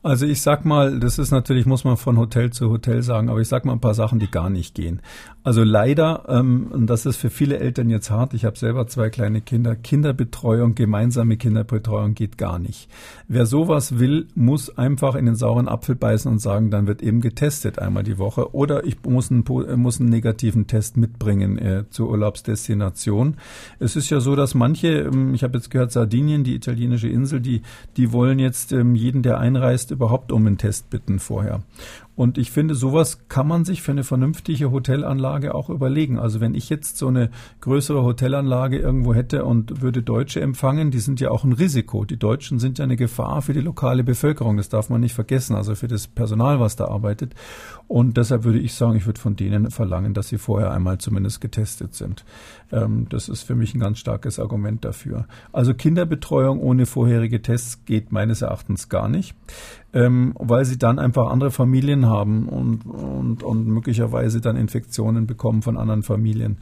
Also 0.05 0.27
ich 0.27 0.43
sag 0.43 0.65
mal, 0.65 0.99
das 0.99 1.17
ist 1.17 1.31
natürlich, 1.31 1.65
muss 1.65 1.83
man 1.83 1.97
von 1.97 2.19
Hotel 2.19 2.51
zu 2.51 2.69
Hotel 2.69 3.01
sagen, 3.01 3.27
aber 3.27 3.41
ich 3.41 3.47
sag 3.47 3.65
mal 3.65 3.73
ein 3.73 3.79
paar 3.79 3.95
Sachen, 3.95 4.19
die 4.19 4.29
gar 4.29 4.51
nicht 4.51 4.75
gehen. 4.75 5.01
Also 5.41 5.63
leider, 5.63 6.25
ähm, 6.27 6.67
und 6.71 6.87
das 6.87 7.07
ist 7.07 7.17
für 7.17 7.31
viele 7.31 7.57
Eltern 7.57 7.89
jetzt 7.89 8.11
hart, 8.11 8.35
ich 8.35 8.45
habe 8.45 8.55
selber 8.55 8.85
zwei 8.85 9.09
kleine 9.09 9.41
Kinder, 9.41 9.75
Kinderbetreuung, 9.75 10.75
gemeinsame 10.75 11.37
Kinderbetreuung 11.37 12.13
geht 12.13 12.37
gar 12.37 12.59
nicht. 12.59 12.87
Wer 13.27 13.47
sowas 13.47 13.97
will, 13.97 14.27
muss 14.35 14.77
einfach 14.77 15.15
in 15.15 15.25
den 15.25 15.35
sauren 15.35 15.67
Apfel 15.67 15.95
beißen 15.95 16.31
und 16.31 16.37
sagen, 16.37 16.69
dann 16.69 16.85
wird 16.85 17.01
eben 17.01 17.19
getestet 17.19 17.79
einmal 17.79 18.03
die 18.03 18.19
Woche 18.19 18.53
oder 18.53 18.85
ich 18.85 18.97
muss 19.07 19.31
einen, 19.31 19.43
muss 19.75 19.99
einen 19.99 20.09
negativen 20.09 20.67
Test 20.67 20.97
mitbringen 20.97 21.57
äh, 21.57 21.85
zur 21.89 22.11
Urlaubsdestination. 22.11 23.37
Es 23.79 23.95
ist 23.95 24.11
ja 24.11 24.19
so, 24.19 24.35
dass 24.35 24.53
manche, 24.53 24.87
ähm, 24.99 25.33
ich 25.33 25.43
habe 25.43 25.57
jetzt 25.57 25.71
gehört, 25.71 25.91
Sardinien, 25.91 26.43
die 26.43 26.53
italienische 26.53 27.07
Insel, 27.07 27.39
die, 27.39 27.63
die 27.97 28.11
wollen 28.11 28.37
jetzt 28.37 28.71
ähm, 28.71 28.93
jeden, 28.93 29.23
der 29.23 29.39
einreist, 29.39 29.94
überhaupt 29.95 30.31
um 30.31 30.45
einen 30.45 30.57
Test 30.57 30.89
bitten 30.89 31.19
vorher. 31.19 31.61
Und 32.15 32.37
ich 32.37 32.49
finde, 32.49 32.75
sowas 32.75 33.27
kann 33.27 33.47
man 33.47 33.65
sich 33.65 33.81
für 33.81 33.91
eine 33.91 34.05
vernünftige 34.05 34.71
Hotelanlage 34.71 35.53
auch 35.53 35.69
überlegen. 35.69 36.17
Also 36.17 36.39
wenn 36.39 36.55
ich 36.55 36.69
jetzt 36.69 36.97
so 36.97 37.09
eine 37.09 37.29
größere 37.59 38.03
Hotelanlage 38.03 38.77
irgendwo 38.79 39.13
hätte 39.13 39.43
und 39.43 39.81
würde 39.81 40.01
Deutsche 40.01 40.39
empfangen, 40.39 40.91
die 40.91 40.99
sind 40.99 41.19
ja 41.19 41.29
auch 41.29 41.43
ein 41.43 41.51
Risiko. 41.51 42.05
Die 42.05 42.17
Deutschen 42.17 42.59
sind 42.59 42.77
ja 42.77 42.83
eine 42.83 42.95
Gefahr 42.95 43.41
für 43.41 43.51
die 43.51 43.59
lokale 43.59 44.05
Bevölkerung. 44.05 44.55
Das 44.55 44.69
darf 44.69 44.89
man 44.89 45.01
nicht 45.01 45.13
vergessen. 45.13 45.55
Also 45.55 45.75
für 45.75 45.89
das 45.89 46.07
Personal, 46.07 46.61
was 46.61 46.77
da 46.77 46.87
arbeitet. 46.87 47.35
Und 47.87 48.15
deshalb 48.15 48.45
würde 48.45 48.59
ich 48.59 48.73
sagen, 48.73 48.95
ich 48.95 49.05
würde 49.05 49.19
von 49.19 49.35
denen 49.35 49.69
verlangen, 49.69 50.13
dass 50.13 50.29
sie 50.29 50.37
vorher 50.37 50.71
einmal 50.71 50.99
zumindest 50.99 51.41
getestet 51.41 51.95
sind. 51.95 52.23
Ähm, 52.71 53.07
das 53.09 53.27
ist 53.27 53.43
für 53.43 53.55
mich 53.55 53.75
ein 53.75 53.79
ganz 53.81 53.99
starkes 53.99 54.39
Argument 54.39 54.85
dafür. 54.85 55.27
Also 55.51 55.73
Kinderbetreuung 55.73 56.61
ohne 56.61 56.85
vorherige 56.85 57.41
Tests 57.41 57.83
geht 57.83 58.13
meines 58.13 58.41
Erachtens 58.41 58.87
gar 58.87 59.09
nicht 59.09 59.35
ähm, 59.95 60.33
weil 60.37 60.65
sie 60.65 60.77
dann 60.77 60.99
einfach 60.99 61.31
andere 61.31 61.51
Familien 61.51 62.05
haben 62.05 62.49
und, 62.49 62.85
und, 62.85 63.43
und 63.43 63.65
möglicherweise 63.65 64.41
dann 64.41 64.57
Infektionen 64.57 65.25
bekommen 65.25 65.61
von 65.61 65.77
anderen 65.77 66.03
Familien. 66.03 66.57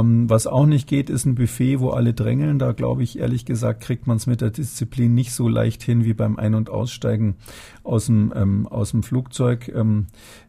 Ähm, 0.00 0.28
was 0.28 0.46
auch 0.46 0.66
nicht 0.66 0.88
geht, 0.88 1.08
ist 1.08 1.24
ein 1.24 1.36
Buffet, 1.36 1.80
wo 1.80 1.90
alle 1.90 2.12
drängeln. 2.12 2.58
Da 2.58 2.72
glaube 2.72 3.02
ich, 3.02 3.18
ehrlich 3.18 3.44
gesagt, 3.44 3.80
kriegt 3.80 4.06
man 4.06 4.16
es 4.16 4.26
mit 4.26 4.40
der 4.40 4.50
Disziplin 4.50 5.14
nicht 5.14 5.32
so 5.32 5.48
leicht 5.48 5.82
hin 5.82 6.04
wie 6.04 6.14
beim 6.14 6.36
Ein- 6.36 6.54
und 6.54 6.68
Aussteigen 6.68 7.36
aus 7.84 8.06
dem, 8.06 8.32
ähm, 8.34 8.66
aus 8.66 8.90
dem 8.90 9.02
Flugzeug. 9.02 9.68
Ähm, 9.74 10.06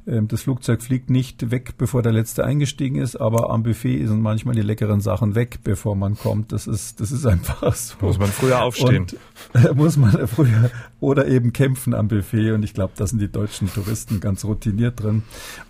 ähm, 0.08 0.27
das 0.27 0.41
Flugzeug 0.41 0.81
fliegt 0.81 1.10
nicht 1.10 1.51
weg, 1.51 1.75
bevor 1.77 2.01
der 2.01 2.12
Letzte 2.12 2.43
eingestiegen 2.43 2.97
ist, 2.97 3.15
aber 3.15 3.49
am 3.49 3.63
Buffet 3.63 4.05
sind 4.05 4.21
manchmal 4.21 4.55
die 4.55 4.62
leckeren 4.62 5.01
Sachen 5.01 5.36
weg, 5.36 5.60
bevor 5.63 5.95
man 5.95 6.17
kommt. 6.17 6.51
Das 6.51 6.67
ist, 6.67 6.99
das 6.99 7.12
ist 7.12 7.25
einfach 7.27 7.73
so. 7.75 7.95
Muss 8.01 8.19
man 8.19 8.29
früher 8.29 8.63
aufstehen. 8.63 9.08
Und, 9.53 9.65
äh, 9.65 9.73
muss 9.75 9.95
man 9.97 10.27
früher 10.27 10.71
oder 10.99 11.27
eben 11.27 11.53
kämpfen 11.53 11.93
am 11.93 12.08
Buffet. 12.08 12.15
Buffet 12.15 12.51
und 12.51 12.63
ich 12.63 12.73
glaube, 12.73 12.93
da 12.95 13.05
sind 13.05 13.19
die 13.19 13.31
deutschen 13.31 13.71
Touristen 13.71 14.19
ganz 14.19 14.45
routiniert 14.45 15.03
drin. 15.03 15.23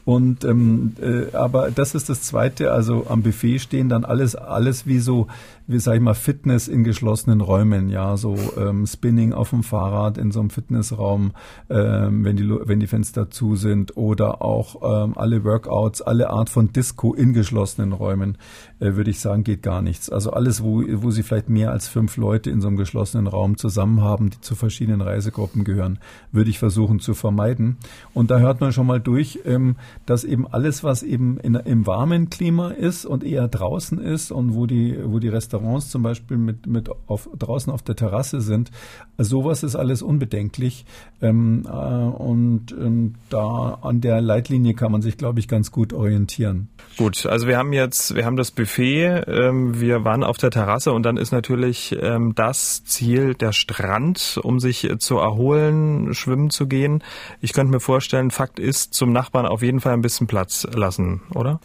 Und 0.05 0.43
ähm, 0.43 0.93
äh, 1.01 1.35
aber 1.35 1.71
das 1.71 1.95
ist 1.95 2.09
das 2.09 2.21
Zweite, 2.21 2.71
also 2.71 3.07
am 3.09 3.23
Buffet 3.23 3.59
stehen 3.65 3.89
dann 3.89 4.05
alles, 4.05 4.35
alles 4.35 4.87
wie 4.87 4.99
so, 4.99 5.27
wie 5.67 5.79
sag 5.79 5.95
ich 5.95 6.01
mal, 6.01 6.13
Fitness 6.13 6.67
in 6.67 6.83
geschlossenen 6.83 7.41
Räumen, 7.41 7.89
ja, 7.89 8.17
so 8.17 8.37
ähm, 8.57 8.85
Spinning 8.85 9.33
auf 9.33 9.49
dem 9.49 9.63
Fahrrad 9.63 10.17
in 10.17 10.31
so 10.31 10.39
einem 10.39 10.49
Fitnessraum, 10.49 11.31
ähm, 11.69 12.23
wenn 12.23 12.37
die 12.37 12.45
wenn 12.49 12.79
die 12.79 12.87
Fenster 12.87 13.29
zu 13.29 13.55
sind 13.55 13.97
oder 13.97 14.41
auch 14.41 15.05
ähm, 15.05 15.17
alle 15.17 15.43
Workouts, 15.43 16.01
alle 16.01 16.29
Art 16.29 16.49
von 16.49 16.71
Disco 16.71 17.13
in 17.13 17.33
geschlossenen 17.33 17.93
Räumen, 17.93 18.37
äh, 18.79 18.93
würde 18.93 19.09
ich 19.09 19.19
sagen, 19.19 19.43
geht 19.43 19.63
gar 19.63 19.81
nichts. 19.81 20.09
Also 20.09 20.31
alles, 20.31 20.63
wo 20.63 20.83
wo 20.87 21.11
sie 21.11 21.23
vielleicht 21.23 21.49
mehr 21.49 21.71
als 21.71 21.87
fünf 21.87 22.17
Leute 22.17 22.49
in 22.49 22.61
so 22.61 22.67
einem 22.67 22.77
geschlossenen 22.77 23.27
Raum 23.27 23.57
zusammen 23.57 24.01
haben, 24.01 24.29
die 24.29 24.41
zu 24.41 24.55
verschiedenen 24.55 25.01
Reisegruppen 25.01 25.63
gehören, 25.63 25.99
würde 26.31 26.49
ich 26.49 26.59
versuchen 26.59 26.99
zu 26.99 27.13
vermeiden. 27.13 27.77
Und 28.13 28.31
da 28.31 28.39
hört 28.39 28.61
man 28.61 28.71
schon 28.71 28.87
mal 28.87 28.99
durch. 28.99 29.39
Ähm, 29.45 29.75
dass 30.05 30.23
eben 30.23 30.47
alles, 30.47 30.83
was 30.83 31.03
eben 31.03 31.37
in, 31.39 31.55
im 31.55 31.87
warmen 31.87 32.29
Klima 32.29 32.69
ist 32.69 33.05
und 33.05 33.23
eher 33.23 33.47
draußen 33.47 33.99
ist 33.99 34.31
und 34.31 34.53
wo 34.53 34.65
die, 34.65 34.97
wo 35.03 35.19
die 35.19 35.29
Restaurants 35.29 35.54
zum 35.89 36.03
Beispiel 36.03 36.37
mit, 36.37 36.67
mit 36.67 36.89
auf, 37.07 37.29
draußen 37.37 37.71
auf 37.71 37.81
der 37.81 37.95
Terrasse 37.95 38.41
sind, 38.41 38.71
sowas 39.17 39.63
ist 39.63 39.75
alles 39.75 40.01
unbedenklich. 40.01 40.85
Ähm, 41.21 41.63
äh, 41.65 41.69
und 41.69 42.71
ähm, 42.71 43.15
da 43.29 43.79
an 43.81 44.01
der 44.01 44.21
Leitlinie 44.21 44.73
kann 44.73 44.91
man 44.91 45.01
sich, 45.01 45.17
glaube 45.17 45.39
ich, 45.39 45.47
ganz 45.47 45.71
gut 45.71 45.93
orientieren. 45.93 46.69
Gut, 46.97 47.25
also 47.25 47.47
wir 47.47 47.57
haben 47.57 47.73
jetzt, 47.73 48.15
wir 48.15 48.25
haben 48.25 48.37
das 48.37 48.51
Buffet, 48.51 49.23
ähm, 49.27 49.79
wir 49.79 50.03
waren 50.03 50.23
auf 50.23 50.37
der 50.37 50.51
Terrasse 50.51 50.91
und 50.93 51.03
dann 51.03 51.17
ist 51.17 51.31
natürlich 51.31 51.95
ähm, 51.99 52.33
das 52.35 52.83
Ziel 52.85 53.33
der 53.35 53.51
Strand, 53.51 54.39
um 54.41 54.59
sich 54.59 54.89
zu 54.99 55.17
erholen, 55.17 56.13
schwimmen 56.13 56.49
zu 56.49 56.67
gehen. 56.67 57.03
Ich 57.41 57.53
könnte 57.53 57.71
mir 57.71 57.79
vorstellen, 57.79 58.31
Fakt 58.31 58.59
ist, 58.59 58.93
zum 58.93 59.11
Nachbarn 59.11 59.45
auf 59.45 59.61
jeden 59.61 59.79
Fall 59.79 59.93
ein 59.93 60.01
bisschen 60.01 60.27
Platz 60.27 60.67
lassen, 60.73 61.21
oder? 61.33 61.59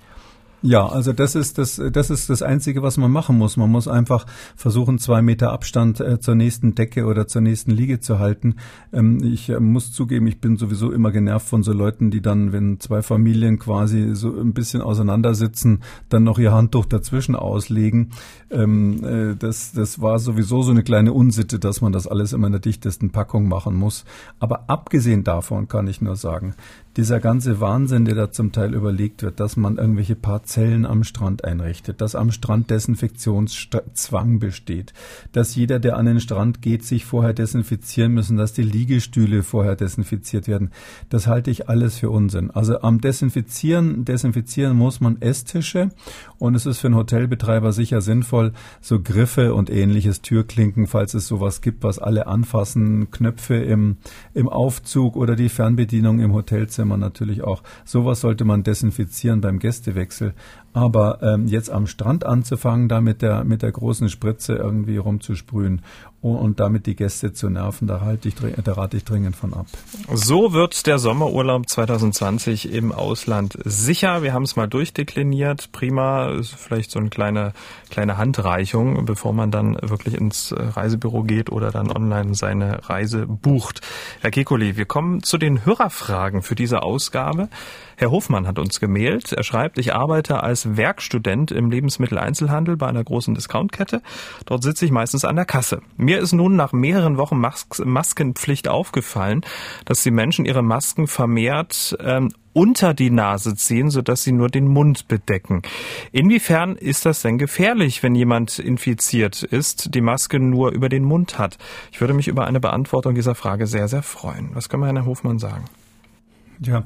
Ja, 0.62 0.86
also 0.86 1.14
das 1.14 1.36
ist 1.36 1.56
das, 1.56 1.80
das 1.90 2.10
ist 2.10 2.28
das 2.28 2.42
Einzige, 2.42 2.82
was 2.82 2.98
man 2.98 3.10
machen 3.10 3.38
muss. 3.38 3.56
Man 3.56 3.70
muss 3.70 3.88
einfach 3.88 4.26
versuchen, 4.56 4.98
zwei 4.98 5.22
Meter 5.22 5.52
Abstand 5.52 6.00
äh, 6.00 6.20
zur 6.20 6.34
nächsten 6.34 6.74
Decke 6.74 7.06
oder 7.06 7.26
zur 7.26 7.40
nächsten 7.40 7.70
Liege 7.70 8.00
zu 8.00 8.18
halten. 8.18 8.56
Ähm, 8.92 9.22
ich 9.24 9.48
äh, 9.48 9.58
muss 9.58 9.90
zugeben, 9.90 10.26
ich 10.26 10.38
bin 10.38 10.58
sowieso 10.58 10.92
immer 10.92 11.12
genervt 11.12 11.48
von 11.48 11.62
so 11.62 11.72
Leuten, 11.72 12.10
die 12.10 12.20
dann, 12.20 12.52
wenn 12.52 12.78
zwei 12.78 13.00
Familien 13.00 13.58
quasi 13.58 14.14
so 14.14 14.38
ein 14.38 14.52
bisschen 14.52 14.82
auseinandersitzen, 14.82 15.82
dann 16.10 16.24
noch 16.24 16.38
ihr 16.38 16.52
Handtuch 16.52 16.84
dazwischen 16.84 17.36
auslegen. 17.36 18.10
Ähm, 18.50 19.02
äh, 19.02 19.36
das, 19.36 19.72
das 19.72 20.02
war 20.02 20.18
sowieso 20.18 20.60
so 20.60 20.72
eine 20.72 20.82
kleine 20.82 21.14
Unsitte, 21.14 21.58
dass 21.58 21.80
man 21.80 21.92
das 21.92 22.06
alles 22.06 22.34
immer 22.34 22.48
in 22.48 22.52
der 22.52 22.60
dichtesten 22.60 23.10
Packung 23.12 23.48
machen 23.48 23.74
muss. 23.74 24.04
Aber 24.38 24.68
abgesehen 24.68 25.24
davon 25.24 25.68
kann 25.68 25.86
ich 25.86 26.02
nur 26.02 26.16
sagen, 26.16 26.54
dieser 26.96 27.20
ganze 27.20 27.60
Wahnsinn, 27.60 28.04
der 28.04 28.16
da 28.16 28.32
zum 28.32 28.50
Teil 28.50 28.74
überlegt 28.74 29.22
wird, 29.22 29.38
dass 29.38 29.56
man 29.56 29.76
irgendwelche 29.76 30.16
Parzellen 30.16 30.84
am 30.84 31.04
Strand 31.04 31.44
einrichtet, 31.44 32.00
dass 32.00 32.16
am 32.16 32.32
Strand 32.32 32.68
Desinfektionszwang 32.70 34.40
besteht, 34.40 34.92
dass 35.30 35.54
jeder, 35.54 35.78
der 35.78 35.96
an 35.96 36.06
den 36.06 36.20
Strand 36.20 36.62
geht, 36.62 36.84
sich 36.84 37.04
vorher 37.04 37.32
desinfizieren 37.32 38.12
müssen, 38.12 38.36
dass 38.36 38.54
die 38.54 38.62
Liegestühle 38.62 39.44
vorher 39.44 39.76
desinfiziert 39.76 40.48
werden, 40.48 40.70
das 41.10 41.28
halte 41.28 41.50
ich 41.52 41.68
alles 41.68 41.98
für 41.98 42.10
Unsinn. 42.10 42.50
Also 42.50 42.80
am 42.82 43.00
Desinfizieren, 43.00 44.04
desinfizieren 44.04 44.76
muss 44.76 45.00
man 45.00 45.22
Esstische 45.22 45.90
und 46.38 46.56
es 46.56 46.66
ist 46.66 46.78
für 46.78 46.88
einen 46.88 46.96
Hotelbetreiber 46.96 47.72
sicher 47.72 48.00
sinnvoll, 48.00 48.52
so 48.80 49.00
Griffe 49.00 49.54
und 49.54 49.70
ähnliches, 49.70 50.22
Türklinken, 50.22 50.88
falls 50.88 51.14
es 51.14 51.28
sowas 51.28 51.60
gibt, 51.60 51.84
was 51.84 52.00
alle 52.00 52.26
anfassen, 52.26 53.12
Knöpfe 53.12 53.56
im, 53.56 53.98
im 54.34 54.48
Aufzug 54.48 55.14
oder 55.14 55.36
die 55.36 55.48
Fernbedienung 55.48 56.18
im 56.18 56.32
Hotelzimmer 56.32 56.79
Badezimmer 56.80 56.96
natürlich 56.96 57.42
auch. 57.42 57.62
Sowas 57.84 58.20
sollte 58.20 58.44
man 58.44 58.62
desinfizieren 58.62 59.40
beim 59.40 59.58
Gästewechsel. 59.58 60.34
Aber 60.72 61.18
ähm, 61.22 61.46
jetzt 61.46 61.70
am 61.70 61.86
Strand 61.86 62.24
anzufangen, 62.24 62.88
da 62.88 63.00
mit 63.00 63.22
der, 63.22 63.44
mit 63.44 63.62
der 63.62 63.72
großen 63.72 64.08
Spritze 64.08 64.54
irgendwie 64.54 64.96
rumzusprühen 64.96 65.82
und, 66.22 66.36
und 66.36 66.60
damit 66.60 66.86
die 66.86 66.96
Gäste 66.96 67.32
zu 67.32 67.48
nerven, 67.48 67.88
da, 67.88 68.00
halte 68.00 68.28
ich, 68.28 68.34
da 68.34 68.72
rate 68.72 68.96
ich 68.96 69.04
dringend 69.04 69.36
von 69.36 69.54
ab. 69.54 69.66
So 70.12 70.52
wird 70.52 70.86
der 70.86 70.98
Sommerurlaub 70.98 71.68
2020 71.68 72.72
im 72.72 72.92
Ausland 72.92 73.58
sicher. 73.64 74.22
Wir 74.22 74.34
haben 74.34 74.42
es 74.42 74.56
mal 74.56 74.66
durchdekliniert. 74.66 75.72
Prima, 75.72 76.40
vielleicht 76.42 76.90
so 76.90 76.98
eine 76.98 77.08
kleine, 77.08 77.52
kleine 77.88 78.18
Handreichung, 78.18 79.04
bevor 79.06 79.32
man 79.32 79.50
dann 79.50 79.78
wirklich 79.80 80.14
ins 80.14 80.54
Reisebüro 80.56 81.22
geht 81.22 81.50
oder 81.50 81.70
dann 81.70 81.90
online 81.90 82.34
seine 82.34 82.88
Reise 82.88 83.26
bucht. 83.26 83.80
Herr 84.20 84.30
Kekoli, 84.30 84.76
wir 84.76 84.84
kommen 84.84 85.22
zu 85.22 85.38
den 85.38 85.64
Hörerfragen 85.64 86.42
für 86.42 86.54
diese 86.54 86.82
Ausgabe. 86.82 87.48
Herr 88.00 88.10
Hofmann 88.10 88.46
hat 88.46 88.58
uns 88.58 88.80
gemailt. 88.80 89.32
Er 89.32 89.42
schreibt, 89.42 89.76
ich 89.76 89.94
arbeite 89.94 90.42
als 90.42 90.78
Werkstudent 90.78 91.50
im 91.50 91.70
Lebensmitteleinzelhandel 91.70 92.78
bei 92.78 92.86
einer 92.86 93.04
großen 93.04 93.34
Discountkette. 93.34 94.00
Dort 94.46 94.62
sitze 94.62 94.86
ich 94.86 94.90
meistens 94.90 95.26
an 95.26 95.36
der 95.36 95.44
Kasse. 95.44 95.82
Ist 96.18 96.32
nun 96.32 96.56
nach 96.56 96.72
mehreren 96.72 97.16
Wochen 97.16 97.38
Mas 97.38 97.66
Maskenpflicht 97.84 98.68
aufgefallen, 98.68 99.42
dass 99.84 100.02
die 100.02 100.10
Menschen 100.10 100.44
ihre 100.44 100.62
Masken 100.62 101.06
vermehrt 101.06 101.96
ähm, 102.00 102.30
unter 102.52 102.94
die 102.94 103.10
Nase 103.10 103.54
ziehen, 103.54 103.90
sodass 103.90 104.24
sie 104.24 104.32
nur 104.32 104.48
den 104.48 104.66
Mund 104.66 105.08
bedecken. 105.08 105.62
Inwiefern 106.10 106.76
ist 106.76 107.06
das 107.06 107.22
denn 107.22 107.38
gefährlich, 107.38 108.02
wenn 108.02 108.14
jemand 108.14 108.58
infiziert 108.58 109.42
ist, 109.42 109.94
die 109.94 110.00
Maske 110.00 110.40
nur 110.40 110.72
über 110.72 110.88
den 110.88 111.04
Mund 111.04 111.38
hat? 111.38 111.58
Ich 111.92 112.00
würde 112.00 112.14
mich 112.14 112.28
über 112.28 112.46
eine 112.46 112.60
Beantwortung 112.60 113.14
dieser 113.14 113.34
Frage 113.34 113.66
sehr, 113.66 113.88
sehr 113.88 114.02
freuen. 114.02 114.50
Was 114.54 114.68
können 114.68 114.82
wir 114.82 114.86
Herrn 114.86 115.06
Hofmann 115.06 115.38
sagen? 115.38 115.64
Ja, 116.62 116.84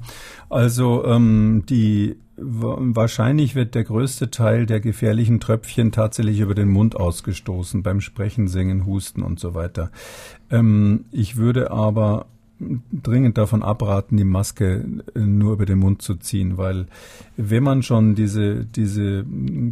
also 0.49 1.05
ähm, 1.05 1.65
die 1.69 2.17
wahrscheinlich 2.37 3.55
wird 3.55 3.75
der 3.75 3.85
größte 3.85 4.31
Teil 4.31 4.67
der 4.67 4.81
gefährlichen 4.81 5.41
Tröpfchen 5.41 5.93
tatsächlich 5.93 6.41
über 6.41 6.55
den 6.55 6.69
Mund 6.69 6.97
ausgestoßen 6.97 7.83
beim 7.83 8.01
Sprechen, 8.01 8.49
Singen, 8.49 8.87
Husten 8.87 9.23
und 9.23 9.39
so 9.39 9.55
weiter. 9.55 9.91
Ähm, 10.51 11.05
ich 11.13 11.37
würde 11.37 11.71
aber 11.71 12.27
dringend 12.93 13.37
davon 13.39 13.63
abraten, 13.63 14.17
die 14.17 14.25
Maske 14.25 14.85
äh, 15.15 15.19
nur 15.19 15.55
über 15.55 15.67
den 15.67 15.79
Mund 15.79 16.03
zu 16.03 16.17
ziehen, 16.17 16.57
weil 16.57 16.87
wenn 17.37 17.63
man 17.65 17.83
schon 17.83 18.15
diese, 18.15 18.65
diese 18.65 19.25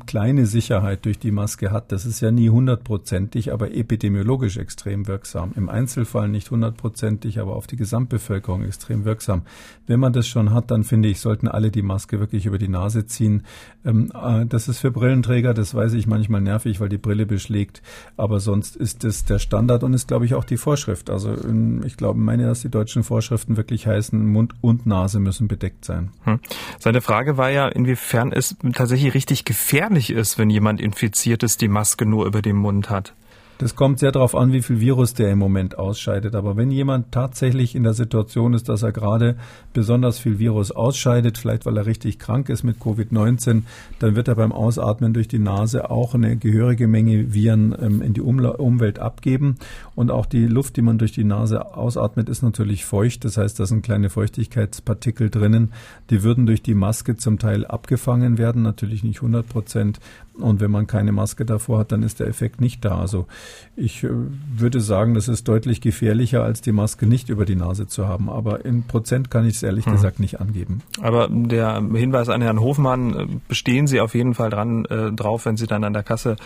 kleine 0.06 0.46
Sicherheit 0.46 1.04
durch 1.04 1.18
die 1.18 1.30
Maske 1.30 1.70
hat, 1.70 1.92
das 1.92 2.06
ist 2.06 2.20
ja 2.20 2.30
nie 2.30 2.50
hundertprozentig, 2.50 3.52
aber 3.52 3.72
epidemiologisch 3.72 4.56
extrem 4.56 5.06
wirksam. 5.06 5.52
Im 5.54 5.68
Einzelfall 5.68 6.28
nicht 6.28 6.50
hundertprozentig, 6.50 7.38
aber 7.38 7.54
auf 7.54 7.68
die 7.68 7.76
Gesamtbevölkerung 7.76 8.64
extrem 8.64 9.04
wirksam. 9.04 9.42
Wenn 9.86 10.00
man 10.00 10.12
das 10.12 10.26
schon 10.26 10.52
hat, 10.52 10.70
dann 10.72 10.82
finde 10.82 11.08
ich, 11.08 11.20
sollten 11.20 11.46
alle 11.46 11.70
die 11.70 11.82
Maske 11.82 12.18
wirklich 12.18 12.46
über 12.46 12.58
die 12.58 12.68
Nase 12.68 13.06
ziehen. 13.06 13.44
Ähm, 13.84 14.10
äh, 14.12 14.44
das 14.44 14.66
ist 14.68 14.78
für 14.78 14.90
Brillenträger, 14.90 15.54
das 15.54 15.74
weiß 15.74 15.92
ich 15.92 16.08
manchmal 16.08 16.40
nervig, 16.40 16.80
weil 16.80 16.88
die 16.88 16.98
Brille 16.98 17.26
beschlägt, 17.26 17.80
aber 18.16 18.40
sonst 18.40 18.74
ist 18.74 19.04
es 19.04 19.24
der 19.24 19.38
Standard 19.38 19.84
und 19.84 19.94
ist, 19.94 20.08
glaube 20.08 20.24
ich, 20.24 20.34
auch 20.34 20.44
die 20.44 20.56
Vorschrift. 20.56 21.10
Also 21.10 21.36
ich 21.84 21.96
glaube, 21.96 22.18
meine, 22.18 22.46
dass 22.46 22.62
die 22.62 22.70
deutschen 22.70 23.04
Vorschriften 23.04 23.56
wirklich 23.56 23.86
heißen, 23.86 24.24
Mund 24.26 24.54
und 24.60 24.84
Nase 24.84 25.20
müssen 25.20 25.46
bedeckt 25.46 25.84
sein. 25.84 26.10
Hm. 26.24 26.40
Seine 26.80 27.00
Frage 27.00 27.36
war 27.36 27.51
ja, 27.52 27.68
inwiefern 27.68 28.32
es 28.32 28.56
tatsächlich 28.72 29.14
richtig 29.14 29.44
gefährlich 29.44 30.10
ist, 30.10 30.38
wenn 30.38 30.50
jemand 30.50 30.80
infiziert 30.80 31.42
ist, 31.42 31.60
die 31.60 31.68
Maske 31.68 32.06
nur 32.06 32.26
über 32.26 32.42
dem 32.42 32.56
Mund 32.56 32.90
hat. 32.90 33.14
Das 33.62 33.76
kommt 33.76 34.00
sehr 34.00 34.10
darauf 34.10 34.34
an, 34.34 34.52
wie 34.52 34.60
viel 34.60 34.80
Virus 34.80 35.14
der 35.14 35.30
im 35.30 35.38
Moment 35.38 35.78
ausscheidet. 35.78 36.34
Aber 36.34 36.56
wenn 36.56 36.72
jemand 36.72 37.12
tatsächlich 37.12 37.76
in 37.76 37.84
der 37.84 37.94
Situation 37.94 38.54
ist, 38.54 38.68
dass 38.68 38.82
er 38.82 38.90
gerade 38.90 39.36
besonders 39.72 40.18
viel 40.18 40.40
Virus 40.40 40.72
ausscheidet, 40.72 41.38
vielleicht 41.38 41.64
weil 41.64 41.76
er 41.76 41.86
richtig 41.86 42.18
krank 42.18 42.48
ist 42.48 42.64
mit 42.64 42.78
Covid-19, 42.78 43.62
dann 44.00 44.16
wird 44.16 44.26
er 44.26 44.34
beim 44.34 44.50
Ausatmen 44.50 45.14
durch 45.14 45.28
die 45.28 45.38
Nase 45.38 45.92
auch 45.92 46.16
eine 46.16 46.36
gehörige 46.36 46.88
Menge 46.88 47.34
Viren 47.34 47.72
ähm, 47.80 48.02
in 48.02 48.14
die 48.14 48.20
Umla 48.20 48.48
Umwelt 48.48 48.98
abgeben. 48.98 49.58
Und 49.94 50.10
auch 50.10 50.26
die 50.26 50.46
Luft, 50.46 50.76
die 50.76 50.82
man 50.82 50.98
durch 50.98 51.12
die 51.12 51.22
Nase 51.22 51.76
ausatmet, 51.76 52.28
ist 52.28 52.42
natürlich 52.42 52.84
feucht. 52.84 53.24
Das 53.24 53.36
heißt, 53.36 53.60
da 53.60 53.66
sind 53.66 53.84
kleine 53.84 54.10
Feuchtigkeitspartikel 54.10 55.30
drinnen. 55.30 55.72
Die 56.10 56.24
würden 56.24 56.46
durch 56.46 56.62
die 56.62 56.74
Maske 56.74 57.16
zum 57.16 57.38
Teil 57.38 57.64
abgefangen 57.64 58.38
werden, 58.38 58.62
natürlich 58.62 59.04
nicht 59.04 59.18
100 59.18 59.48
Prozent. 59.48 60.00
Und 60.34 60.60
wenn 60.60 60.70
man 60.70 60.86
keine 60.86 61.12
Maske 61.12 61.44
davor 61.44 61.80
hat, 61.80 61.92
dann 61.92 62.02
ist 62.02 62.18
der 62.18 62.26
Effekt 62.26 62.60
nicht 62.60 62.84
da. 62.84 62.98
Also 62.98 63.26
ich 63.76 64.04
äh, 64.04 64.10
würde 64.56 64.80
sagen, 64.80 65.14
das 65.14 65.28
ist 65.28 65.48
deutlich 65.48 65.80
gefährlicher, 65.80 66.42
als 66.42 66.60
die 66.60 66.72
Maske 66.72 67.06
nicht 67.06 67.28
über 67.28 67.44
die 67.44 67.54
Nase 67.56 67.86
zu 67.86 68.06
haben. 68.06 68.28
Aber 68.28 68.64
in 68.64 68.86
Prozent 68.86 69.30
kann 69.30 69.46
ich 69.46 69.56
es 69.56 69.62
ehrlich 69.62 69.86
hm. 69.86 69.92
gesagt 69.92 70.20
nicht 70.20 70.40
angeben. 70.40 70.82
Aber 71.00 71.28
der 71.28 71.76
Hinweis 71.76 72.28
an 72.28 72.42
Herrn 72.42 72.60
Hofmann, 72.60 73.14
äh, 73.14 73.26
bestehen 73.48 73.86
Sie 73.86 74.00
auf 74.00 74.14
jeden 74.14 74.34
Fall 74.34 74.50
dran 74.50 74.84
äh, 74.86 75.12
drauf, 75.12 75.46
wenn 75.46 75.56
Sie 75.56 75.66
dann 75.66 75.84
an 75.84 75.92
der 75.92 76.02
Kasse 76.02 76.36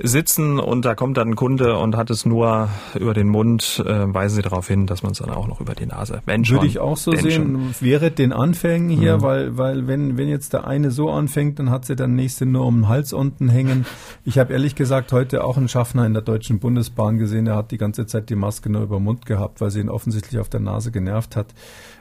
sitzen 0.00 0.58
und 0.60 0.84
da 0.84 0.94
kommt 0.94 1.16
dann 1.16 1.30
ein 1.30 1.36
Kunde 1.36 1.76
und 1.76 1.96
hat 1.96 2.10
es 2.10 2.24
nur 2.24 2.68
über 2.98 3.14
den 3.14 3.28
Mund, 3.28 3.82
äh, 3.84 4.14
weisen 4.14 4.36
Sie 4.36 4.42
darauf 4.42 4.68
hin, 4.68 4.86
dass 4.86 5.02
man 5.02 5.12
es 5.12 5.18
dann 5.18 5.30
auch 5.30 5.46
noch 5.48 5.60
über 5.60 5.74
die 5.74 5.86
Nase. 5.86 6.22
Wenn 6.24 6.44
schon, 6.44 6.58
Würde 6.58 6.66
ich 6.66 6.78
auch 6.78 6.96
so 6.96 7.12
sehen, 7.12 7.30
schon. 7.30 7.74
wäre 7.80 8.10
den 8.10 8.32
Anfängen 8.32 8.90
hier, 8.90 9.18
mhm. 9.18 9.22
weil, 9.22 9.58
weil 9.58 9.86
wenn, 9.86 10.16
wenn 10.16 10.28
jetzt 10.28 10.52
der 10.52 10.66
eine 10.66 10.90
so 10.90 11.10
anfängt, 11.10 11.58
dann 11.58 11.70
hat 11.70 11.84
sie 11.84 11.96
dann 11.96 12.14
nächste 12.14 12.46
nur 12.46 12.66
um 12.66 12.76
den 12.76 12.88
Hals 12.88 13.12
unten 13.12 13.48
hängen. 13.48 13.86
Ich 14.24 14.38
habe 14.38 14.52
ehrlich 14.52 14.74
gesagt 14.74 15.12
heute 15.12 15.44
auch 15.44 15.56
einen 15.56 15.68
Schaffner 15.68 16.06
in 16.06 16.12
der 16.12 16.22
Deutschen 16.22 16.60
Bundesbahn 16.60 17.18
gesehen, 17.18 17.46
der 17.46 17.56
hat 17.56 17.70
die 17.70 17.78
ganze 17.78 18.06
Zeit 18.06 18.30
die 18.30 18.36
Maske 18.36 18.70
nur 18.70 18.82
über 18.82 18.96
den 18.96 19.04
Mund 19.04 19.26
gehabt, 19.26 19.60
weil 19.60 19.70
sie 19.70 19.80
ihn 19.80 19.88
offensichtlich 19.88 20.40
auf 20.40 20.48
der 20.48 20.60
Nase 20.60 20.92
genervt 20.92 21.34
hat. 21.34 21.54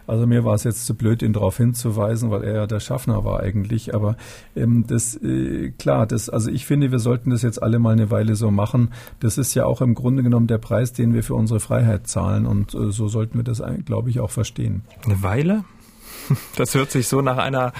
Also 0.07 0.25
mir 0.25 0.43
war 0.43 0.55
es 0.55 0.63
jetzt 0.63 0.85
zu 0.85 0.95
blöd, 0.95 1.21
ihn 1.21 1.33
darauf 1.33 1.57
hinzuweisen, 1.57 2.31
weil 2.31 2.43
er 2.43 2.55
ja 2.55 2.67
der 2.67 2.79
Schaffner 2.79 3.23
war 3.25 3.41
eigentlich. 3.41 3.93
Aber 3.93 4.17
ähm, 4.55 4.85
das 4.87 5.15
äh, 5.21 5.71
klar, 5.77 6.07
das 6.07 6.29
also 6.29 6.49
ich 6.49 6.65
finde, 6.65 6.91
wir 6.91 6.99
sollten 6.99 7.29
das 7.29 7.41
jetzt 7.41 7.61
alle 7.61 7.79
mal 7.79 7.91
eine 7.91 8.09
Weile 8.09 8.35
so 8.35 8.49
machen. 8.49 8.93
Das 9.19 9.37
ist 9.37 9.53
ja 9.53 9.65
auch 9.65 9.81
im 9.81 9.93
Grunde 9.93 10.23
genommen 10.23 10.47
der 10.47 10.57
Preis, 10.57 10.93
den 10.93 11.13
wir 11.13 11.23
für 11.23 11.35
unsere 11.35 11.59
Freiheit 11.59 12.07
zahlen 12.07 12.45
und 12.45 12.73
äh, 12.73 12.91
so 12.91 13.07
sollten 13.07 13.37
wir 13.37 13.43
das, 13.43 13.61
glaube 13.85 14.09
ich, 14.09 14.19
auch 14.19 14.31
verstehen. 14.31 14.81
Eine 15.05 15.21
Weile? 15.21 15.63
Das 16.57 16.73
hört 16.75 16.91
sich 16.91 17.07
so 17.07 17.21
nach 17.21 17.37
einer 17.37 17.71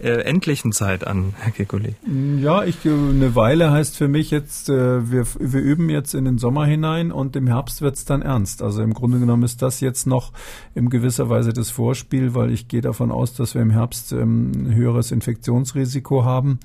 äh, 0.00 0.10
endlichen 0.22 0.72
Zeit 0.72 1.06
an, 1.06 1.34
Herr 1.38 1.52
Kekulé? 1.52 1.94
Ja, 2.40 2.64
ich, 2.64 2.84
eine 2.84 3.34
Weile 3.34 3.70
heißt 3.70 3.96
für 3.96 4.08
mich 4.08 4.30
jetzt, 4.30 4.68
äh, 4.68 5.10
wir, 5.10 5.26
wir 5.38 5.60
üben 5.60 5.90
jetzt 5.90 6.14
in 6.14 6.24
den 6.24 6.38
Sommer 6.38 6.66
hinein 6.66 7.10
und 7.12 7.36
im 7.36 7.46
Herbst 7.46 7.82
wird's 7.82 8.04
dann 8.04 8.22
ernst. 8.22 8.62
Also 8.62 8.82
im 8.82 8.94
Grunde 8.94 9.18
genommen 9.18 9.42
ist 9.42 9.62
das 9.62 9.80
jetzt 9.80 10.06
noch 10.06 10.32
in 10.74 10.90
gewisser 10.90 11.28
Weise 11.28 11.52
das 11.52 11.70
Vorspiel, 11.70 12.34
weil 12.34 12.52
ich 12.52 12.68
gehe 12.68 12.80
davon 12.80 13.10
aus, 13.10 13.34
dass 13.34 13.54
wir 13.54 13.62
im 13.62 13.70
Herbst 13.70 14.12
ähm, 14.12 14.52
ein 14.54 14.74
höheres 14.74 15.10
Infektionsrisiko 15.10 16.24
haben. 16.24 16.60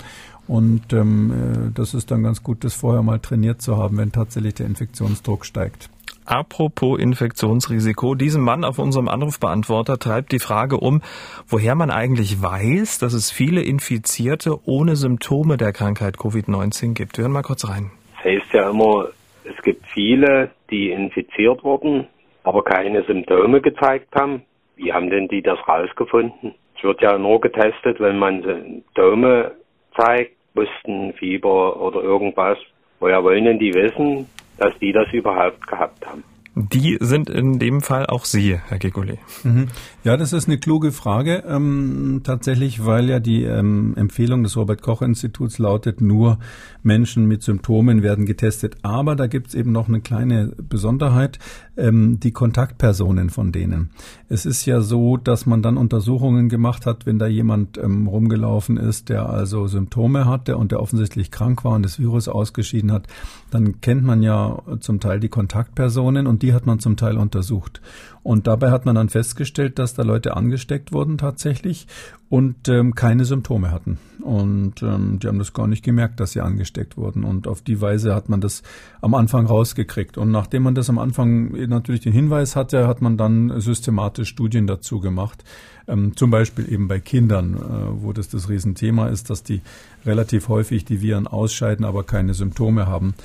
Und 0.47 0.91
ähm, 0.93 1.31
äh, 1.31 1.71
das 1.73 1.93
ist 1.93 2.11
dann 2.11 2.23
ganz 2.23 2.43
gut, 2.43 2.63
das 2.63 2.73
vorher 2.73 3.01
mal 3.01 3.19
trainiert 3.19 3.61
zu 3.61 3.77
haben, 3.77 3.97
wenn 3.97 4.11
tatsächlich 4.11 4.55
der 4.55 4.65
Infektionsdruck 4.65 5.45
steigt. 5.45 5.89
Apropos 6.25 6.99
Infektionsrisiko, 6.99 8.15
diesem 8.15 8.43
Mann 8.43 8.63
auf 8.63 8.79
unserem 8.79 9.07
Anrufbeantworter 9.07 9.99
treibt 9.99 10.31
die 10.31 10.39
Frage 10.39 10.77
um, 10.77 11.01
woher 11.47 11.75
man 11.75 11.91
eigentlich 11.91 12.41
weiß, 12.41 12.99
dass 12.99 13.13
es 13.13 13.31
viele 13.31 13.61
Infizierte 13.61 14.57
ohne 14.65 14.95
Symptome 14.95 15.57
der 15.57 15.73
Krankheit 15.73 16.15
Covid-19 16.15 16.93
gibt. 16.93 17.17
Wir 17.17 17.23
hören 17.23 17.33
mal 17.33 17.41
kurz 17.41 17.67
rein. 17.67 17.91
Es 18.17 18.25
heißt 18.25 18.53
ja 18.53 18.69
immer, 18.69 19.09
es 19.43 19.61
gibt 19.63 19.85
viele, 19.87 20.51
die 20.69 20.91
infiziert 20.91 21.63
wurden, 21.63 22.07
aber 22.43 22.63
keine 22.63 23.03
Symptome 23.03 23.61
gezeigt 23.61 24.13
haben. 24.15 24.43
Wie 24.75 24.93
haben 24.93 25.09
denn 25.09 25.27
die 25.27 25.41
das 25.41 25.59
rausgefunden? 25.67 26.55
Es 26.77 26.83
wird 26.83 27.01
ja 27.01 27.17
nur 27.17 27.41
getestet, 27.41 27.99
wenn 27.99 28.17
man 28.17 28.41
Symptome 28.43 29.51
zeigt, 29.95 30.35
Husten, 30.55 31.13
Fieber 31.13 31.79
oder 31.81 32.01
irgendwas. 32.01 32.57
Woher 32.99 33.23
wollen 33.23 33.45
denn 33.45 33.59
die 33.59 33.73
wissen, 33.73 34.27
dass 34.57 34.77
die 34.79 34.91
das 34.91 35.11
überhaupt 35.11 35.65
gehabt 35.67 36.05
haben. 36.05 36.23
Die 36.55 36.97
sind 37.01 37.31
in 37.31 37.57
dem 37.57 37.81
Fall 37.81 38.05
auch 38.05 38.25
Sie, 38.25 38.59
Herr 38.67 38.77
Gegole. 38.77 39.17
Mhm. 39.43 39.69
Ja, 40.03 40.17
das 40.17 40.33
ist 40.33 40.47
eine 40.47 40.59
kluge 40.59 40.91
Frage. 40.91 41.43
Ähm, 41.47 42.21
tatsächlich, 42.23 42.85
weil 42.85 43.09
ja 43.09 43.19
die 43.19 43.41
ähm, 43.43 43.93
Empfehlung 43.95 44.43
des 44.43 44.55
Robert-Koch-Instituts 44.55 45.57
lautet, 45.57 45.99
nur 45.99 46.37
Menschen 46.83 47.25
mit 47.25 47.41
Symptomen 47.41 48.03
werden 48.03 48.27
getestet. 48.27 48.75
Aber 48.83 49.15
da 49.15 49.25
gibt's 49.25 49.55
eben 49.55 49.71
noch 49.71 49.87
eine 49.87 50.01
kleine 50.01 50.53
Besonderheit, 50.57 51.39
ähm, 51.75 52.19
die 52.19 52.31
Kontaktpersonen 52.31 53.31
von 53.31 53.51
denen. 53.51 53.89
Es 54.29 54.45
ist 54.45 54.67
ja 54.67 54.81
so, 54.81 55.17
dass 55.17 55.47
man 55.47 55.63
dann 55.63 55.75
Untersuchungen 55.75 56.49
gemacht 56.49 56.85
hat, 56.85 57.07
wenn 57.07 57.17
da 57.17 57.25
jemand 57.25 57.79
ähm, 57.79 58.05
rumgelaufen 58.05 58.77
ist, 58.77 59.09
der 59.09 59.27
also 59.27 59.65
Symptome 59.65 60.25
hatte 60.25 60.57
und 60.57 60.71
der 60.71 60.81
offensichtlich 60.81 61.31
krank 61.31 61.65
war 61.65 61.71
und 61.71 61.83
das 61.83 61.97
Virus 61.97 62.27
ausgeschieden 62.27 62.91
hat, 62.91 63.07
dann 63.49 63.81
kennt 63.81 64.03
man 64.03 64.21
ja 64.21 64.61
zum 64.81 64.99
Teil 64.99 65.19
die 65.19 65.29
Kontaktpersonen 65.29 66.27
und 66.27 66.42
die 66.43 66.53
hat 66.53 66.65
man 66.65 66.79
zum 66.79 66.97
Teil 66.97 67.17
untersucht. 67.17 67.81
Und 68.21 68.47
dabei 68.47 68.69
hat 68.69 68.85
man 68.85 68.95
dann 68.95 69.09
festgestellt, 69.09 69.79
dass 69.79 69.95
da 69.95 70.03
Leute 70.03 70.35
angesteckt 70.35 70.91
wurden 70.91 71.17
tatsächlich 71.17 71.87
und 72.29 72.67
ähm, 72.67 72.95
keine 72.95 73.25
Symptome 73.25 73.71
hatten. 73.71 73.97
Und 74.21 74.83
ähm, 74.83 75.19
die 75.19 75.27
haben 75.27 75.39
das 75.39 75.53
gar 75.53 75.67
nicht 75.67 75.83
gemerkt, 75.83 76.19
dass 76.19 76.33
sie 76.33 76.41
angesteckt 76.41 76.97
wurden. 76.97 77.23
Und 77.23 77.47
auf 77.47 77.61
die 77.61 77.79
Weise 77.79 78.13
hat 78.13 78.27
man 78.27 78.41
das 78.41 78.61
am 79.01 79.13
Anfang 79.13 79.45
rausgekriegt. 79.45 80.17
Und 80.17 80.31
nachdem 80.31 80.63
man 80.63 80.75
das 80.75 80.89
am 80.89 80.99
Anfang 80.99 81.51
natürlich 81.67 82.01
den 82.01 82.13
Hinweis 82.13 82.55
hatte, 82.55 82.87
hat 82.87 83.01
man 83.01 83.17
dann 83.17 83.59
systematisch 83.61 84.29
Studien 84.29 84.67
dazu 84.67 84.99
gemacht. 84.99 85.43
Ähm, 85.87 86.15
zum 86.15 86.29
Beispiel 86.29 86.71
eben 86.71 86.87
bei 86.89 86.99
Kindern, 86.99 87.55
äh, 87.55 88.03
wo 88.03 88.11
das 88.11 88.27
das 88.29 88.49
Riesenthema 88.49 89.07
ist, 89.07 89.29
dass 89.29 89.43
die 89.43 89.61
relativ 90.05 90.49
häufig 90.49 90.83
die 90.83 91.01
Viren 91.01 91.27
ausscheiden, 91.27 91.85
aber 91.85 92.03
keine 92.03 92.33
Symptome 92.33 92.85
haben. 92.85 93.15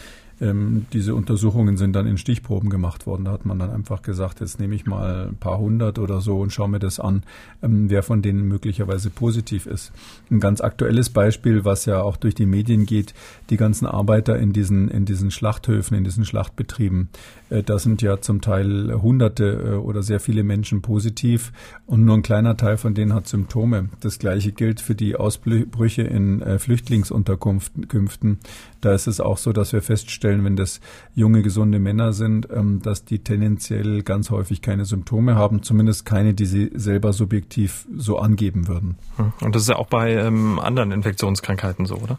Ähm, 0.40 0.86
diese 0.92 1.14
Untersuchungen 1.14 1.76
sind 1.76 1.94
dann 1.94 2.06
in 2.06 2.18
Stichproben 2.18 2.70
gemacht 2.70 3.06
worden. 3.06 3.24
Da 3.24 3.32
hat 3.32 3.44
man 3.44 3.58
dann 3.58 3.70
einfach 3.70 4.02
gesagt, 4.02 4.40
jetzt 4.40 4.60
nehme 4.60 4.74
ich 4.74 4.86
mal 4.86 5.28
ein 5.28 5.36
paar 5.36 5.58
hundert 5.58 5.98
oder 5.98 6.20
so 6.20 6.40
und 6.40 6.52
schaue 6.52 6.68
mir 6.68 6.78
das 6.78 7.00
an, 7.00 7.22
ähm, 7.62 7.90
wer 7.90 8.02
von 8.02 8.22
denen 8.22 8.46
möglicherweise 8.46 9.10
positiv 9.10 9.66
ist. 9.66 9.92
Ein 10.30 10.40
ganz 10.40 10.60
aktuelles 10.60 11.10
Beispiel, 11.10 11.64
was 11.64 11.86
ja 11.86 12.02
auch 12.02 12.16
durch 12.16 12.34
die 12.34 12.46
Medien 12.46 12.86
geht, 12.86 13.14
die 13.50 13.56
ganzen 13.56 13.86
Arbeiter 13.86 14.38
in 14.38 14.52
diesen, 14.52 14.88
in 14.88 15.04
diesen 15.04 15.30
Schlachthöfen, 15.30 15.96
in 15.96 16.04
diesen 16.04 16.24
Schlachtbetrieben. 16.24 17.08
Äh, 17.50 17.62
da 17.62 17.78
sind 17.78 18.02
ja 18.02 18.20
zum 18.20 18.40
Teil 18.40 18.94
hunderte 19.02 19.44
äh, 19.44 19.74
oder 19.74 20.02
sehr 20.02 20.20
viele 20.20 20.44
Menschen 20.44 20.82
positiv 20.82 21.52
und 21.86 22.04
nur 22.04 22.16
ein 22.16 22.22
kleiner 22.22 22.56
Teil 22.56 22.76
von 22.76 22.94
denen 22.94 23.12
hat 23.12 23.26
Symptome. 23.26 23.88
Das 24.00 24.18
gleiche 24.18 24.52
gilt 24.52 24.80
für 24.80 24.94
die 24.94 25.16
Ausbrüche 25.16 26.02
in 26.02 26.42
äh, 26.42 26.58
Flüchtlingsunterkünften. 26.58 28.38
Da 28.80 28.92
ist 28.92 29.06
es 29.06 29.20
auch 29.20 29.38
so, 29.38 29.52
dass 29.52 29.72
wir 29.72 29.82
feststellen, 29.82 30.44
wenn 30.44 30.56
das 30.56 30.80
junge, 31.14 31.42
gesunde 31.42 31.78
Männer 31.78 32.12
sind, 32.12 32.48
ähm, 32.50 32.80
dass 32.82 33.04
die 33.04 33.20
tendenziell 33.20 34.02
ganz 34.02 34.30
häufig 34.30 34.62
keine 34.62 34.84
Symptome 34.84 35.34
haben, 35.34 35.62
zumindest 35.62 36.04
keine, 36.04 36.34
die 36.34 36.46
sie 36.46 36.70
selber 36.74 37.12
subjektiv 37.12 37.86
so 37.96 38.18
angeben 38.18 38.68
würden. 38.68 38.96
Hm. 39.16 39.32
Und 39.40 39.54
das 39.54 39.62
ist 39.62 39.68
ja 39.68 39.76
auch 39.76 39.88
bei 39.88 40.14
ähm, 40.14 40.58
anderen 40.58 40.92
Infektionskrankheiten 40.92 41.86
so, 41.86 41.96
oder? 41.96 42.18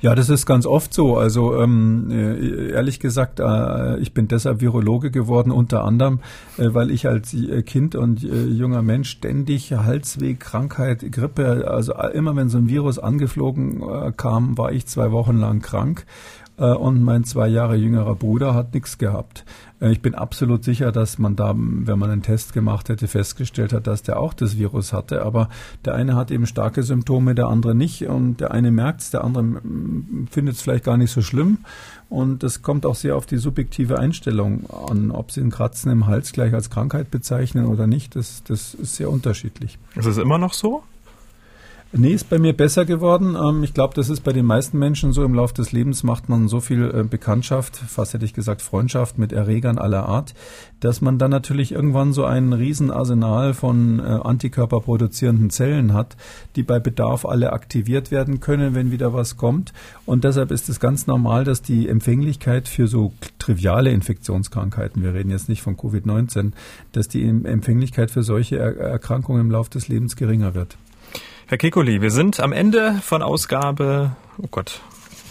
Ja, 0.00 0.14
das 0.14 0.30
ist 0.30 0.46
ganz 0.46 0.66
oft 0.66 0.94
so. 0.94 1.16
Also 1.16 1.56
ähm, 1.60 2.10
äh, 2.10 2.70
ehrlich 2.70 3.00
gesagt, 3.00 3.40
äh, 3.40 3.98
ich 3.98 4.14
bin 4.14 4.28
deshalb 4.28 4.60
Virologe 4.60 5.10
geworden, 5.10 5.50
unter 5.50 5.84
anderem, 5.84 6.20
äh, 6.56 6.72
weil 6.72 6.90
ich 6.90 7.06
als 7.06 7.34
äh, 7.34 7.62
Kind 7.62 7.94
und 7.94 8.24
äh, 8.24 8.44
junger 8.44 8.82
Mensch 8.82 9.10
ständig 9.10 9.72
Halsweg, 9.72 10.40
Krankheit, 10.40 11.10
Grippe, 11.12 11.68
also 11.68 11.94
immer 11.94 12.36
wenn 12.36 12.48
so 12.48 12.58
ein 12.58 12.68
Virus 12.68 12.98
angeflogen 12.98 13.82
äh, 13.82 14.12
kam, 14.16 14.56
war 14.56 14.72
ich 14.72 14.86
zwei 14.86 15.10
Wochen 15.12 15.36
lang 15.36 15.60
krank 15.60 16.06
und 16.64 17.02
mein 17.02 17.24
zwei 17.24 17.48
Jahre 17.48 17.76
jüngerer 17.76 18.14
Bruder 18.14 18.54
hat 18.54 18.74
nichts 18.74 18.98
gehabt. 18.98 19.44
Äh, 19.80 19.92
ich 19.92 20.00
bin 20.00 20.14
absolut 20.14 20.64
sicher, 20.64 20.92
dass 20.92 21.18
man 21.18 21.36
da, 21.36 21.54
wenn 21.56 21.98
man 21.98 22.10
einen 22.10 22.22
Test 22.22 22.52
gemacht 22.52 22.88
hätte, 22.88 23.08
festgestellt 23.08 23.72
hat, 23.72 23.86
dass 23.86 24.02
der 24.02 24.18
auch 24.18 24.34
das 24.34 24.58
Virus 24.58 24.92
hatte. 24.92 25.22
Aber 25.22 25.48
der 25.84 25.94
eine 25.94 26.16
hat 26.16 26.30
eben 26.30 26.46
starke 26.46 26.82
Symptome, 26.82 27.34
der 27.34 27.46
andere 27.46 27.74
nicht. 27.74 28.06
Und 28.06 28.40
der 28.40 28.50
eine 28.52 28.70
merkt 28.70 29.02
es, 29.02 29.10
der 29.10 29.24
andere 29.24 29.60
findet 30.30 30.56
es 30.56 30.62
vielleicht 30.62 30.84
gar 30.84 30.96
nicht 30.96 31.10
so 31.10 31.22
schlimm. 31.22 31.58
Und 32.08 32.42
es 32.42 32.62
kommt 32.62 32.86
auch 32.86 32.94
sehr 32.94 33.16
auf 33.16 33.26
die 33.26 33.36
subjektive 33.36 33.98
Einstellung 33.98 34.68
an, 34.70 35.10
ob 35.10 35.30
sie 35.30 35.42
ein 35.42 35.50
Kratzen 35.50 35.92
im 35.92 36.06
Hals 36.06 36.32
gleich 36.32 36.54
als 36.54 36.70
Krankheit 36.70 37.10
bezeichnen 37.10 37.66
oder 37.66 37.86
nicht. 37.86 38.16
Das, 38.16 38.42
das 38.44 38.74
ist 38.74 38.96
sehr 38.96 39.10
unterschiedlich. 39.10 39.78
Ist 39.94 40.06
es 40.06 40.16
immer 40.16 40.38
noch 40.38 40.54
so? 40.54 40.82
Nee, 41.90 42.10
ist 42.12 42.28
bei 42.28 42.38
mir 42.38 42.52
besser 42.52 42.84
geworden. 42.84 43.34
Ähm, 43.34 43.62
ich 43.62 43.72
glaube, 43.72 43.94
das 43.94 44.10
ist 44.10 44.20
bei 44.20 44.34
den 44.34 44.44
meisten 44.44 44.78
Menschen 44.78 45.14
so. 45.14 45.24
Im 45.24 45.32
Laufe 45.32 45.54
des 45.54 45.72
Lebens 45.72 46.02
macht 46.02 46.28
man 46.28 46.46
so 46.46 46.60
viel 46.60 46.84
äh, 46.94 47.02
Bekanntschaft, 47.02 47.76
fast 47.76 48.12
hätte 48.12 48.26
ich 48.26 48.34
gesagt 48.34 48.60
Freundschaft 48.60 49.16
mit 49.16 49.32
Erregern 49.32 49.78
aller 49.78 50.04
Art, 50.04 50.34
dass 50.80 51.00
man 51.00 51.16
dann 51.16 51.30
natürlich 51.30 51.72
irgendwann 51.72 52.12
so 52.12 52.26
ein 52.26 52.52
Riesenarsenal 52.52 53.54
von 53.54 54.00
äh, 54.00 54.02
Antikörper 54.02 54.80
produzierenden 54.80 55.48
Zellen 55.48 55.94
hat, 55.94 56.18
die 56.56 56.62
bei 56.62 56.78
Bedarf 56.78 57.24
alle 57.24 57.54
aktiviert 57.54 58.10
werden 58.10 58.40
können, 58.40 58.74
wenn 58.74 58.90
wieder 58.90 59.14
was 59.14 59.38
kommt. 59.38 59.72
Und 60.04 60.24
deshalb 60.24 60.50
ist 60.50 60.68
es 60.68 60.80
ganz 60.80 61.06
normal, 61.06 61.44
dass 61.44 61.62
die 61.62 61.88
Empfänglichkeit 61.88 62.68
für 62.68 62.86
so 62.86 63.14
triviale 63.38 63.92
Infektionskrankheiten, 63.92 65.02
wir 65.02 65.14
reden 65.14 65.30
jetzt 65.30 65.48
nicht 65.48 65.62
von 65.62 65.78
Covid-19, 65.78 66.52
dass 66.92 67.08
die 67.08 67.24
Empfänglichkeit 67.24 68.10
für 68.10 68.22
solche 68.22 68.58
Erkrankungen 68.58 69.40
im 69.40 69.50
Laufe 69.50 69.70
des 69.70 69.88
Lebens 69.88 70.16
geringer 70.16 70.54
wird. 70.54 70.76
Herr 71.50 71.56
Kekuli, 71.56 72.02
wir 72.02 72.10
sind 72.10 72.40
am 72.40 72.52
Ende 72.52 73.00
von 73.02 73.22
Ausgabe, 73.22 74.14
oh 74.36 74.48
Gott, 74.50 74.82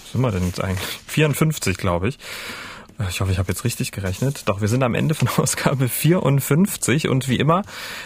was 0.02 0.14
sind 0.14 0.22
wir 0.22 0.32
denn 0.32 0.48
jetzt 0.48 0.64
eigentlich? 0.64 1.00
54, 1.06 1.78
glaube 1.78 2.08
ich. 2.08 2.18
Ich 3.08 3.22
hoffe, 3.22 3.32
ich 3.32 3.38
habe 3.38 3.50
jetzt 3.50 3.64
richtig 3.64 3.92
gerechnet. 3.92 4.42
Doch 4.48 4.60
wir 4.60 4.68
sind 4.68 4.82
am 4.82 4.96
Ende 4.96 5.14
von 5.14 5.28
Ausgabe 5.38 5.88
54 5.88 7.08
und 7.08 7.30
wie 7.30 7.36
immer 7.36 7.62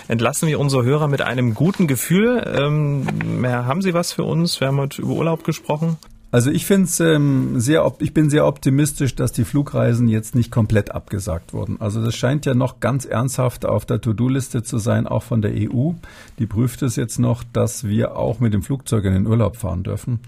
entlassen 0.10 0.50
wir 0.50 0.60
unsere 0.60 0.84
Hörer 0.84 1.08
mit 1.08 1.22
einem 1.22 1.54
guten 1.54 1.88
Gefühl. 1.88 2.44
Ähm, 2.54 3.08
haben 3.46 3.82
Sie 3.82 3.94
was 3.94 4.12
für 4.12 4.26
uns? 4.26 4.60
Wir 4.60 4.68
haben 4.68 4.80
heute 4.80 5.02
über 5.02 5.14
Urlaub 5.14 5.46
gesprochen. 5.46 5.98
Also 6.32 6.50
ich 6.50 6.66
finde 6.66 6.86
es 6.86 7.00
ähm, 7.02 7.60
sehr, 7.60 7.92
ich 8.00 8.14
bin 8.14 8.30
sehr 8.30 8.48
optimistisch, 8.48 9.16
dass 9.16 9.34
die 9.34 9.44
Flugreisen 9.44 10.08
jetzt 10.08 10.34
nicht 10.34 10.50
komplett 10.50 10.92
abgesagt 10.92 11.52
wurden. 11.52 11.82
Also 11.82 12.04
das 12.04 12.16
scheint 12.16 12.46
ja 12.46 12.54
noch 12.54 12.80
ganz 12.80 13.04
ernsthaft 13.04 13.66
auf 13.66 13.86
der 13.86 14.00
To-Do-Liste 14.00 14.64
zu 14.64 14.78
sein, 14.78 15.08
auch 15.08 15.24
von 15.24 15.42
der 15.42 15.52
EU. 15.52 15.92
Die 16.40 16.46
prüft 16.46 16.84
es 16.84 16.96
jetzt 16.96 17.20
noch, 17.20 17.44
dass 17.44 17.84
wir 17.84 18.16
auch 18.16 18.40
mit 18.40 18.54
dem 18.54 18.64
Flugzeug 18.64 19.04
in 19.04 19.14
den 19.14 19.28
Urlaub 19.28 19.58
fahren 19.58 19.84
dürfen. 19.84 20.22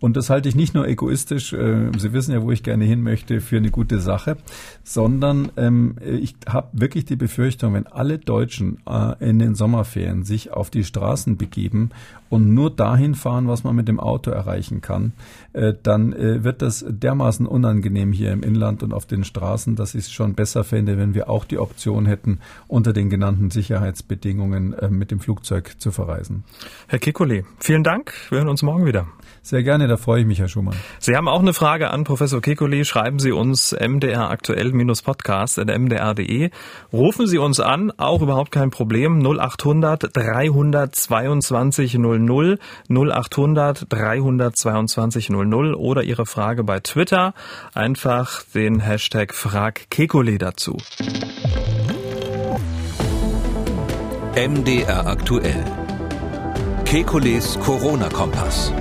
Und 0.00 0.16
das 0.16 0.30
halte 0.30 0.48
ich 0.48 0.54
nicht 0.54 0.74
nur 0.74 0.86
egoistisch, 0.86 1.52
äh, 1.52 1.90
Sie 1.96 2.12
wissen 2.12 2.32
ja, 2.32 2.42
wo 2.42 2.50
ich 2.50 2.62
gerne 2.62 2.84
hin 2.84 3.02
möchte, 3.02 3.40
für 3.40 3.56
eine 3.56 3.70
gute 3.70 4.00
Sache, 4.00 4.36
sondern 4.84 5.50
ähm, 5.56 5.96
ich 6.02 6.36
habe 6.48 6.68
wirklich 6.72 7.04
die 7.04 7.16
Befürchtung, 7.16 7.74
wenn 7.74 7.86
alle 7.86 8.18
Deutschen 8.18 8.78
äh, 8.88 9.14
in 9.28 9.38
den 9.38 9.54
Sommerferien 9.54 10.24
sich 10.24 10.52
auf 10.52 10.70
die 10.70 10.84
Straßen 10.84 11.36
begeben 11.36 11.90
und 12.28 12.54
nur 12.54 12.70
dahin 12.70 13.14
fahren, 13.14 13.48
was 13.48 13.64
man 13.64 13.74
mit 13.74 13.88
dem 13.88 13.98
Auto 13.98 14.30
erreichen 14.30 14.80
kann, 14.80 15.12
äh, 15.52 15.74
dann 15.82 16.12
äh, 16.12 16.44
wird 16.44 16.62
das 16.62 16.84
dermaßen 16.88 17.46
unangenehm 17.46 18.12
hier 18.12 18.32
im 18.32 18.42
Inland 18.42 18.82
und 18.82 18.92
auf 18.92 19.06
den 19.06 19.24
Straßen, 19.24 19.76
dass 19.76 19.94
ich 19.94 20.04
es 20.04 20.12
schon 20.12 20.34
besser 20.34 20.64
fände, 20.64 20.98
wenn 20.98 21.14
wir 21.14 21.28
auch 21.30 21.44
die 21.44 21.58
Option 21.58 22.06
hätten, 22.06 22.38
unter 22.66 22.92
den 22.92 23.10
genannten 23.10 23.50
Sicherheitsbedingungen 23.50 24.74
äh, 24.74 24.88
mit 24.88 25.10
dem 25.10 25.20
Flugzeug 25.20 25.74
zu 25.78 25.90
verreisen. 25.90 26.44
Herr 26.86 26.98
Kikuli, 26.98 27.44
vielen 27.58 27.82
Dank. 27.82 28.12
Wir 28.30 28.38
hören 28.38 28.48
uns 28.48 28.62
morgen 28.62 28.86
wieder. 28.86 29.06
Sehr 29.48 29.62
gerne, 29.62 29.88
da 29.88 29.96
freue 29.96 30.20
ich 30.20 30.26
mich, 30.26 30.40
Herr 30.40 30.48
Schumann. 30.48 30.76
Sie 30.98 31.16
haben 31.16 31.26
auch 31.26 31.40
eine 31.40 31.54
Frage 31.54 31.90
an 31.90 32.04
Professor 32.04 32.42
Kikuli. 32.42 32.84
Schreiben 32.84 33.18
Sie 33.18 33.32
uns 33.32 33.72
mdraktuell-podcast.mdr.de. 33.72 36.50
Rufen 36.92 37.26
Sie 37.26 37.38
uns 37.38 37.58
an, 37.58 37.90
auch 37.96 38.20
überhaupt 38.20 38.52
kein 38.52 38.68
Problem. 38.68 39.24
0800 39.24 40.14
322 40.14 41.94
00 41.94 42.58
0800 42.90 43.86
322 43.88 45.30
00 45.30 45.74
oder 45.74 46.02
Ihre 46.02 46.26
Frage 46.26 46.62
bei 46.62 46.80
Twitter. 46.80 47.32
Einfach 47.72 48.42
den 48.54 48.80
Hashtag 48.80 49.32
Frag 49.32 49.88
Kekuli 49.88 50.36
dazu. 50.36 50.76
MDR 54.36 55.06
aktuell. 55.06 55.64
Kekules 56.84 57.58
Corona-Kompass. 57.60 58.74